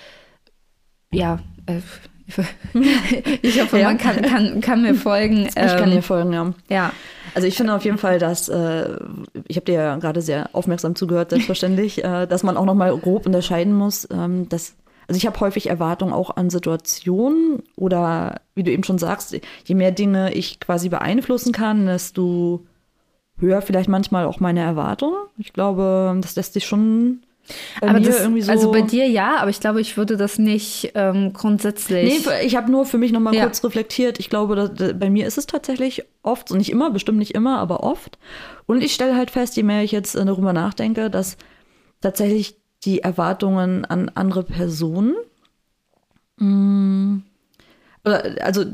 ja, 1.12 1.40
äh, 1.66 1.80
ich 3.42 3.60
hoffe, 3.60 3.78
Ja. 3.78 3.88
man 3.88 3.98
kann, 3.98 4.22
kann, 4.22 4.60
kann 4.60 4.82
mir 4.82 4.94
folgen. 4.94 5.44
Ich 5.48 5.54
kann 5.54 5.84
Ähm, 5.84 5.90
dir 5.90 6.02
folgen, 6.02 6.32
ja. 6.32 6.52
ja, 6.68 6.92
Also 7.34 7.46
ich 7.46 7.56
finde 7.56 7.74
auf 7.74 7.84
jeden 7.84 7.98
Fall, 7.98 8.18
dass, 8.18 8.48
äh, 8.48 8.96
ich 9.46 9.56
habe 9.56 9.66
dir 9.66 9.74
ja 9.74 9.96
gerade 9.96 10.22
sehr 10.22 10.48
aufmerksam 10.52 10.94
zugehört, 10.94 11.30
selbstverständlich, 11.30 12.02
äh, 12.02 12.26
dass 12.26 12.42
man 12.42 12.56
auch 12.56 12.64
noch 12.64 12.74
mal 12.74 12.96
grob 12.96 13.26
unterscheiden 13.26 13.74
muss, 13.74 14.08
ähm, 14.10 14.48
dass, 14.48 14.74
also 15.06 15.18
ich 15.18 15.26
habe 15.26 15.38
häufig 15.40 15.68
Erwartungen 15.68 16.12
auch 16.14 16.36
an 16.36 16.48
Situationen 16.50 17.62
oder, 17.76 18.40
wie 18.54 18.62
du 18.62 18.70
eben 18.70 18.84
schon 18.84 18.98
sagst, 18.98 19.36
je 19.64 19.74
mehr 19.74 19.90
Dinge 19.92 20.32
ich 20.32 20.60
quasi 20.60 20.88
beeinflussen 20.88 21.52
kann, 21.52 21.86
desto 21.86 22.64
höher 23.38 23.60
vielleicht 23.62 23.88
manchmal 23.88 24.24
auch 24.26 24.40
meine 24.40 24.60
Erwartungen. 24.60 25.16
Ich 25.36 25.52
glaube, 25.52 26.16
das 26.22 26.36
lässt 26.36 26.54
sich 26.54 26.64
schon 26.66 27.20
bei 27.80 27.88
aber 27.88 28.00
das, 28.00 28.20
irgendwie 28.20 28.42
so... 28.42 28.50
also 28.52 28.72
bei 28.72 28.82
dir 28.82 29.06
ja, 29.08 29.36
aber 29.36 29.50
ich 29.50 29.60
glaube, 29.60 29.80
ich 29.80 29.96
würde 29.96 30.16
das 30.16 30.38
nicht 30.38 30.92
ähm, 30.94 31.32
grundsätzlich. 31.32 32.24
Nee, 32.26 32.32
ich 32.44 32.56
habe 32.56 32.70
nur 32.70 32.86
für 32.86 32.98
mich 32.98 33.12
noch 33.12 33.20
mal 33.20 33.34
Ja. 33.34 33.44
kurz 33.44 33.62
reflektiert. 33.64 34.18
Ich 34.18 34.30
glaube, 34.30 34.56
dass, 34.56 34.74
dass 34.74 34.98
bei 34.98 35.10
mir 35.10 35.26
ist 35.26 35.38
es 35.38 35.46
tatsächlich 35.46 36.04
oft, 36.22 36.48
so 36.48 36.56
nicht 36.56 36.70
immer, 36.70 36.90
bestimmt 36.90 37.18
nicht 37.18 37.34
immer, 37.34 37.58
aber 37.58 37.82
oft. 37.82 38.18
Und 38.66 38.82
ich 38.82 38.94
stelle 38.94 39.16
halt 39.16 39.30
fest, 39.30 39.56
je 39.56 39.62
mehr 39.62 39.82
ich 39.82 39.92
jetzt 39.92 40.14
äh, 40.14 40.24
darüber 40.24 40.52
nachdenke, 40.52 41.10
dass 41.10 41.36
tatsächlich 42.00 42.56
die 42.84 43.00
Erwartungen 43.00 43.84
an 43.84 44.10
andere 44.14 44.42
Personen, 44.42 45.14
mh, 46.38 47.20
oder 48.04 48.22
also 48.42 48.64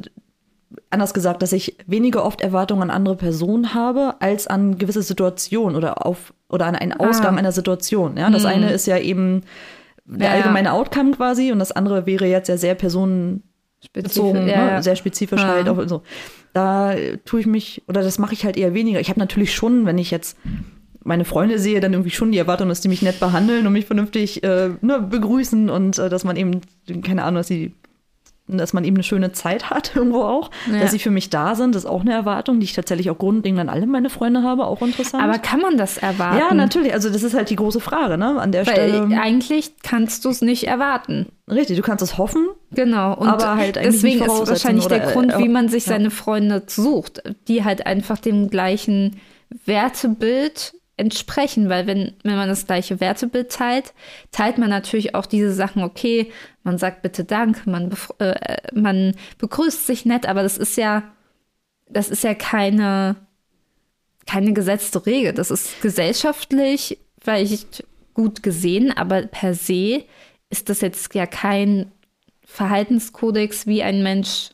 anders 0.90 1.14
gesagt, 1.14 1.42
dass 1.42 1.53
ich 1.53 1.76
weniger 1.87 2.24
oft 2.24 2.40
Erwartungen 2.40 2.83
an 2.83 2.90
andere 2.90 3.16
Personen 3.16 3.74
habe, 3.74 4.16
als 4.20 4.46
an 4.46 4.76
gewisse 4.79 5.03
Situationen 5.03 5.76
oder 5.76 6.05
auf 6.05 6.33
oder 6.48 6.66
an 6.66 6.74
einen 6.74 6.92
Ausgang 6.92 7.37
Ah. 7.37 7.38
einer 7.38 7.53
Situation. 7.53 8.16
Ja, 8.16 8.29
das 8.31 8.44
eine 8.44 8.70
ist 8.72 8.87
ja 8.87 8.98
eben 8.98 9.42
der 10.05 10.29
Ja, 10.31 10.35
allgemeine 10.35 10.72
Outcome 10.72 11.12
quasi 11.12 11.53
und 11.53 11.61
das 11.61 11.70
andere 11.70 12.07
wäre 12.07 12.26
jetzt 12.26 12.48
ja 12.48 12.57
sehr 12.57 12.74
personenbezogen, 12.74 14.44
ne? 14.46 14.50
Ja, 14.50 14.68
ja. 14.68 14.83
sehr 14.83 14.96
spezifisch 14.96 15.42
halt 15.42 15.68
auch 15.68 15.87
so. 15.88 16.03
Da 16.53 16.94
tue 17.24 17.40
ich 17.40 17.46
mich 17.46 17.83
oder 17.88 18.03
das 18.03 18.18
mache 18.18 18.35
ich 18.35 18.44
halt 18.44 18.57
eher 18.57 18.74
weniger. 18.74 18.98
Ich 19.00 19.09
habe 19.09 19.20
natürlich 19.20 19.55
schon, 19.55 19.87
wenn 19.87 19.98
ich 19.98 20.11
jetzt 20.11 20.37
meine 21.05 21.24
Freunde 21.24 21.59
sehe, 21.59 21.81
dann 21.81 21.92
irgendwie 21.92 22.11
schon 22.11 22.33
die 22.33 22.38
Erwartung, 22.38 22.68
dass 22.68 22.81
die 22.81 22.88
mich 22.88 23.03
nett 23.03 23.20
behandeln 23.20 23.66
und 23.66 23.72
mich 23.72 23.87
vernünftig 23.87 24.42
äh, 24.42 24.70
ne, 24.81 25.00
begrüßen 25.00 25.70
und 25.70 25.98
äh, 25.98 26.09
dass 26.09 26.24
man 26.24 26.37
eben, 26.37 26.61
keine 27.03 27.22
Ahnung, 27.22 27.37
dass 27.37 27.46
sie 27.46 27.72
dass 28.58 28.72
man 28.72 28.84
eben 28.84 28.96
eine 28.96 29.02
schöne 29.02 29.32
Zeit 29.32 29.70
hat 29.70 29.92
irgendwo 29.96 30.22
auch, 30.22 30.50
Ja. 30.72 30.80
dass 30.80 30.90
sie 30.92 30.98
für 30.98 31.10
mich 31.10 31.30
da 31.30 31.54
sind, 31.54 31.74
das 31.74 31.84
ist 31.84 31.90
auch 31.90 32.00
eine 32.02 32.12
Erwartung, 32.12 32.60
die 32.60 32.64
ich 32.64 32.72
tatsächlich 32.72 33.10
auch 33.10 33.18
grundlegend 33.18 33.60
an 33.60 33.68
alle 33.68 33.86
meine 33.86 34.10
Freunde 34.10 34.42
habe, 34.42 34.66
auch 34.66 34.82
interessant. 34.82 35.22
aber 35.22 35.38
kann 35.38 35.60
man 35.60 35.76
das 35.76 35.98
erwarten? 35.98 36.38
ja, 36.38 36.54
natürlich, 36.54 36.92
also 36.94 37.10
das 37.10 37.22
ist 37.22 37.34
halt 37.34 37.50
die 37.50 37.56
große 37.56 37.80
Frage, 37.80 38.18
ne, 38.18 38.40
an 38.40 38.52
der 38.52 38.66
Weil 38.66 38.74
Stelle. 38.74 39.20
eigentlich 39.20 39.74
kannst 39.82 40.24
du 40.24 40.28
es 40.30 40.42
nicht 40.42 40.64
erwarten. 40.66 41.26
Richtig, 41.50 41.76
du 41.76 41.82
kannst 41.82 42.02
es 42.02 42.16
hoffen, 42.18 42.46
Genau. 42.72 43.14
Und 43.16 43.26
Aber 43.28 43.56
halt 43.56 43.76
eigentlich 43.76 43.94
deswegen 44.00 44.22
ist 44.24 44.48
wahrscheinlich 44.48 44.86
der 44.86 45.02
oder, 45.02 45.12
Grund, 45.12 45.32
äh, 45.32 45.38
wie 45.38 45.48
man 45.48 45.68
sich 45.68 45.86
ja. 45.86 45.94
seine 45.94 46.10
Freunde 46.10 46.62
sucht, 46.68 47.20
die 47.48 47.64
halt 47.64 47.84
einfach 47.84 48.18
dem 48.18 48.48
gleichen 48.48 49.16
Wertebild 49.64 50.74
entsprechen, 51.00 51.68
weil 51.68 51.86
wenn, 51.86 52.14
wenn 52.22 52.36
man 52.36 52.48
das 52.48 52.66
gleiche 52.66 53.00
Wertebild 53.00 53.50
teilt, 53.50 53.92
teilt 54.30 54.58
man 54.58 54.70
natürlich 54.70 55.14
auch 55.14 55.26
diese 55.26 55.52
Sachen, 55.52 55.82
okay, 55.82 56.30
man 56.62 56.78
sagt 56.78 57.02
bitte 57.02 57.24
Dank, 57.24 57.66
man, 57.66 57.90
bef- 57.90 58.18
äh, 58.20 58.58
man 58.72 59.16
begrüßt 59.38 59.86
sich 59.86 60.04
nett, 60.04 60.26
aber 60.26 60.42
das 60.42 60.56
ist 60.58 60.76
ja, 60.76 61.02
das 61.88 62.08
ist 62.10 62.22
ja 62.22 62.34
keine, 62.34 63.16
keine 64.26 64.52
gesetzte 64.52 65.04
Regel. 65.06 65.32
Das 65.32 65.50
ist 65.50 65.80
gesellschaftlich 65.82 66.98
vielleicht 67.20 67.84
gut 68.14 68.42
gesehen, 68.42 68.96
aber 68.96 69.22
per 69.22 69.54
se 69.54 70.04
ist 70.50 70.68
das 70.68 70.80
jetzt 70.80 71.14
ja 71.14 71.26
kein 71.26 71.90
Verhaltenskodex, 72.44 73.66
wie 73.66 73.82
ein 73.82 74.02
Mensch 74.02 74.50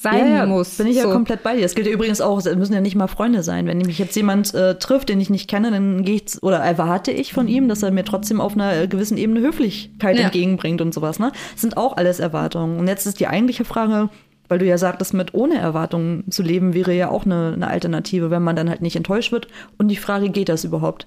sein 0.00 0.32
ja, 0.32 0.46
muss. 0.46 0.78
Bin 0.78 0.86
ich 0.86 0.96
ja 0.96 1.02
So. 1.02 1.10
komplett 1.10 1.42
bei 1.42 1.54
dir. 1.56 1.62
Das 1.62 1.74
gilt 1.74 1.86
ja 1.86 1.92
übrigens 1.92 2.20
auch, 2.20 2.38
es 2.38 2.44
müssen 2.56 2.72
ja 2.72 2.80
nicht 2.80 2.96
mal 2.96 3.06
Freunde 3.06 3.42
sein. 3.42 3.66
Wenn 3.66 3.78
mich 3.78 3.98
jetzt 3.98 4.16
jemand 4.16 4.54
äh, 4.54 4.78
trifft, 4.78 5.08
den 5.10 5.20
ich 5.20 5.28
nicht 5.28 5.48
kenne, 5.48 5.70
dann 5.70 6.02
gehe 6.04 6.16
ich 6.16 6.42
oder 6.42 6.58
erwarte 6.58 7.10
ich 7.12 7.32
von 7.34 7.48
ihm, 7.48 7.68
dass 7.68 7.82
er 7.82 7.90
mir 7.90 8.04
trotzdem 8.04 8.40
auf 8.40 8.54
einer 8.54 8.74
äh, 8.74 8.88
gewissen 8.88 9.18
Ebene 9.18 9.40
Höflichkeit 9.40 10.16
Ja. 10.18 10.24
entgegenbringt 10.24 10.80
und 10.80 10.94
sowas. 10.94 11.18
Ne? 11.18 11.32
Das 11.52 11.60
sind 11.60 11.76
auch 11.76 11.96
alles 11.98 12.18
Erwartungen. 12.18 12.78
Und 12.78 12.88
jetzt 12.88 13.06
ist 13.06 13.20
die 13.20 13.26
eigentliche 13.28 13.64
Frage, 13.66 14.08
weil 14.48 14.58
du 14.58 14.64
ja 14.64 14.78
sagtest, 14.78 15.12
mit 15.14 15.34
ohne 15.34 15.58
Erwartungen 15.58 16.24
zu 16.30 16.42
leben, 16.42 16.72
wäre 16.74 16.92
ja 16.94 17.10
auch 17.10 17.24
eine, 17.26 17.52
eine 17.54 17.68
Alternative, 17.68 18.30
wenn 18.30 18.42
man 18.42 18.56
dann 18.56 18.70
halt 18.70 18.80
nicht 18.82 18.96
enttäuscht 18.96 19.32
wird. 19.32 19.48
Und 19.78 19.88
die 19.88 19.96
Frage, 19.96 20.30
geht 20.30 20.48
das 20.48 20.64
überhaupt? 20.64 21.06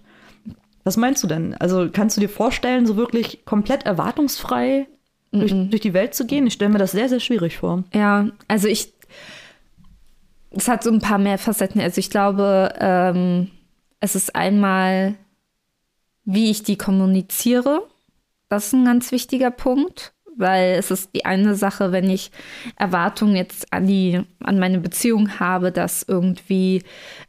Was 0.85 0.97
meinst 0.97 1.23
du 1.23 1.27
denn? 1.27 1.55
Also 1.59 1.87
kannst 1.91 2.15
du 2.17 2.21
dir 2.21 2.29
vorstellen, 2.29 2.85
so 2.85 2.95
wirklich 2.95 3.43
komplett 3.45 3.85
erwartungsfrei 3.85 4.87
durch, 5.39 5.51
durch 5.69 5.81
die 5.81 5.93
Welt 5.93 6.13
zu 6.13 6.25
gehen? 6.25 6.47
Ich 6.47 6.53
stelle 6.53 6.71
mir 6.71 6.79
das 6.79 6.91
sehr, 6.91 7.09
sehr 7.09 7.19
schwierig 7.19 7.57
vor. 7.57 7.83
Ja, 7.93 8.29
also 8.47 8.67
ich, 8.67 8.93
es 10.51 10.67
hat 10.67 10.83
so 10.83 10.91
ein 10.91 10.99
paar 10.99 11.17
mehr 11.17 11.37
Facetten. 11.37 11.81
Also 11.81 11.99
ich 11.99 12.09
glaube, 12.09 12.73
ähm, 12.79 13.49
es 13.99 14.15
ist 14.15 14.35
einmal, 14.35 15.15
wie 16.25 16.51
ich 16.51 16.63
die 16.63 16.77
kommuniziere. 16.77 17.87
Das 18.49 18.67
ist 18.67 18.73
ein 18.73 18.85
ganz 18.85 19.11
wichtiger 19.11 19.51
Punkt, 19.51 20.13
weil 20.37 20.73
es 20.73 20.91
ist 20.91 21.15
die 21.15 21.25
eine 21.25 21.55
Sache, 21.55 21.91
wenn 21.91 22.09
ich 22.09 22.31
Erwartungen 22.75 23.35
jetzt 23.35 23.73
an 23.73 23.87
die, 23.87 24.21
an 24.39 24.59
meine 24.59 24.79
Beziehung 24.79 25.39
habe, 25.39 25.71
dass 25.71 26.03
irgendwie 26.03 26.83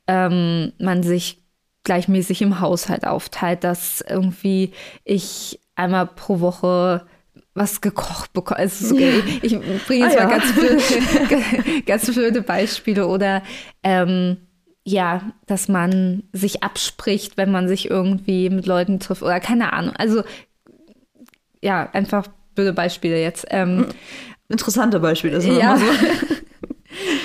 ähm, 0.06 0.72
man 0.78 1.02
sich 1.02 1.42
gleichmäßig 1.84 2.42
im 2.42 2.60
Haushalt 2.60 3.06
aufteilt, 3.06 3.62
dass 3.62 4.02
irgendwie 4.06 4.72
ich 5.04 5.60
einmal 5.76 6.06
pro 6.06 6.40
Woche 6.40 7.06
was 7.54 7.80
gekocht 7.80 8.32
bekomme. 8.32 8.58
Also 8.58 8.96
ja. 8.98 9.12
Ich 9.42 9.58
bringe 9.86 10.06
jetzt 10.06 10.18
ah, 10.18 10.26
mal 10.26 10.30
ja. 10.30 10.38
ganz, 10.38 10.52
blöde, 10.52 11.82
ganz 11.86 12.12
blöde 12.12 12.42
Beispiele 12.42 13.06
oder 13.06 13.42
ähm, 13.82 14.38
ja, 14.84 15.32
dass 15.46 15.68
man 15.68 16.24
sich 16.32 16.62
abspricht, 16.62 17.36
wenn 17.36 17.50
man 17.50 17.68
sich 17.68 17.88
irgendwie 17.88 18.50
mit 18.50 18.66
Leuten 18.66 19.00
trifft 19.00 19.22
oder 19.22 19.40
keine 19.40 19.72
Ahnung. 19.72 19.94
Also 19.96 20.22
ja, 21.62 21.88
einfach 21.92 22.26
blöde 22.54 22.74
Beispiele 22.74 23.20
jetzt. 23.20 23.46
Ähm, 23.50 23.78
hm. 23.78 23.86
Interessante 24.48 25.00
Beispiele. 25.00 25.40
Sind 25.40 25.58
ja, 25.58 25.78
so. 25.78 25.84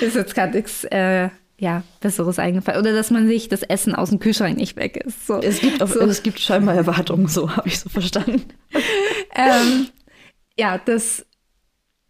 ist 0.04 0.16
jetzt 0.16 0.34
gerade 0.34 0.56
nichts 0.56 0.84
äh, 0.84 1.28
ja, 1.58 1.82
Besseres 2.00 2.38
eingefallen. 2.38 2.80
Oder 2.80 2.94
dass 2.94 3.10
man 3.10 3.28
sich 3.28 3.48
das 3.48 3.62
Essen 3.62 3.94
aus 3.94 4.08
dem 4.08 4.18
Kühlschrank 4.18 4.56
nicht 4.56 4.76
weg 4.76 4.96
ist. 4.96 5.26
So. 5.26 5.40
Es, 5.42 5.60
gibt 5.60 5.82
auf, 5.82 5.92
so. 5.92 6.00
es 6.00 6.22
gibt 6.22 6.40
scheinbar 6.40 6.74
Erwartungen, 6.74 7.28
so 7.28 7.54
habe 7.54 7.68
ich 7.68 7.78
so 7.78 7.90
verstanden. 7.90 8.44
ähm, 9.34 9.88
ja, 10.60 10.78
dass 10.78 11.26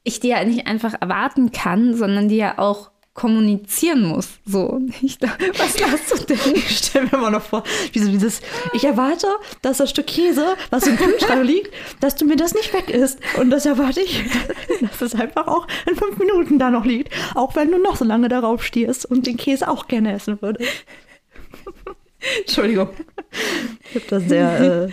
ich 0.03 0.21
die 0.21 0.29
ja 0.29 0.45
nicht 0.45 0.67
einfach 0.67 0.95
erwarten 1.01 1.53
kann, 1.53 1.95
sondern 1.95 2.29
die 2.29 2.37
ja 2.37 2.59
auch 2.59 2.91
kommunizieren 3.15 4.03
muss. 4.03 4.29
So, 4.45 4.81
ich, 5.03 5.19
was 5.59 5.79
lachst 5.79 6.11
du 6.11 6.35
denn? 6.35 6.39
Ich 6.55 6.79
stelle 6.79 7.09
mir 7.11 7.19
mal 7.19 7.31
noch 7.31 7.43
vor, 7.43 7.63
wie 7.93 7.99
so 7.99 8.11
dieses, 8.11 8.41
ich 8.73 8.85
erwarte, 8.85 9.29
dass 9.63 9.79
das 9.79 9.91
Stück 9.91 10.07
Käse, 10.07 10.57
was 10.71 10.87
im 10.87 10.97
Kühlschrank 10.97 11.45
liegt, 11.47 11.73
dass 12.01 12.17
du 12.17 12.25
mir 12.25 12.37
das 12.37 12.55
nicht 12.55 12.73
weg 12.73 12.91
isst. 12.91 13.21
Und 13.39 13.51
das 13.51 13.67
erwarte 13.67 14.01
ich, 14.01 14.25
dass 14.81 15.03
es 15.03 15.15
einfach 15.15 15.47
auch 15.47 15.67
in 15.87 15.97
fünf 15.97 16.19
Minuten 16.19 16.59
da 16.59 16.71
noch 16.71 16.85
liegt. 16.85 17.13
Auch 17.35 17.55
wenn 17.55 17.71
du 17.71 17.79
noch 17.79 17.97
so 17.97 18.05
lange 18.05 18.29
darauf 18.29 18.65
stehst 18.65 19.07
und 19.07 19.27
den 19.27 19.37
Käse 19.37 19.69
auch 19.69 19.87
gerne 19.87 20.13
essen 20.13 20.41
würdest. 20.41 20.71
Entschuldigung. 22.41 22.91
Ich 23.91 23.95
habe 23.97 24.07
das 24.11 24.29
sehr, 24.29 24.55
äh, 24.55 24.61
sehr 24.61 24.91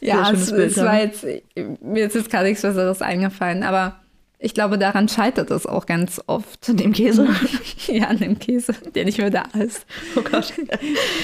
ja, 0.00 0.30
es, 0.30 0.50
Bild, 0.50 0.70
es 0.70 0.76
war 0.78 1.00
jetzt, 1.00 1.26
mir 1.80 2.06
ist 2.06 2.14
jetzt 2.14 2.30
gar 2.30 2.42
nichts 2.42 2.62
Besseres 2.62 3.02
eingefallen, 3.02 3.62
aber 3.62 4.00
ich 4.40 4.54
glaube, 4.54 4.78
daran 4.78 5.08
scheitert 5.08 5.50
es 5.50 5.66
auch 5.66 5.86
ganz 5.86 6.20
oft. 6.26 6.68
An 6.68 6.76
dem 6.76 6.92
Käse? 6.92 7.26
ja, 7.88 8.04
an 8.04 8.18
dem 8.18 8.38
Käse, 8.38 8.72
der 8.94 9.04
nicht 9.04 9.18
mehr 9.18 9.30
da 9.30 9.42
ist. 9.58 9.84
Oh 10.14 10.20
Gott. 10.20 10.52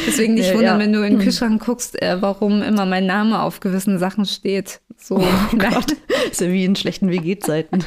Deswegen 0.06 0.34
nicht 0.34 0.48
ja, 0.48 0.54
wundern, 0.54 0.80
ja. 0.80 0.84
wenn 0.84 0.92
du 0.92 0.98
in 0.98 1.12
den 1.12 1.18
hm. 1.18 1.24
Kühlschrank 1.24 1.64
guckst, 1.64 2.00
äh, 2.02 2.20
warum 2.20 2.60
immer 2.62 2.86
mein 2.86 3.06
Name 3.06 3.40
auf 3.40 3.60
gewissen 3.60 4.00
Sachen 4.00 4.26
steht. 4.26 4.80
So, 4.96 5.18
oh 5.18 5.56
Gott. 5.56 5.96
ist 6.30 6.40
ja 6.40 6.50
wie 6.50 6.64
in 6.64 6.74
schlechten 6.74 7.08
WG-Zeiten. 7.08 7.84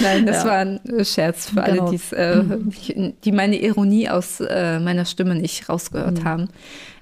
Nein, 0.00 0.26
das 0.26 0.44
ja. 0.44 0.50
war 0.50 0.58
ein 0.58 0.80
Scherz 1.04 1.50
für 1.50 1.62
genau. 1.62 1.88
alle, 1.88 2.00
äh, 2.12 2.42
mhm. 2.42 2.70
die, 2.70 3.14
die 3.24 3.32
meine 3.32 3.60
Ironie 3.60 4.08
aus 4.08 4.40
äh, 4.40 4.78
meiner 4.80 5.04
Stimme 5.04 5.34
nicht 5.34 5.68
rausgehört 5.68 6.20
mhm. 6.20 6.24
haben. 6.24 6.48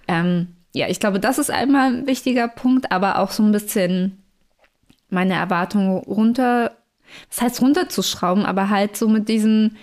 Ähm, 0.08 0.48
ja, 0.74 0.88
ich 0.88 1.00
glaube, 1.00 1.20
das 1.20 1.38
ist 1.38 1.50
einmal 1.50 1.92
ein 1.92 2.06
wichtiger 2.06 2.48
Punkt, 2.48 2.92
aber 2.92 3.18
auch 3.18 3.30
so 3.30 3.42
ein 3.42 3.52
bisschen 3.52 4.18
meine 5.10 5.34
Erwartungen 5.34 5.98
runter 5.98 6.72
was 7.28 7.42
heißt 7.42 7.62
runterzuschrauben, 7.62 8.44
aber 8.44 8.70
halt 8.70 8.96
so 8.96 9.08
mit 9.08 9.28
diesen, 9.28 9.76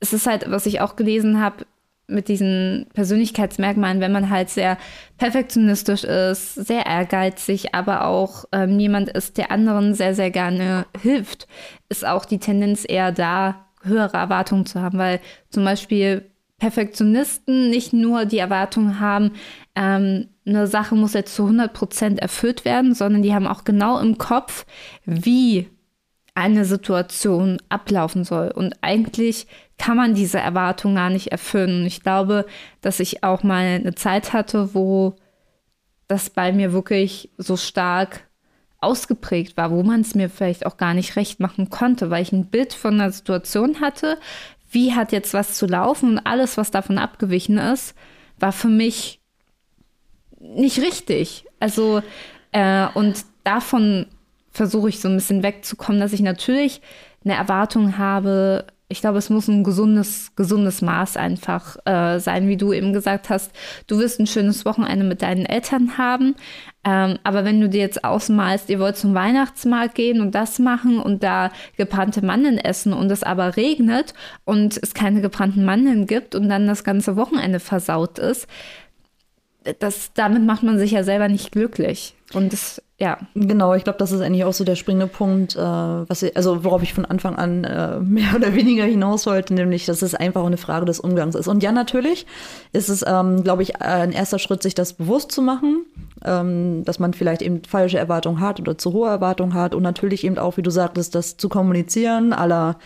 es 0.00 0.12
ist 0.12 0.26
halt, 0.26 0.50
was 0.50 0.66
ich 0.66 0.80
auch 0.80 0.96
gelesen 0.96 1.40
habe, 1.40 1.66
mit 2.08 2.28
diesen 2.28 2.86
Persönlichkeitsmerkmalen, 2.94 4.00
wenn 4.00 4.12
man 4.12 4.30
halt 4.30 4.48
sehr 4.48 4.78
perfektionistisch 5.18 6.04
ist, 6.04 6.54
sehr 6.54 6.86
ehrgeizig, 6.86 7.74
aber 7.74 8.06
auch 8.06 8.44
ähm, 8.52 8.78
jemand 8.78 9.08
ist, 9.10 9.38
der 9.38 9.50
anderen 9.50 9.94
sehr, 9.94 10.14
sehr 10.14 10.30
gerne 10.30 10.86
hilft, 11.00 11.48
ist 11.88 12.06
auch 12.06 12.24
die 12.24 12.38
Tendenz 12.38 12.84
eher 12.88 13.12
da, 13.12 13.66
höhere 13.82 14.16
Erwartungen 14.16 14.66
zu 14.66 14.80
haben, 14.80 14.98
weil 14.98 15.20
zum 15.50 15.64
Beispiel 15.64 16.30
Perfektionisten 16.58 17.70
nicht 17.70 17.92
nur 17.92 18.24
die 18.24 18.38
Erwartung 18.38 18.98
haben, 18.98 19.32
ähm, 19.74 20.28
eine 20.46 20.66
Sache 20.66 20.94
muss 20.94 21.12
jetzt 21.12 21.34
zu 21.34 21.42
100 21.42 21.72
Prozent 21.72 22.18
erfüllt 22.20 22.64
werden, 22.64 22.94
sondern 22.94 23.22
die 23.22 23.34
haben 23.34 23.46
auch 23.46 23.64
genau 23.64 23.98
im 23.98 24.16
Kopf, 24.16 24.64
wie 25.04 25.68
eine 26.36 26.66
Situation 26.66 27.58
ablaufen 27.70 28.22
soll. 28.22 28.50
Und 28.50 28.74
eigentlich 28.82 29.46
kann 29.78 29.96
man 29.96 30.14
diese 30.14 30.38
Erwartung 30.38 30.94
gar 30.94 31.10
nicht 31.10 31.28
erfüllen. 31.28 31.80
Und 31.80 31.86
ich 31.86 32.02
glaube, 32.02 32.46
dass 32.82 33.00
ich 33.00 33.24
auch 33.24 33.42
mal 33.42 33.64
eine 33.64 33.94
Zeit 33.94 34.32
hatte, 34.32 34.74
wo 34.74 35.16
das 36.08 36.30
bei 36.30 36.52
mir 36.52 36.72
wirklich 36.72 37.30
so 37.38 37.56
stark 37.56 38.28
ausgeprägt 38.80 39.56
war, 39.56 39.70
wo 39.70 39.82
man 39.82 40.02
es 40.02 40.14
mir 40.14 40.28
vielleicht 40.28 40.66
auch 40.66 40.76
gar 40.76 40.92
nicht 40.92 41.16
recht 41.16 41.40
machen 41.40 41.70
konnte, 41.70 42.10
weil 42.10 42.22
ich 42.22 42.32
ein 42.32 42.46
Bild 42.46 42.74
von 42.74 42.94
einer 42.94 43.10
Situation 43.10 43.80
hatte, 43.80 44.18
wie 44.70 44.94
hat 44.94 45.12
jetzt 45.12 45.32
was 45.32 45.54
zu 45.54 45.66
laufen 45.66 46.10
und 46.10 46.18
alles, 46.18 46.58
was 46.58 46.70
davon 46.70 46.98
abgewichen 46.98 47.56
ist, 47.56 47.94
war 48.38 48.52
für 48.52 48.68
mich 48.68 49.20
nicht 50.38 50.80
richtig. 50.80 51.46
Also, 51.60 52.02
äh, 52.52 52.86
und 52.94 53.24
davon 53.42 54.06
versuche 54.56 54.88
ich 54.88 55.00
so 55.00 55.08
ein 55.08 55.16
bisschen 55.16 55.42
wegzukommen, 55.42 56.00
dass 56.00 56.12
ich 56.12 56.20
natürlich 56.20 56.80
eine 57.24 57.34
Erwartung 57.34 57.98
habe. 57.98 58.66
Ich 58.88 59.00
glaube, 59.00 59.18
es 59.18 59.30
muss 59.30 59.48
ein 59.48 59.64
gesundes, 59.64 60.32
gesundes 60.36 60.80
Maß 60.80 61.16
einfach 61.16 61.76
äh, 61.86 62.20
sein, 62.20 62.46
wie 62.48 62.56
du 62.56 62.72
eben 62.72 62.92
gesagt 62.92 63.30
hast. 63.30 63.50
Du 63.88 63.98
wirst 63.98 64.20
ein 64.20 64.28
schönes 64.28 64.64
Wochenende 64.64 65.04
mit 65.04 65.22
deinen 65.22 65.44
Eltern 65.44 65.98
haben. 65.98 66.36
Ähm, 66.84 67.18
aber 67.24 67.44
wenn 67.44 67.60
du 67.60 67.68
dir 67.68 67.80
jetzt 67.80 68.04
ausmalst, 68.04 68.70
ihr 68.70 68.78
wollt 68.78 68.96
zum 68.96 69.12
Weihnachtsmarkt 69.12 69.96
gehen 69.96 70.20
und 70.20 70.36
das 70.36 70.60
machen 70.60 71.00
und 71.00 71.24
da 71.24 71.50
gebrannte 71.76 72.24
Mandeln 72.24 72.58
essen 72.58 72.92
und 72.92 73.10
es 73.10 73.24
aber 73.24 73.56
regnet 73.56 74.14
und 74.44 74.78
es 74.80 74.94
keine 74.94 75.20
gebrannten 75.20 75.64
Mandeln 75.64 76.06
gibt 76.06 76.36
und 76.36 76.48
dann 76.48 76.68
das 76.68 76.84
ganze 76.84 77.16
Wochenende 77.16 77.58
versaut 77.58 78.20
ist, 78.20 78.46
das, 79.78 80.12
damit 80.14 80.44
macht 80.44 80.62
man 80.62 80.78
sich 80.78 80.92
ja 80.92 81.02
selber 81.02 81.28
nicht 81.28 81.52
glücklich. 81.52 82.14
Und 82.32 82.52
das 82.52 82.82
ja. 82.98 83.18
Genau, 83.34 83.74
ich 83.74 83.84
glaube, 83.84 83.98
das 83.98 84.10
ist 84.10 84.22
eigentlich 84.22 84.44
auch 84.44 84.54
so 84.54 84.64
der 84.64 84.74
springende 84.74 85.06
Punkt, 85.06 85.54
äh, 85.54 85.58
was 85.60 86.24
also 86.34 86.64
worauf 86.64 86.82
ich 86.82 86.94
von 86.94 87.04
Anfang 87.04 87.36
an 87.36 87.64
äh, 87.64 88.00
mehr 88.00 88.34
oder 88.34 88.54
weniger 88.54 88.84
hinaus 88.84 89.26
wollte, 89.26 89.52
nämlich, 89.52 89.84
dass 89.84 90.00
es 90.00 90.14
einfach 90.14 90.44
eine 90.44 90.56
Frage 90.56 90.86
des 90.86 91.00
Umgangs 91.00 91.34
ist. 91.34 91.46
Und 91.46 91.62
ja, 91.62 91.72
natürlich 91.72 92.26
ist 92.72 92.88
es, 92.88 93.04
ähm, 93.06 93.42
glaube 93.44 93.62
ich, 93.62 93.82
ein 93.82 94.12
erster 94.12 94.38
Schritt, 94.38 94.62
sich 94.62 94.74
das 94.74 94.94
bewusst 94.94 95.30
zu 95.30 95.42
machen, 95.42 95.84
ähm, 96.24 96.84
dass 96.84 96.98
man 96.98 97.12
vielleicht 97.12 97.42
eben 97.42 97.62
falsche 97.64 97.98
Erwartungen 97.98 98.40
hat 98.40 98.60
oder 98.60 98.78
zu 98.78 98.94
hohe 98.94 99.10
Erwartungen 99.10 99.52
hat 99.52 99.74
und 99.74 99.82
natürlich 99.82 100.24
eben 100.24 100.38
auch, 100.38 100.56
wie 100.56 100.62
du 100.62 100.70
sagtest, 100.70 101.14
das 101.14 101.36
zu 101.36 101.50
kommunizieren, 101.50 102.32
aller 102.32 102.78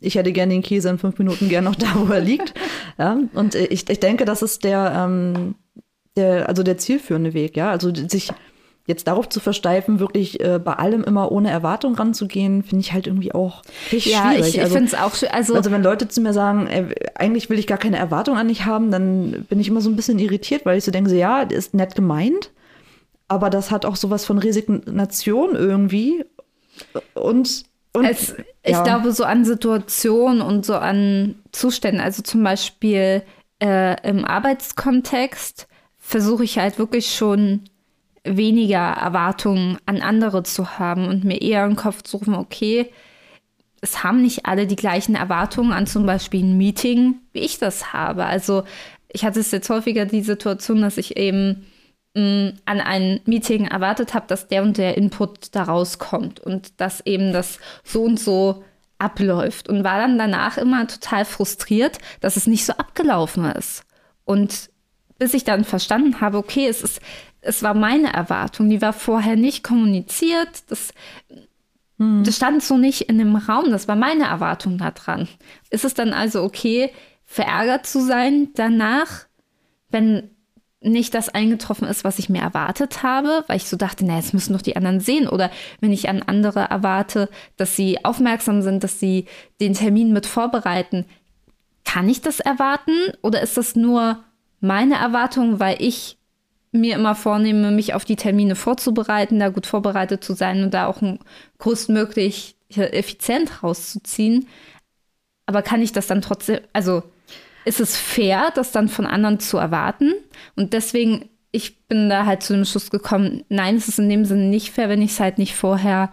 ich 0.00 0.14
hätte 0.14 0.32
gerne 0.32 0.54
den 0.54 0.62
Käse 0.62 0.88
in 0.88 0.98
fünf 0.98 1.18
Minuten 1.18 1.48
gern 1.48 1.64
noch 1.64 1.74
da, 1.76 1.86
wo 1.96 2.12
er 2.12 2.20
liegt. 2.20 2.54
Ja, 2.98 3.18
und 3.34 3.54
ich, 3.54 3.90
ich 3.90 4.00
denke, 4.00 4.24
das 4.24 4.42
ist 4.42 4.64
der, 4.64 4.92
ähm, 4.96 5.56
der, 6.18 6.48
also 6.48 6.62
der 6.62 6.78
zielführende 6.78 7.32
Weg, 7.32 7.56
ja. 7.56 7.70
Also 7.70 7.94
sich 7.94 8.30
jetzt 8.86 9.06
darauf 9.06 9.28
zu 9.28 9.38
versteifen, 9.38 10.00
wirklich 10.00 10.40
äh, 10.40 10.58
bei 10.58 10.72
allem 10.72 11.04
immer 11.04 11.30
ohne 11.30 11.50
Erwartung 11.50 11.94
ranzugehen, 11.94 12.62
finde 12.62 12.80
ich 12.80 12.92
halt 12.94 13.06
irgendwie 13.06 13.32
auch 13.32 13.62
richtig 13.92 14.12
ja, 14.12 14.32
schwierig. 14.32 14.54
Ich, 14.54 14.60
also, 14.60 14.74
finde 14.74 14.88
es 14.88 14.94
auch 14.94 15.14
schön. 15.14 15.28
Also, 15.30 15.54
also 15.54 15.70
wenn 15.70 15.82
Leute 15.82 16.08
zu 16.08 16.22
mir 16.22 16.32
sagen, 16.32 16.66
äh, 16.66 16.94
eigentlich 17.14 17.50
will 17.50 17.58
ich 17.58 17.66
gar 17.66 17.78
keine 17.78 17.98
Erwartung 17.98 18.38
an 18.38 18.48
dich 18.48 18.64
haben, 18.64 18.90
dann 18.90 19.46
bin 19.48 19.60
ich 19.60 19.68
immer 19.68 19.82
so 19.82 19.90
ein 19.90 19.96
bisschen 19.96 20.18
irritiert, 20.18 20.64
weil 20.64 20.78
ich 20.78 20.84
so 20.84 20.90
denke, 20.90 21.10
so, 21.10 21.16
ja, 21.16 21.44
das 21.44 21.58
ist 21.58 21.74
nett 21.74 21.94
gemeint, 21.94 22.50
aber 23.28 23.50
das 23.50 23.70
hat 23.70 23.84
auch 23.84 23.96
sowas 23.96 24.24
von 24.24 24.38
Resignation 24.38 25.54
irgendwie 25.54 26.24
und 27.14 27.64
und, 27.92 28.04
es, 28.04 28.34
ich 28.62 28.72
ja. 28.72 28.84
glaube, 28.84 29.12
so 29.12 29.24
an 29.24 29.44
Situationen 29.44 30.40
und 30.40 30.64
so 30.64 30.74
an 30.74 31.36
Zuständen, 31.52 32.00
also 32.00 32.22
zum 32.22 32.44
Beispiel 32.44 33.22
äh, 33.62 34.08
im 34.08 34.24
Arbeitskontext, 34.24 35.66
versuche 36.08 36.42
ich 36.42 36.58
halt 36.58 36.78
wirklich 36.78 37.14
schon 37.14 37.64
weniger 38.24 38.78
Erwartungen 38.78 39.76
an 39.84 40.00
andere 40.00 40.42
zu 40.42 40.78
haben 40.78 41.06
und 41.06 41.22
mir 41.22 41.42
eher 41.42 41.66
im 41.66 41.76
Kopf 41.76 42.02
zu 42.02 42.16
rufen, 42.16 42.34
okay, 42.34 42.90
es 43.82 44.02
haben 44.02 44.22
nicht 44.22 44.46
alle 44.46 44.66
die 44.66 44.74
gleichen 44.74 45.16
Erwartungen 45.16 45.70
an 45.70 45.86
zum 45.86 46.06
Beispiel 46.06 46.42
ein 46.42 46.56
Meeting, 46.56 47.16
wie 47.34 47.40
ich 47.40 47.58
das 47.58 47.92
habe. 47.92 48.24
Also 48.24 48.64
ich 49.12 49.26
hatte 49.26 49.40
es 49.40 49.50
jetzt 49.50 49.68
häufiger 49.68 50.06
die 50.06 50.22
Situation, 50.22 50.80
dass 50.80 50.96
ich 50.96 51.18
eben 51.18 51.66
mh, 52.14 52.22
mm, 52.22 52.52
an 52.64 52.80
ein 52.80 53.20
Meeting 53.26 53.66
erwartet 53.66 54.14
habe, 54.14 54.26
dass 54.28 54.48
der 54.48 54.62
und 54.62 54.78
der 54.78 54.96
Input 54.96 55.54
da 55.54 55.64
rauskommt 55.64 56.40
und 56.40 56.80
dass 56.80 57.04
eben 57.04 57.34
das 57.34 57.58
so 57.84 58.04
und 58.04 58.18
so 58.18 58.64
abläuft 58.96 59.68
und 59.68 59.84
war 59.84 59.98
dann 59.98 60.16
danach 60.16 60.56
immer 60.56 60.86
total 60.88 61.26
frustriert, 61.26 61.98
dass 62.20 62.36
es 62.36 62.46
nicht 62.46 62.64
so 62.64 62.72
abgelaufen 62.72 63.44
ist. 63.44 63.84
Und 64.24 64.70
bis 65.18 65.34
ich 65.34 65.44
dann 65.44 65.64
verstanden 65.64 66.20
habe, 66.20 66.38
okay, 66.38 66.66
es 66.68 66.82
ist 66.82 67.00
es 67.40 67.62
war 67.62 67.74
meine 67.74 68.12
Erwartung, 68.12 68.68
die 68.68 68.82
war 68.82 68.92
vorher 68.92 69.36
nicht 69.36 69.62
kommuniziert. 69.62 70.48
Das, 70.68 70.92
hm. 71.98 72.24
das 72.24 72.36
stand 72.36 72.62
so 72.62 72.76
nicht 72.76 73.02
in 73.02 73.18
dem 73.18 73.36
Raum, 73.36 73.70
das 73.70 73.88
war 73.88 73.96
meine 73.96 74.24
Erwartung 74.24 74.78
daran. 74.78 75.28
Ist 75.70 75.84
es 75.84 75.94
dann 75.94 76.12
also 76.12 76.42
okay, 76.42 76.90
verärgert 77.24 77.86
zu 77.86 78.00
sein 78.00 78.48
danach, 78.54 79.26
wenn 79.90 80.30
nicht 80.80 81.14
das 81.14 81.28
eingetroffen 81.28 81.88
ist, 81.88 82.04
was 82.04 82.20
ich 82.20 82.28
mir 82.28 82.40
erwartet 82.40 83.02
habe, 83.02 83.44
weil 83.48 83.56
ich 83.56 83.64
so 83.64 83.76
dachte, 83.76 84.04
na, 84.04 84.16
jetzt 84.16 84.32
müssen 84.32 84.52
doch 84.52 84.62
die 84.62 84.76
anderen 84.76 85.00
sehen. 85.00 85.28
Oder 85.28 85.50
wenn 85.80 85.90
ich 85.90 86.08
an 86.08 86.22
andere 86.22 86.60
erwarte, 86.60 87.28
dass 87.56 87.74
sie 87.74 88.04
aufmerksam 88.04 88.62
sind, 88.62 88.84
dass 88.84 89.00
sie 89.00 89.26
den 89.60 89.74
Termin 89.74 90.12
mit 90.12 90.24
vorbereiten, 90.26 91.04
kann 91.84 92.08
ich 92.08 92.20
das 92.20 92.38
erwarten? 92.38 92.92
Oder 93.22 93.42
ist 93.42 93.56
das 93.56 93.74
nur 93.74 94.22
meine 94.60 94.96
Erwartungen, 94.96 95.60
weil 95.60 95.76
ich 95.80 96.18
mir 96.72 96.96
immer 96.96 97.14
vornehme, 97.14 97.70
mich 97.70 97.94
auf 97.94 98.04
die 98.04 98.16
Termine 98.16 98.54
vorzubereiten, 98.54 99.38
da 99.38 99.48
gut 99.48 99.66
vorbereitet 99.66 100.22
zu 100.22 100.34
sein 100.34 100.62
und 100.62 100.74
da 100.74 100.86
auch 100.86 101.00
ein 101.00 101.18
größtmöglich 101.58 102.56
effizient 102.68 103.62
rauszuziehen. 103.62 104.46
Aber 105.46 105.62
kann 105.62 105.80
ich 105.80 105.92
das 105.92 106.06
dann 106.06 106.20
trotzdem, 106.20 106.60
also 106.74 107.02
ist 107.64 107.80
es 107.80 107.96
fair, 107.96 108.52
das 108.54 108.72
dann 108.72 108.88
von 108.88 109.06
anderen 109.06 109.40
zu 109.40 109.56
erwarten? 109.56 110.12
Und 110.56 110.74
deswegen, 110.74 111.28
ich 111.52 111.86
bin 111.86 112.10
da 112.10 112.26
halt 112.26 112.42
zu 112.42 112.52
dem 112.52 112.66
Schluss 112.66 112.90
gekommen, 112.90 113.44
nein, 113.48 113.76
es 113.76 113.88
ist 113.88 113.98
in 113.98 114.10
dem 114.10 114.26
Sinne 114.26 114.44
nicht 114.44 114.70
fair, 114.72 114.90
wenn 114.90 115.02
ich 115.02 115.12
es 115.12 115.20
halt 115.20 115.38
nicht 115.38 115.54
vorher 115.54 116.10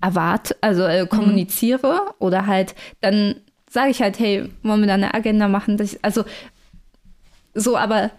erwarte, 0.00 0.56
also 0.60 0.84
äh, 0.84 1.08
kommuniziere 1.08 1.94
mhm. 1.94 2.12
oder 2.20 2.46
halt 2.46 2.76
dann 3.00 3.34
sage 3.68 3.90
ich 3.90 4.00
halt, 4.00 4.18
hey, 4.18 4.48
wollen 4.62 4.80
wir 4.80 4.86
da 4.86 4.94
eine 4.94 5.12
Agenda 5.12 5.48
machen? 5.48 5.76
Ich, 5.82 5.98
also 6.02 6.24
so, 7.58 7.76
aber 7.76 8.10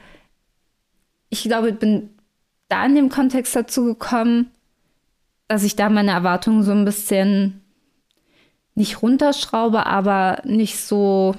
ich 1.30 1.44
glaube, 1.44 1.70
ich 1.70 1.78
bin 1.78 2.10
da 2.68 2.86
in 2.86 2.96
dem 2.96 3.10
Kontext 3.10 3.56
dazu 3.56 3.86
gekommen, 3.86 4.52
dass 5.48 5.64
ich 5.64 5.76
da 5.76 5.90
meine 5.90 6.12
Erwartungen 6.12 6.64
so 6.64 6.72
ein 6.72 6.86
bisschen 6.86 7.62
nicht 8.76 9.02
runterschraube, 9.02 9.86
aber 9.86 10.42
nicht 10.46 10.80
so 10.80 11.36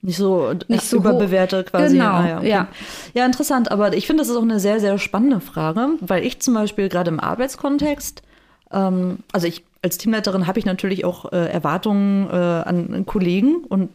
nicht 0.00 0.16
so, 0.16 0.54
nicht 0.68 0.84
so 0.84 0.98
überbewerte 0.98 1.64
quasi. 1.64 1.96
Genau, 1.96 2.12
ah, 2.12 2.28
ja, 2.28 2.38
okay. 2.38 2.48
ja. 2.48 2.68
ja, 3.14 3.26
interessant. 3.26 3.70
Aber 3.72 3.94
ich 3.94 4.06
finde, 4.06 4.22
das 4.22 4.28
ist 4.28 4.36
auch 4.36 4.42
eine 4.42 4.60
sehr, 4.60 4.78
sehr 4.78 4.96
spannende 4.98 5.40
Frage, 5.40 5.88
weil 6.00 6.24
ich 6.24 6.40
zum 6.40 6.54
Beispiel 6.54 6.88
gerade 6.88 7.10
im 7.10 7.18
Arbeitskontext, 7.18 8.22
ähm, 8.70 9.18
also 9.32 9.48
ich 9.48 9.64
als 9.82 9.98
Teamleiterin 9.98 10.46
habe 10.46 10.58
ich 10.58 10.66
natürlich 10.66 11.04
auch 11.04 11.32
äh, 11.32 11.50
Erwartungen 11.50 12.28
äh, 12.30 12.32
an, 12.32 12.94
an, 12.94 13.06
Kollegen 13.06 13.64
und 13.68 13.90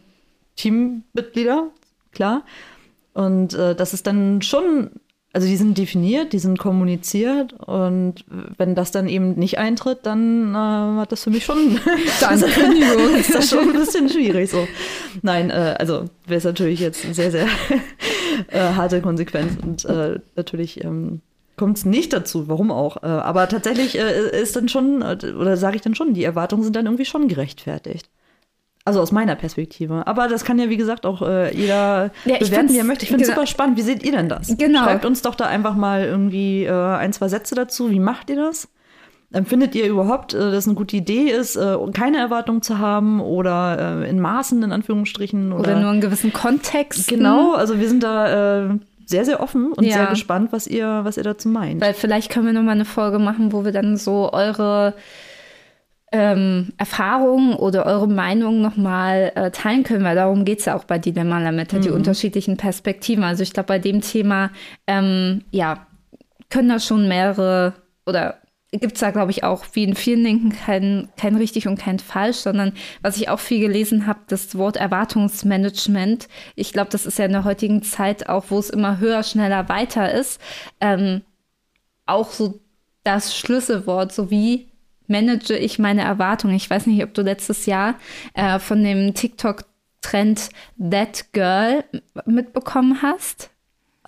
Teammitglieder, 0.55 1.67
klar. 2.11 2.43
Und 3.13 3.53
äh, 3.53 3.75
das 3.75 3.93
ist 3.93 4.07
dann 4.07 4.41
schon 4.41 4.89
also 5.33 5.47
die 5.47 5.57
sind 5.57 5.79
definiert, 5.79 6.31
die 6.31 6.39
sind 6.39 6.59
kommuniziert 6.59 7.53
und 7.53 8.23
wenn 8.57 8.75
das 8.75 8.91
dann 8.91 9.07
eben 9.07 9.33
nicht 9.33 9.57
eintritt, 9.57 10.01
dann 10.03 10.53
äh, 10.53 10.99
hat 10.99 11.11
das 11.11 11.23
für 11.23 11.31
mich 11.31 11.43
schon 11.43 11.57
dann 12.21 12.39
Kündigung 12.39 13.15
ist 13.15 13.33
das 13.33 13.49
schon 13.49 13.69
ein 13.69 13.73
bisschen 13.73 14.09
schwierig 14.09 14.51
so. 14.51 14.67
Nein, 15.23 15.49
äh, 15.49 15.75
also 15.79 16.05
wäre 16.27 16.37
es 16.37 16.43
natürlich 16.43 16.79
jetzt 16.79 17.01
sehr 17.15 17.31
sehr 17.31 17.47
äh, 18.49 18.59
harte 18.59 19.01
Konsequenz 19.01 19.57
und 19.59 19.85
äh, 19.85 20.19
natürlich 20.35 20.83
ähm, 20.83 21.21
kommt 21.57 21.77
es 21.77 21.85
nicht 21.85 22.13
dazu, 22.13 22.47
warum 22.47 22.71
auch. 22.71 23.01
Äh, 23.01 23.07
aber 23.07 23.49
tatsächlich 23.49 23.97
äh, 23.97 24.39
ist 24.39 24.55
dann 24.55 24.69
schon 24.69 25.01
oder 25.01 25.57
sage 25.57 25.77
ich 25.77 25.81
dann 25.81 25.95
schon, 25.95 26.13
die 26.13 26.23
Erwartungen 26.23 26.61
sind 26.61 26.75
dann 26.75 26.85
irgendwie 26.85 27.05
schon 27.05 27.27
gerechtfertigt. 27.27 28.07
Also 28.85 28.99
aus 28.99 29.13
meiner 29.13 29.35
Perspektive. 29.35 30.05
Aber 30.07 30.27
das 30.27 30.43
kann 30.43 30.59
ja, 30.59 30.69
wie 30.69 30.75
gesagt, 30.75 31.05
auch 31.05 31.21
äh, 31.21 31.55
jeder 31.55 32.11
ja, 32.25 32.37
bewerten, 32.37 32.69
wie 32.69 32.77
er 32.77 32.83
möchte. 32.83 33.03
Ich 33.03 33.09
finde 33.09 33.23
es 33.23 33.29
super 33.29 33.47
spannend. 33.47 33.77
Wie 33.77 33.81
seht 33.81 34.03
ihr 34.03 34.11
denn 34.11 34.27
das? 34.27 34.57
Genau. 34.57 34.83
Schreibt 34.83 35.05
uns 35.05 35.21
doch 35.21 35.35
da 35.35 35.45
einfach 35.45 35.75
mal 35.75 36.03
irgendwie 36.03 36.65
äh, 36.65 36.71
ein, 36.71 37.13
zwei 37.13 37.29
Sätze 37.29 37.55
dazu. 37.55 37.91
Wie 37.91 37.99
macht 37.99 38.29
ihr 38.29 38.35
das? 38.35 38.67
Empfindet 39.31 39.73
ihr 39.73 39.87
überhaupt, 39.87 40.33
äh, 40.33 40.37
dass 40.37 40.59
es 40.59 40.67
eine 40.67 40.75
gute 40.75 40.97
Idee 40.97 41.29
ist, 41.29 41.55
äh, 41.55 41.77
keine 41.93 42.17
Erwartung 42.17 42.61
zu 42.61 42.77
haben 42.77 43.21
oder 43.21 44.01
äh, 44.03 44.09
in 44.09 44.19
Maßen, 44.19 44.61
in 44.61 44.73
Anführungsstrichen? 44.73 45.53
Oder, 45.53 45.61
oder 45.61 45.79
nur 45.79 45.91
einen 45.91 46.01
gewissen 46.01 46.33
Kontext? 46.33 47.07
Genau, 47.07 47.53
also 47.53 47.79
wir 47.79 47.87
sind 47.87 48.03
da 48.03 48.65
äh, 48.65 48.79
sehr, 49.05 49.23
sehr 49.23 49.41
offen 49.41 49.71
und 49.71 49.85
ja. 49.85 49.93
sehr 49.93 50.07
gespannt, 50.07 50.49
was 50.51 50.67
ihr, 50.67 51.01
was 51.03 51.15
ihr 51.15 51.23
dazu 51.23 51.47
meint. 51.47 51.81
Weil 51.81 51.93
vielleicht 51.93 52.29
können 52.29 52.45
wir 52.45 52.53
noch 52.53 52.63
mal 52.63 52.71
eine 52.71 52.85
Folge 52.85 53.17
machen, 53.17 53.53
wo 53.53 53.63
wir 53.63 53.71
dann 53.71 53.95
so 53.95 54.31
eure 54.33 54.93
ähm, 56.13 56.73
Erfahrungen 56.77 57.55
oder 57.55 57.87
eure 57.87 58.07
Meinung 58.07 58.61
nochmal 58.61 59.31
äh, 59.33 59.49
teilen 59.49 59.83
können, 59.83 60.05
weil 60.05 60.15
darum 60.15 60.45
geht 60.45 60.59
es 60.59 60.65
ja 60.65 60.75
auch 60.75 60.83
bei 60.83 60.99
Dilemma 60.99 61.39
Lametta, 61.39 61.77
mhm. 61.77 61.81
die 61.81 61.89
unterschiedlichen 61.89 62.55
Perspektiven. 62.55 63.23
Also 63.23 63.41
ich 63.41 63.51
glaube, 63.51 63.67
bei 63.67 63.79
dem 63.79 63.99
Thema, 63.99 64.51
ähm, 64.85 65.43
ja, 65.49 65.87
können 66.51 66.69
da 66.69 66.79
schon 66.79 67.07
mehrere 67.07 67.73
oder 68.05 68.35
gibt 68.71 68.93
es 68.93 68.99
da, 68.99 69.09
glaube 69.09 69.31
ich, 69.31 69.43
auch 69.43 69.65
wie 69.73 69.83
in 69.83 69.95
vielen 69.95 70.21
Linken 70.21 70.51
kein, 70.51 71.09
kein 71.17 71.35
richtig 71.35 71.67
und 71.67 71.79
kein 71.79 71.97
falsch, 71.97 72.37
sondern 72.37 72.73
was 73.01 73.17
ich 73.17 73.29
auch 73.29 73.39
viel 73.39 73.59
gelesen 73.59 74.05
habe, 74.05 74.19
das 74.27 74.55
Wort 74.55 74.77
Erwartungsmanagement. 74.77 76.27
Ich 76.55 76.73
glaube, 76.73 76.91
das 76.91 77.07
ist 77.07 77.17
ja 77.17 77.25
in 77.25 77.31
der 77.31 77.43
heutigen 77.43 77.81
Zeit 77.81 78.29
auch, 78.29 78.45
wo 78.49 78.59
es 78.59 78.69
immer 78.69 78.99
höher, 78.99 79.23
schneller, 79.23 79.67
weiter 79.67 80.11
ist, 80.11 80.39
ähm, 80.79 81.21
auch 82.05 82.31
so 82.31 82.59
das 83.03 83.35
Schlüsselwort, 83.35 84.11
so 84.11 84.29
wie 84.29 84.72
manage 85.07 85.57
ich 85.57 85.79
meine 85.79 86.01
Erwartungen. 86.01 86.55
Ich 86.55 86.69
weiß 86.69 86.87
nicht, 86.87 87.03
ob 87.03 87.13
du 87.13 87.21
letztes 87.21 87.65
Jahr 87.65 87.95
äh, 88.33 88.59
von 88.59 88.83
dem 88.83 89.13
TikTok-Trend 89.13 90.49
That 90.91 91.25
Girl 91.33 91.83
mitbekommen 92.25 93.01
hast. 93.01 93.49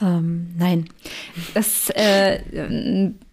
Ähm, 0.02 0.54
nein. 0.58 0.89
Das, 1.54 1.89
äh, 1.91 2.39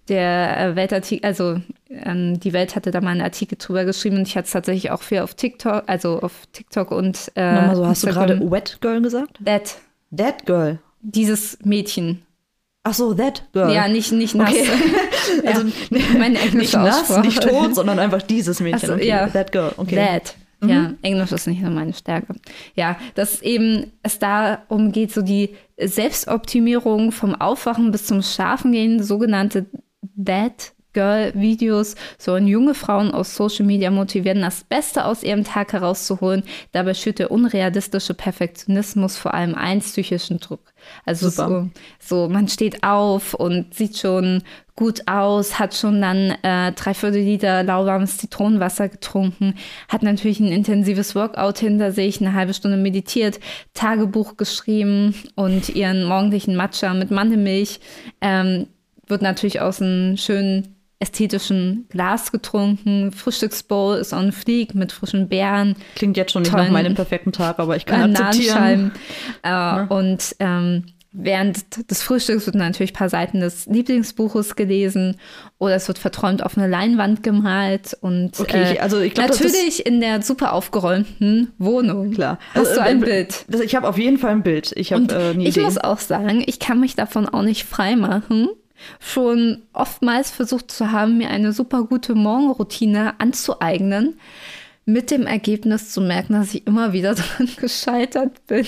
der 0.09 0.77
Weltartikel, 0.77 1.27
also 1.27 1.61
ähm, 1.89 2.39
die 2.41 2.53
Welt 2.53 2.77
hatte 2.77 2.91
da 2.91 3.01
mal 3.01 3.11
einen 3.11 3.21
Artikel 3.21 3.57
drüber 3.59 3.85
geschrieben 3.85 4.17
und 4.17 4.29
ich 4.29 4.37
hatte 4.37 4.47
es 4.47 4.53
tatsächlich 4.53 4.91
auch 4.91 5.03
viel 5.03 5.21
auf 5.21 5.35
TikTok, 5.35 5.85
also 5.87 6.21
auf 6.21 6.47
TikTok 6.53 6.91
und 6.91 7.33
äh, 7.35 7.55
Nochmal 7.55 7.77
so, 7.77 7.87
hast 7.87 8.05
Instagram. 8.05 8.29
du 8.29 8.35
gerade 8.39 8.51
Wet 8.51 8.79
Girl 8.81 9.01
gesagt? 9.01 9.39
That. 9.45 9.77
That 10.17 10.47
Girl. 10.47 10.79
Dieses 11.01 11.59
Mädchen. 11.65 12.23
Ach 12.85 12.95
so, 12.95 13.15
that 13.15 13.45
girl. 13.53 13.73
Ja, 13.73 13.87
nicht, 13.89 14.13
nicht 14.13 14.35
nass. 14.35 14.51
Okay. 14.51 14.67
also 15.47 15.65
mein 16.19 16.33
nicht 16.33 16.75
nass, 16.75 17.17
nicht 17.19 17.43
tot, 17.43 17.75
sondern 17.75 17.99
einfach 18.01 18.23
dieses 18.23 18.61
Mädchen. 18.61 18.89
So, 18.89 18.95
okay. 18.95 19.09
ja. 19.09 19.27
That 19.29 19.53
girl. 19.53 19.73
Okay. 19.77 19.97
That. 19.97 20.35
Mhm. 20.61 20.69
Ja, 20.69 20.95
Englisch 21.03 21.33
ist 21.33 21.47
nicht 21.47 21.63
so 21.63 21.71
meine 21.71 21.93
Stärke. 21.93 22.35
Ja, 22.75 22.97
dass 23.15 23.43
eben 23.43 23.93
es 24.03 24.19
darum 24.19 24.93
geht, 24.93 25.13
so 25.13 25.23
die 25.23 25.57
Selbstoptimierung 25.77 27.11
vom 27.11 27.35
Aufwachen 27.35 27.91
bis 27.91 28.07
zum 28.07 28.23
Schlafengehen, 28.23 29.03
sogenannte 29.03 29.67
That 30.25 30.73
Girl-Videos 30.93 31.95
sollen 32.19 32.47
junge 32.47 32.75
Frauen 32.75 33.13
aus 33.13 33.35
Social 33.37 33.67
Media 33.67 33.91
motivieren, 33.91 34.43
das 34.43 34.65
Beste 34.65 35.05
aus 35.05 35.23
ihrem 35.23 35.45
Tag 35.45 35.73
herauszuholen. 35.73 36.43
Dabei 36.73 36.95
schürt 36.95 37.19
der 37.19 37.31
unrealistische 37.31 38.15
Perfektionismus 38.15 39.17
vor 39.17 39.35
allem 39.35 39.55
einen 39.55 39.81
psychischen 39.81 40.39
Druck. 40.39 40.73
Also 41.05 41.29
so, 41.29 41.69
so, 42.01 42.29
man 42.29 42.49
steht 42.49 42.83
auf 42.83 43.35
und 43.35 43.75
sieht 43.75 43.97
schon 43.97 44.43
gut 44.75 45.07
aus, 45.07 45.59
hat 45.59 45.75
schon 45.75 46.01
dann 46.01 46.35
äh, 46.43 46.73
drei 46.73 46.95
Viertel 46.95 47.23
Liter 47.23 47.63
lauwarmes 47.63 48.17
Zitronenwasser 48.19 48.89
getrunken, 48.89 49.55
hat 49.89 50.03
natürlich 50.03 50.41
ein 50.41 50.51
intensives 50.51 51.15
Workout 51.15 51.59
hinter 51.59 51.93
sich, 51.93 52.21
eine 52.21 52.33
halbe 52.33 52.55
Stunde 52.55 52.79
meditiert, 52.79 53.39
Tagebuch 53.75 54.37
geschrieben 54.37 55.15
und 55.35 55.69
ihren 55.69 56.05
morgendlichen 56.05 56.57
Matcha 56.57 56.95
mit 56.95 57.11
Mandelmilch 57.11 57.81
ähm, 58.21 58.67
wird 59.07 59.23
natürlich 59.23 59.61
aus 59.61 59.83
einem 59.83 60.17
schönen 60.17 60.75
ästhetischen 61.03 61.87
Glas 61.91 62.31
getrunken. 62.31 63.11
Frühstücksbowl 63.13 63.97
ist 63.97 64.13
on 64.13 64.31
fleek 64.31 64.75
mit 64.75 64.93
frischen 64.93 65.29
Beeren. 65.29 65.75
Klingt 65.97 66.17
jetzt 66.17 66.33
schon 66.33 66.43
nicht 66.43 66.53
nach 66.53 66.71
meinem 66.71 66.95
perfekten 66.95 67.33
Tag, 67.33 67.59
aber 67.59 67.77
ich 67.77 67.85
kann 67.85 68.17
akzeptieren. 68.17 68.93
Äh, 69.43 69.49
ja. 69.49 69.85
Und 69.89 70.37
ähm, 70.39 70.85
während 71.13 71.91
des 71.91 72.03
Frühstücks 72.03 72.47
wird 72.47 72.57
natürlich 72.57 72.93
ein 72.93 72.97
paar 72.97 73.09
Seiten 73.09 73.41
des 73.41 73.67
Lieblingsbuches 73.67 74.57
gelesen 74.57 75.17
oder 75.59 75.75
es 75.75 75.89
wird 75.89 75.99
verträumt 75.99 76.45
auf 76.45 76.57
eine 76.57 76.69
Leinwand 76.69 77.23
gemalt 77.23 77.97
und 78.01 78.39
okay, 78.39 78.77
äh, 78.77 78.79
also 78.79 79.01
ich 79.01 79.15
glaub, 79.15 79.29
natürlich 79.29 79.85
in 79.85 80.01
der 80.01 80.23
super 80.23 80.53
aufgeräumten 80.53 81.53
Wohnung. 81.59 82.13
Klar. 82.13 82.39
Hast 82.55 82.69
also, 82.69 82.75
du 82.75 82.83
ein 82.83 83.03
äh, 83.03 83.07
Bild? 83.07 83.45
Ich 83.63 83.75
habe 83.75 83.89
auf 83.89 83.99
jeden 83.99 84.19
Fall 84.19 84.31
ein 84.31 84.43
Bild. 84.43 84.73
Ich 84.77 84.93
habe 84.93 85.07
äh, 85.13 85.33
Ich 85.43 85.57
Idee. 85.57 85.63
muss 85.63 85.79
auch 85.79 85.99
sagen, 85.99 86.43
ich 86.47 86.59
kann 86.59 86.81
mich 86.81 86.95
davon 86.95 87.29
auch 87.29 87.43
nicht 87.43 87.65
freimachen 87.65 88.49
schon 88.99 89.63
oftmals 89.73 90.31
versucht 90.31 90.71
zu 90.71 90.93
haben, 90.93 91.19
mir 91.19 91.31
eine 91.31 91.53
super 91.53 91.85
gute 91.85 92.15
Morgenroutine 92.15 93.21
anzueignen, 93.21 94.19
mit 94.85 95.11
dem 95.11 95.27
Ergebnis 95.27 95.91
zu 95.91 96.01
merken, 96.01 96.35
dass 96.35 96.55
ich 96.55 96.67
immer 96.67 96.93
wieder 96.93 97.15
dran 97.15 97.49
gescheitert 97.57 98.47
bin. 98.47 98.67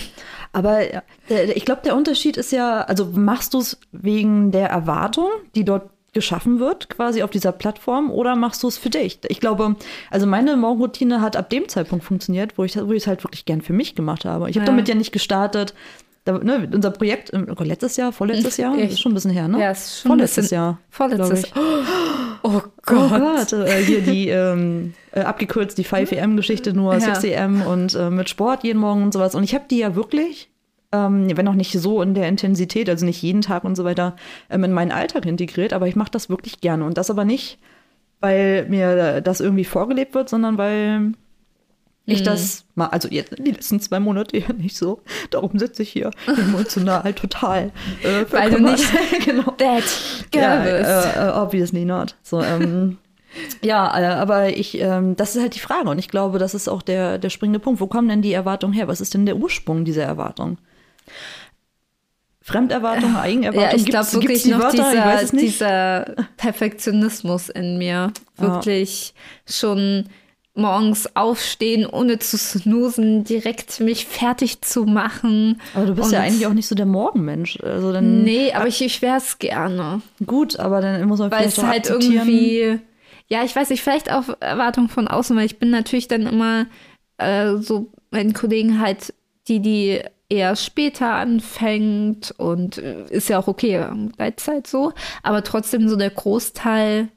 Aber 0.53 0.83
äh, 0.83 1.53
ich 1.55 1.65
glaube, 1.65 1.83
der 1.85 1.97
Unterschied 1.97 2.37
ist 2.37 2.53
ja, 2.53 2.83
also 2.83 3.07
machst 3.07 3.55
du 3.55 3.59
es 3.59 3.79
wegen 3.93 4.53
der 4.53 4.69
Erwartung, 4.69 5.29
die 5.55 5.65
dort 5.65 5.91
geschaffen 6.15 6.61
wird, 6.61 6.89
quasi 6.89 7.23
auf 7.23 7.31
dieser 7.31 7.53
Plattform, 7.53 8.11
oder 8.11 8.37
machst 8.37 8.63
du 8.63 8.69
es 8.69 8.79
für 8.79 8.89
dich? 8.89 9.19
Ich 9.29 9.41
glaube, 9.41 9.75
also 10.11 10.27
meine 10.27 10.57
Morgenroutine 10.57 11.21
hat 11.21 11.37
ab 11.37 11.51
dem 11.51 11.69
Zeitpunkt 11.69 12.05
funktioniert, 12.05 12.57
wo 12.57 12.65
ich 12.65 12.77
wo 12.77 12.93
es 12.93 13.07
halt 13.07 13.25
wirklich 13.25 13.45
gern 13.45 13.61
für 13.61 13.73
mich 13.73 13.95
gemacht 13.95 14.25
habe. 14.25 14.49
Ich 14.49 14.57
habe 14.57 14.65
ja. 14.65 14.71
damit 14.71 14.89
ja 14.89 14.95
nicht 14.95 15.13
gestartet, 15.13 15.75
da, 16.25 16.39
ne, 16.39 16.69
unser 16.73 16.91
Projekt 16.91 17.33
oh 17.35 17.63
letztes 17.63 17.97
Jahr, 17.97 18.11
vorletztes 18.13 18.57
Jahr, 18.59 18.77
ich, 18.79 18.93
ist 18.93 19.01
schon 19.01 19.13
ein 19.13 19.15
bisschen 19.15 19.31
her, 19.31 19.47
ne? 19.47 19.61
Ja, 19.61 19.71
ist 19.71 20.01
schon 20.01 20.11
vorletztes 20.11 20.51
Jahr. 20.51 20.79
Vorletztes. 20.91 21.51
Oh, 22.47 22.61
Gott. 22.85 23.11
Oh 23.11 23.19
Gott. 23.19 23.53
Äh, 23.55 23.83
hier 23.85 24.03
die 24.03 24.29
ähm, 24.29 24.93
äh, 25.13 25.21
abgekürzt 25.21 25.79
die 25.79 25.85
5am-Geschichte 25.87 26.75
nur 26.75 26.95
ja. 26.95 27.15
6am 27.15 27.65
und 27.65 27.95
äh, 27.95 28.11
mit 28.11 28.29
Sport 28.29 28.65
jeden 28.65 28.81
Morgen 28.81 29.03
und 29.03 29.15
sowas. 29.15 29.35
Und 29.35 29.45
ich 29.45 29.55
habe 29.55 29.65
die 29.71 29.79
ja 29.79 29.95
wirklich, 29.95 30.51
ähm, 30.93 31.35
wenn 31.35 31.49
auch 31.49 31.55
nicht 31.55 31.73
so 31.73 32.03
in 32.03 32.13
der 32.13 32.29
Intensität, 32.29 32.91
also 32.91 33.07
nicht 33.07 33.23
jeden 33.23 33.41
Tag 33.41 33.65
und 33.65 33.77
so 33.77 33.85
weiter, 33.85 34.17
ähm, 34.51 34.63
in 34.63 34.75
meinen 34.75 34.93
Alltag 34.93 35.25
integriert, 35.25 35.73
aber 35.73 35.89
ich 35.89 35.97
mache 35.97 36.11
das 36.11 36.29
wirklich 36.29 36.61
gerne. 36.61 36.85
Und 36.85 36.99
das 36.99 37.09
aber 37.09 37.25
nicht, 37.25 37.59
weil 38.21 38.67
mir 38.69 39.23
das 39.23 39.41
irgendwie 39.41 39.65
vorgelebt 39.65 40.15
wird, 40.15 40.29
sondern 40.29 40.59
weil 40.59 41.13
Ich 42.07 42.23
das 42.23 42.67
mal, 42.75 42.89
also 42.89 43.09
jetzt 43.09 43.35
die 43.39 43.51
letzten 43.51 43.81
zwei 43.81 43.99
Monate 43.99 44.37
ja 44.39 44.53
nicht 44.53 44.77
so. 44.77 45.03
Darum 45.31 45.59
sitze 45.59 45.83
ich 45.83 45.91
hier 45.91 46.11
emotional 46.27 47.13
total. 47.15 47.73
Äh, 48.03 48.25
Weil 48.31 48.51
du 48.51 48.61
nicht 48.61 48.85
genau. 49.25 49.51
that 49.53 49.85
girl 50.31 50.43
Ja, 50.43 50.57
bist. 50.63 51.17
äh, 51.17 51.29
äh, 51.29 51.31
obviously 51.33 51.85
not. 51.85 52.15
So, 52.23 52.43
ähm, 52.43 52.99
ja, 53.63 53.99
äh, 53.99 54.05
aber 54.15 54.57
ich, 54.57 54.79
ähm, 54.81 55.17
das 55.17 55.35
ist 55.35 55.43
halt 55.43 55.55
die 55.55 55.61
Frage 55.61 55.89
und 55.89 55.99
ich 55.99 56.09
glaube, 56.09 56.39
das 56.39 56.55
ist 56.55 56.69
auch 56.69 56.83
der, 56.83 57.19
der 57.19 57.31
springende 57.31 57.59
Punkt. 57.59 57.81
Wo 57.81 57.87
kommen 57.87 58.09
denn 58.09 58.23
die 58.23 58.33
Erwartungen 58.33 58.75
her? 58.75 58.87
Was 58.87 59.01
ist 59.01 59.15
denn 59.15 59.25
der 59.27 59.37
Ursprung 59.37 59.85
dieser 59.85 60.05
Erwartung? 60.05 60.59
Fremderwartung, 62.43 63.17
Eigenerwartung? 63.17 63.63
Ja, 63.71 63.75
ich 63.75 63.87
glaube 63.87 64.13
wirklich 64.13 64.43
die 64.43 64.51
noch 64.51 64.61
Wörter? 64.61 64.77
Ich 64.77 64.91
dieser, 64.91 65.05
weiß 65.07 65.23
es 65.23 65.33
nicht. 65.33 65.45
dieser 65.47 66.15
Perfektionismus 66.37 67.49
in 67.49 67.79
mir. 67.79 68.13
Wirklich 68.37 69.15
schon 69.49 70.05
morgens 70.55 71.17
aufstehen, 71.17 71.85
ohne 71.85 72.21
zu 72.21 72.39
snoosen, 72.39 73.25
direkt 73.25 73.81
mich 73.81 74.07
fertig 74.07 74.63
zu 74.63 74.85
machen. 74.85 75.61
Aber 75.75 75.87
du 75.87 75.95
bist 75.97 76.13
ja 76.13 76.21
eigentlich 76.21 76.47
auch 76.47 76.53
nicht 76.53 76.69
so 76.69 76.77
der 76.77 76.87
Morgenmensch. 76.87 77.59
Also 77.61 77.93
dann 77.93 78.23
Nee, 78.23 78.53
aber 78.53 78.69
ich, 78.69 78.81
ich 78.81 79.03
wäre 79.03 79.17
es 79.17 79.39
gerne. 79.39 80.01
gut, 80.25 80.59
aber 80.59 80.81
dann 80.81 81.07
muss 81.09 81.19
man 81.19 81.31
Weil 81.33 81.51
vielleicht 81.51 81.59
es 81.59 81.65
halt 81.65 81.91
irgendwie, 81.91 82.79
ja, 83.29 83.43
ich 83.45 83.55
weiß 83.55 83.71
nicht, 83.71 83.83
vielleicht 83.83 84.13
auch 84.13 84.25
Erwartungen 84.41 84.89
von 84.89 85.09
außen, 85.09 85.37
weil 85.37 85.47
ich 85.47 85.59
bin 85.59 85.71
natürlich 85.71 86.07
dann 86.07 86.27
immer 86.27 86.67
äh, 87.19 87.57
so 87.57 87.93
meinen 88.11 88.33
Kollegen 88.33 88.81
halt 88.81 89.13
die, 89.49 89.61
die 89.61 90.01
eher 90.29 90.55
später 90.57 91.15
anfängt 91.15 92.33
und 92.39 92.79
äh, 92.79 93.05
ist 93.11 93.29
ja 93.29 93.39
auch 93.41 93.49
okay, 93.49 93.85
Gleitzeit 94.17 94.69
so, 94.69 94.93
aber 95.23 95.43
trotzdem 95.43 95.89
so 95.89 95.97
der 95.97 96.11
Großteil 96.11 97.09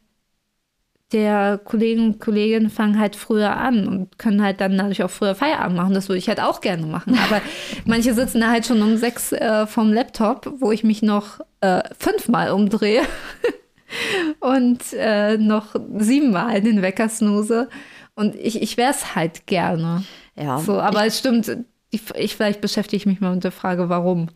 der 1.13 1.57
Kollegen 1.63 2.03
und 2.05 2.19
Kolleginnen 2.19 2.69
fangen 2.69 2.99
halt 2.99 3.15
früher 3.15 3.55
an 3.55 3.87
und 3.87 4.17
können 4.19 4.43
halt 4.43 4.59
dann 4.59 4.77
dadurch 4.77 5.03
auch 5.03 5.09
früher 5.09 5.35
Feierabend 5.35 5.77
machen. 5.77 5.93
Das 5.93 6.09
würde 6.09 6.19
ich 6.19 6.27
halt 6.27 6.41
auch 6.41 6.59
gerne 6.59 6.85
machen. 6.85 7.17
Aber 7.17 7.41
manche 7.85 8.13
sitzen 8.13 8.41
da 8.41 8.51
halt 8.51 8.65
schon 8.65 8.81
um 8.81 8.97
sechs 8.97 9.31
äh, 9.31 9.65
vom 9.67 9.93
Laptop, 9.93 10.53
wo 10.59 10.71
ich 10.71 10.83
mich 10.83 11.01
noch 11.01 11.39
äh, 11.61 11.81
fünfmal 11.97 12.51
umdrehe 12.51 13.03
und 14.41 14.81
äh, 14.93 15.37
noch 15.37 15.75
siebenmal 15.97 16.61
den 16.61 16.81
Wecker 16.81 17.07
snooze. 17.07 17.69
Und 18.15 18.35
ich, 18.35 18.61
ich 18.61 18.75
wäre 18.77 18.91
es 18.91 19.15
halt 19.15 19.47
gerne. 19.47 20.03
Ja, 20.35 20.59
So, 20.59 20.79
aber 20.79 21.05
es 21.05 21.19
stimmt, 21.19 21.55
ich, 21.89 22.01
ich 22.15 22.35
vielleicht 22.35 22.61
beschäftige 22.61 22.97
ich 22.97 23.05
mich 23.05 23.21
mal 23.21 23.33
mit 23.33 23.43
der 23.43 23.51
Frage, 23.51 23.89
warum. 23.89 24.29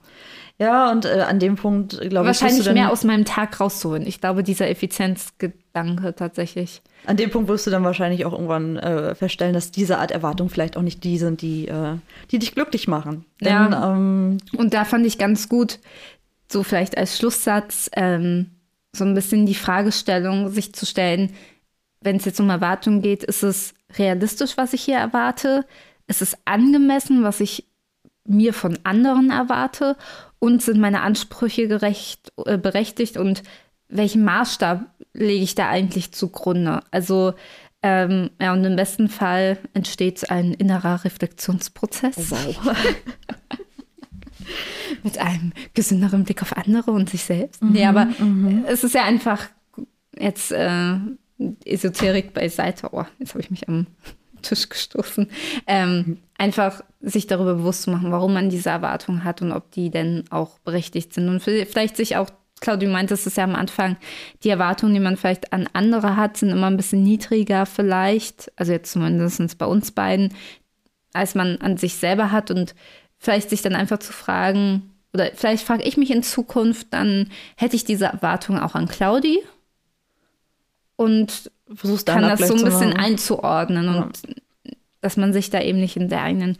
Ja, 0.61 0.91
und 0.91 1.05
äh, 1.05 1.25
an 1.27 1.39
dem 1.39 1.55
Punkt, 1.55 1.93
glaube 1.93 2.09
ich, 2.09 2.39
Wahrscheinlich 2.39 2.65
dann, 2.65 2.75
mehr 2.75 2.91
aus 2.91 3.03
meinem 3.03 3.25
Tag 3.25 3.59
rauszuholen. 3.59 4.05
Ich 4.05 4.21
glaube, 4.21 4.43
dieser 4.43 4.69
Effizienzgedanke 4.69 6.13
tatsächlich. 6.15 6.83
an 7.07 7.17
dem 7.17 7.31
Punkt 7.31 7.49
wirst 7.49 7.65
du 7.65 7.71
dann 7.71 7.83
wahrscheinlich 7.83 8.25
auch 8.25 8.33
irgendwann 8.33 8.77
äh, 8.77 9.15
feststellen, 9.15 9.55
dass 9.55 9.71
diese 9.71 9.97
Art 9.97 10.11
Erwartungen 10.11 10.51
vielleicht 10.51 10.77
auch 10.77 10.83
nicht 10.83 11.03
die 11.03 11.17
sind, 11.17 11.41
die, 11.41 11.67
äh, 11.67 11.95
die 12.29 12.37
dich 12.37 12.53
glücklich 12.53 12.87
machen. 12.87 13.25
Denn, 13.39 13.49
Ja. 13.51 13.93
ähm, 13.95 14.37
Und 14.55 14.75
da 14.75 14.85
fand 14.85 15.03
ich 15.07 15.17
ganz 15.17 15.49
gut, 15.49 15.79
so 16.47 16.61
vielleicht 16.61 16.95
als 16.95 17.17
Schlusssatz, 17.17 17.89
ähm, 17.95 18.51
so 18.95 19.03
ein 19.03 19.15
bisschen 19.15 19.47
die 19.47 19.55
Fragestellung 19.55 20.49
sich 20.49 20.73
zu 20.73 20.85
stellen, 20.85 21.31
wenn 22.01 22.17
es 22.17 22.25
jetzt 22.25 22.39
um 22.39 22.51
Erwartungen 22.51 23.01
geht, 23.01 23.23
ist 23.23 23.41
es 23.41 23.73
realistisch, 23.97 24.57
was 24.57 24.73
ich 24.73 24.83
hier 24.83 24.97
erwarte? 24.97 25.65
Ist 26.05 26.21
es 26.21 26.37
angemessen, 26.45 27.23
was 27.23 27.39
ich 27.39 27.65
mir 28.25 28.53
von 28.53 28.77
anderen 28.83 29.31
erwarte? 29.31 29.95
Und 30.43 30.63
sind 30.63 30.79
meine 30.79 31.01
Ansprüche 31.01 31.67
gerecht, 31.67 32.33
äh, 32.45 32.57
berechtigt? 32.57 33.15
Und 33.15 33.43
welchen 33.87 34.23
Maßstab 34.23 34.89
lege 35.13 35.43
ich 35.43 35.53
da 35.53 35.69
eigentlich 35.69 36.13
zugrunde? 36.13 36.81
Also, 36.89 37.33
ähm, 37.83 38.31
ja, 38.41 38.51
und 38.51 38.65
im 38.65 38.75
besten 38.75 39.07
Fall 39.07 39.59
entsteht 39.73 40.31
ein 40.31 40.53
innerer 40.53 41.05
Reflexionsprozess. 41.05 42.31
wow. 42.31 42.57
mit 45.03 45.19
einem 45.19 45.53
gesünderen 45.73 46.23
Blick 46.23 46.41
auf 46.41 46.57
andere 46.57 46.91
und 46.91 47.09
sich 47.09 47.23
selbst. 47.23 47.63
nee, 47.63 47.85
aber 47.85 48.07
es 48.67 48.83
ist 48.83 48.95
ja 48.95 49.05
einfach 49.05 49.45
jetzt 50.17 50.51
äh, 50.51 50.95
Esoterik 51.65 52.33
beiseite. 52.33 52.89
Oh, 52.91 53.05
jetzt 53.19 53.29
habe 53.29 53.41
ich 53.41 53.51
mich 53.51 53.69
am 53.69 53.85
Tisch 54.41 54.69
gestoßen. 54.69 55.29
Ähm, 55.67 56.17
einfach 56.37 56.81
sich 57.01 57.27
darüber 57.27 57.55
bewusst 57.55 57.83
zu 57.83 57.91
machen, 57.91 58.11
warum 58.11 58.33
man 58.33 58.49
diese 58.49 58.69
Erwartungen 58.69 59.23
hat 59.23 59.41
und 59.41 59.51
ob 59.51 59.71
die 59.71 59.89
denn 59.89 60.23
auch 60.29 60.59
berechtigt 60.59 61.13
sind. 61.13 61.29
Und 61.29 61.41
vielleicht 61.41 61.95
sich 61.97 62.17
auch, 62.17 62.29
Claudia 62.59 62.89
meinte 62.89 63.13
es 63.13 63.35
ja 63.35 63.43
am 63.43 63.55
Anfang, 63.55 63.97
die 64.43 64.49
Erwartungen, 64.49 64.93
die 64.93 64.99
man 64.99 65.17
vielleicht 65.17 65.53
an 65.53 65.67
andere 65.73 66.15
hat, 66.15 66.37
sind 66.37 66.49
immer 66.49 66.67
ein 66.67 66.77
bisschen 66.77 67.03
niedriger 67.03 67.65
vielleicht, 67.65 68.51
also 68.55 68.71
jetzt 68.71 68.91
zumindest 68.91 69.57
bei 69.57 69.65
uns 69.65 69.91
beiden, 69.91 70.33
als 71.13 71.35
man 71.35 71.57
an 71.57 71.77
sich 71.77 71.95
selber 71.95 72.31
hat 72.31 72.51
und 72.51 72.75
vielleicht 73.17 73.49
sich 73.49 73.61
dann 73.61 73.75
einfach 73.75 73.99
zu 73.99 74.13
fragen, 74.13 74.91
oder 75.13 75.31
vielleicht 75.33 75.65
frage 75.65 75.83
ich 75.83 75.97
mich 75.97 76.11
in 76.11 76.23
Zukunft, 76.23 76.87
dann 76.91 77.29
hätte 77.57 77.75
ich 77.75 77.83
diese 77.83 78.05
Erwartung 78.05 78.59
auch 78.59 78.75
an 78.75 78.87
Claudi 78.87 79.39
und 80.95 81.51
Versuchst 81.75 82.07
kann 82.07 82.23
das 82.23 82.47
so 82.47 82.53
ein 82.53 82.63
bisschen 82.63 82.93
einzuordnen 82.93 83.95
und 83.95 84.21
dass 85.01 85.17
man 85.17 85.33
sich 85.33 85.49
da 85.49 85.61
eben 85.61 85.79
nicht 85.79 85.97
in 85.97 86.09
der 86.09 86.21
eigenen 86.21 86.57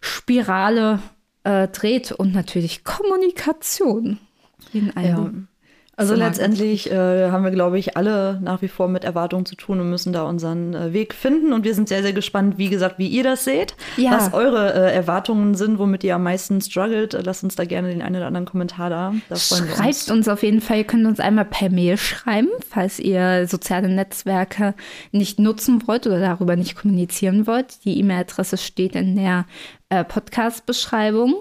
Spirale 0.00 1.00
äh, 1.44 1.68
dreht 1.68 2.12
und 2.12 2.34
natürlich 2.34 2.84
Kommunikation 2.84 4.18
in 4.72 4.96
einem. 4.96 5.48
Also 5.98 6.14
letztendlich 6.14 6.90
äh, 6.92 7.30
haben 7.30 7.42
wir, 7.42 7.50
glaube 7.50 7.76
ich, 7.78 7.96
alle 7.96 8.38
nach 8.40 8.62
wie 8.62 8.68
vor 8.68 8.86
mit 8.86 9.02
Erwartungen 9.02 9.44
zu 9.46 9.56
tun 9.56 9.80
und 9.80 9.90
müssen 9.90 10.12
da 10.12 10.22
unseren 10.22 10.72
äh, 10.72 10.92
Weg 10.92 11.12
finden. 11.12 11.52
Und 11.52 11.64
wir 11.64 11.74
sind 11.74 11.88
sehr, 11.88 12.02
sehr 12.02 12.12
gespannt, 12.12 12.56
wie 12.56 12.68
gesagt, 12.68 12.98
wie 12.98 13.08
ihr 13.08 13.24
das 13.24 13.44
seht, 13.44 13.74
Ja. 13.96 14.12
was 14.12 14.32
eure 14.32 14.72
äh, 14.74 14.94
Erwartungen 14.94 15.56
sind, 15.56 15.78
womit 15.80 16.04
ihr 16.04 16.14
am 16.14 16.22
meisten 16.22 16.60
struggelt. 16.60 17.18
Lasst 17.24 17.42
uns 17.42 17.56
da 17.56 17.64
gerne 17.64 17.88
den 17.88 18.00
einen 18.00 18.14
oder 18.14 18.26
anderen 18.28 18.46
Kommentar 18.46 18.90
da. 18.90 19.12
Da 19.28 19.34
Schreibt 19.36 19.88
uns. 19.88 20.10
uns 20.10 20.28
auf 20.28 20.44
jeden 20.44 20.60
Fall, 20.60 20.78
ihr 20.78 20.84
könnt 20.84 21.04
uns 21.04 21.18
einmal 21.18 21.46
per 21.46 21.68
Mail 21.68 21.96
schreiben, 21.96 22.48
falls 22.70 23.00
ihr 23.00 23.48
soziale 23.48 23.88
Netzwerke 23.88 24.74
nicht 25.10 25.40
nutzen 25.40 25.82
wollt 25.88 26.06
oder 26.06 26.20
darüber 26.20 26.54
nicht 26.54 26.76
kommunizieren 26.76 27.46
wollt. 27.48 27.84
Die 27.84 27.98
E-Mail-Adresse 27.98 28.56
steht 28.56 28.94
in 28.94 29.16
der 29.16 29.46
äh, 29.88 30.04
Podcast-Beschreibung. 30.04 31.34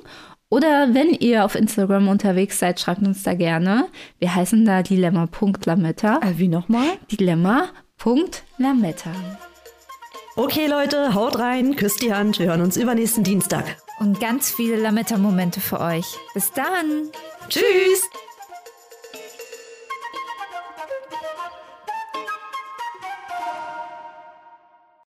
Oder 0.50 0.94
wenn 0.94 1.10
ihr 1.10 1.44
auf 1.44 1.56
Instagram 1.56 2.08
unterwegs 2.08 2.60
seid, 2.60 2.80
schreibt 2.80 3.02
uns 3.02 3.24
da 3.24 3.34
gerne. 3.34 3.88
Wir 4.20 4.34
heißen 4.34 4.64
da 4.66 4.82
dilemma.lametta. 4.82 6.22
Äh, 6.24 6.38
wie 6.38 6.48
nochmal? 6.48 6.88
Dilemma.lametta. 7.12 9.12
Okay, 10.38 10.68
Leute, 10.68 11.16
haut 11.16 11.40
rein, 11.40 11.76
küsst 11.76 12.02
die 12.02 12.14
Hand. 12.14 12.40
Wir 12.40 12.48
hören 12.48 12.62
uns 12.62 12.78
übernächsten 12.78 13.24
Dienstag. 13.24 13.66
Und 14.00 14.20
ganz 14.20 14.52
viele 14.52 14.78
Lametta-Momente 14.78 15.60
für 15.60 15.82
euch. 15.82 16.06
Bis 16.34 16.52
dann! 16.54 17.10
Tschüss! 17.50 18.04